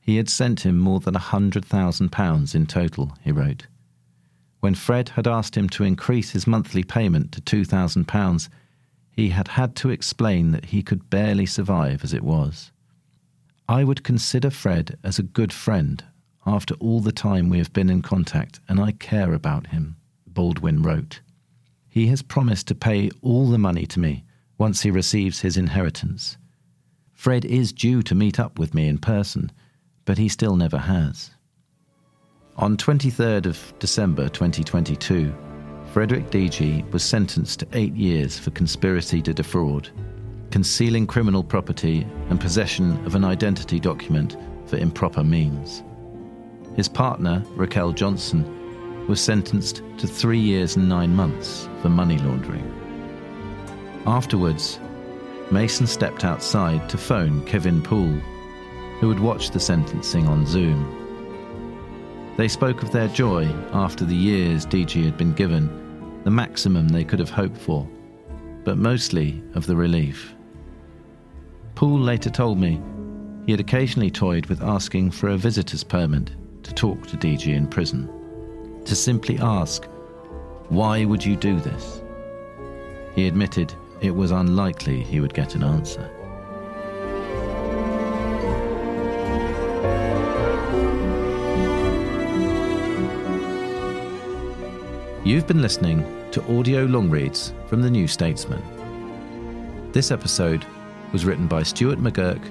He 0.01 0.17
had 0.17 0.29
sent 0.29 0.61
him 0.61 0.79
more 0.79 1.01
than 1.01 1.15
a 1.15 1.21
£100,000 1.21 2.55
in 2.55 2.67
total, 2.67 3.13
he 3.23 3.33
wrote. 3.33 3.67
When 4.61 4.75
Fred 4.75 5.11
had 5.11 5.27
asked 5.27 5.57
him 5.57 5.69
to 5.71 5.85
increase 5.85 6.31
his 6.31 6.47
monthly 6.47 6.85
payment 6.85 7.33
to 7.33 7.41
£2,000, 7.41 8.49
he 9.11 9.29
had 9.31 9.49
had 9.49 9.77
to 9.77 9.91
explain 9.91 10.53
that 10.53 10.67
he 10.67 10.83
could 10.83 11.11
barely 11.11 11.47
survive 11.47 12.03
as 12.03 12.13
it 12.13 12.23
was. 12.23 12.71
I 13.69 13.85
would 13.85 14.03
consider 14.03 14.51
Fred 14.51 14.99
as 15.03 15.19
a 15.19 15.25
good 15.25 15.53
friend 15.53 16.05
after 16.47 16.75
all 16.75 17.01
the 17.01 17.13
time 17.13 17.49
we 17.49 17.59
have 17.59 17.73
been 17.73 17.91
in 17.91 18.03
contact, 18.03 18.61
and 18.69 18.81
I 18.81 18.93
care 18.93 19.33
about 19.33 19.69
him, 19.69 19.97
Baldwin 20.27 20.83
wrote. 20.83 21.21
He 21.93 22.07
has 22.07 22.23
promised 22.23 22.69
to 22.69 22.75
pay 22.75 23.11
all 23.21 23.51
the 23.51 23.59
money 23.59 23.85
to 23.89 24.01
me 24.01 24.25
once 24.57 24.81
he 24.81 24.91
receives 24.91 25.41
his 25.41 25.59
inheritance. 25.59 26.39
Fred 27.13 27.45
is 27.45 27.71
due 27.71 28.03
to 28.05 28.15
meet 28.15 28.41
up 28.41 28.59
with 28.59 28.73
me 28.73 28.89
in 28.89 28.97
person, 28.97 29.53
but 30.07 30.17
he 30.17 30.31
still 30.31 30.57
never 30.57 30.79
has. 30.79 31.33
On 32.57 32.79
23rd 32.79 33.45
of 33.45 33.75
December 33.79 34.31
2022, 34.31 35.35
Frederick 35.93 36.31
DG 36.31 36.91
was 36.93 37.05
sentenced 37.05 37.61
to 37.61 37.69
eight 37.75 37.95
years 37.95 38.39
for 38.39 38.53
conspiracy 38.53 39.21
to 39.21 39.35
defraud, 39.35 39.91
concealing 40.51 41.07
criminal 41.07 41.45
property, 41.45 42.07
and 42.31 42.41
possession 42.41 43.05
of 43.05 43.15
an 43.17 43.25
identity 43.25 43.79
document 43.79 44.39
for 44.65 44.79
improper 44.79 45.23
means. 45.23 45.83
His 46.75 46.89
partner, 46.89 47.45
Raquel 47.51 47.93
Johnson, 47.93 49.07
was 49.07 49.21
sentenced 49.21 49.83
to 49.99 50.07
three 50.07 50.41
years 50.41 50.77
and 50.77 50.89
nine 50.89 51.15
months 51.15 51.69
for 51.83 51.89
money 51.89 52.17
laundering. 52.19 52.67
Afterwards, 54.07 54.81
Mason 55.51 55.87
stepped 55.87 56.25
outside 56.25 56.89
to 56.89 56.97
phone 56.97 57.45
Kevin 57.45 57.83
Poole, 57.83 58.19
who 59.01 59.11
had 59.11 59.21
watched 59.21 59.53
the 59.53 59.61
sentencing 59.61 60.27
on 60.27 60.47
Zoom. 60.47 60.99
They 62.39 62.49
spoke 62.49 62.83
of 62.83 62.93
their 62.93 63.09
joy 63.09 63.45
after 63.73 64.07
the 64.07 64.17
years 64.17 64.65
DG 64.65 65.05
had 65.05 65.19
been 65.19 65.35
given, 65.35 65.69
the 66.25 66.31
maximum 66.31 66.89
they 66.89 67.05
could 67.05 67.19
have 67.19 67.31
hoped 67.31 67.59
for, 67.59 67.87
but 68.65 68.79
mostly 68.79 69.43
of 69.55 69.67
the 69.67 69.77
relief. 69.77 70.35
Poole 71.75 72.01
later 72.01 72.31
told 72.31 72.59
me 72.59 72.81
he 73.45 73.53
had 73.53 73.61
occasionally 73.61 74.11
toyed 74.11 74.47
with 74.47 74.63
asking 74.63 75.11
for 75.11 75.29
a 75.31 75.37
visitor's 75.37 75.85
permit 75.85 76.31
to 76.63 76.73
talk 76.73 77.07
to 77.09 77.17
DG 77.17 77.47
in 77.47 77.67
prison 77.67 78.09
to 78.85 78.97
simply 78.97 79.39
ask, 79.39 79.87
Why 80.73 81.05
would 81.05 81.23
you 81.23 81.37
do 81.37 81.61
this? 81.61 82.01
He 83.15 83.29
admitted 83.29 83.75
it 84.01 84.11
was 84.11 84.31
unlikely 84.31 85.03
he 85.03 85.21
would 85.21 85.35
get 85.35 85.55
an 85.55 85.63
answer. 85.63 86.11
You've 95.23 95.47
been 95.47 95.61
listening 95.61 96.07
to 96.31 96.59
audio 96.59 96.87
long 96.87 97.11
reads 97.11 97.53
from 97.67 97.83
The 97.83 97.91
New 97.91 98.09
Statesman. 98.09 98.63
This 99.93 100.11
episode 100.11 100.65
was 101.13 101.27
written 101.27 101.49
by 101.49 101.65
Stuart 101.65 101.99
McGurk 101.99 102.43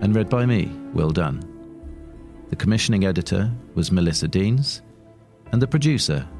and 0.00 0.12
read 0.12 0.28
by 0.28 0.44
me, 0.44 0.72
Will 0.92 1.12
Dunn. 1.12 1.38
The 2.50 2.56
commissioning 2.56 3.04
editor 3.04 3.48
was 3.76 3.92
Melissa 3.92 4.26
Denes 4.26 4.82
and 5.52 5.62
the 5.62 5.68
producer 5.68 6.26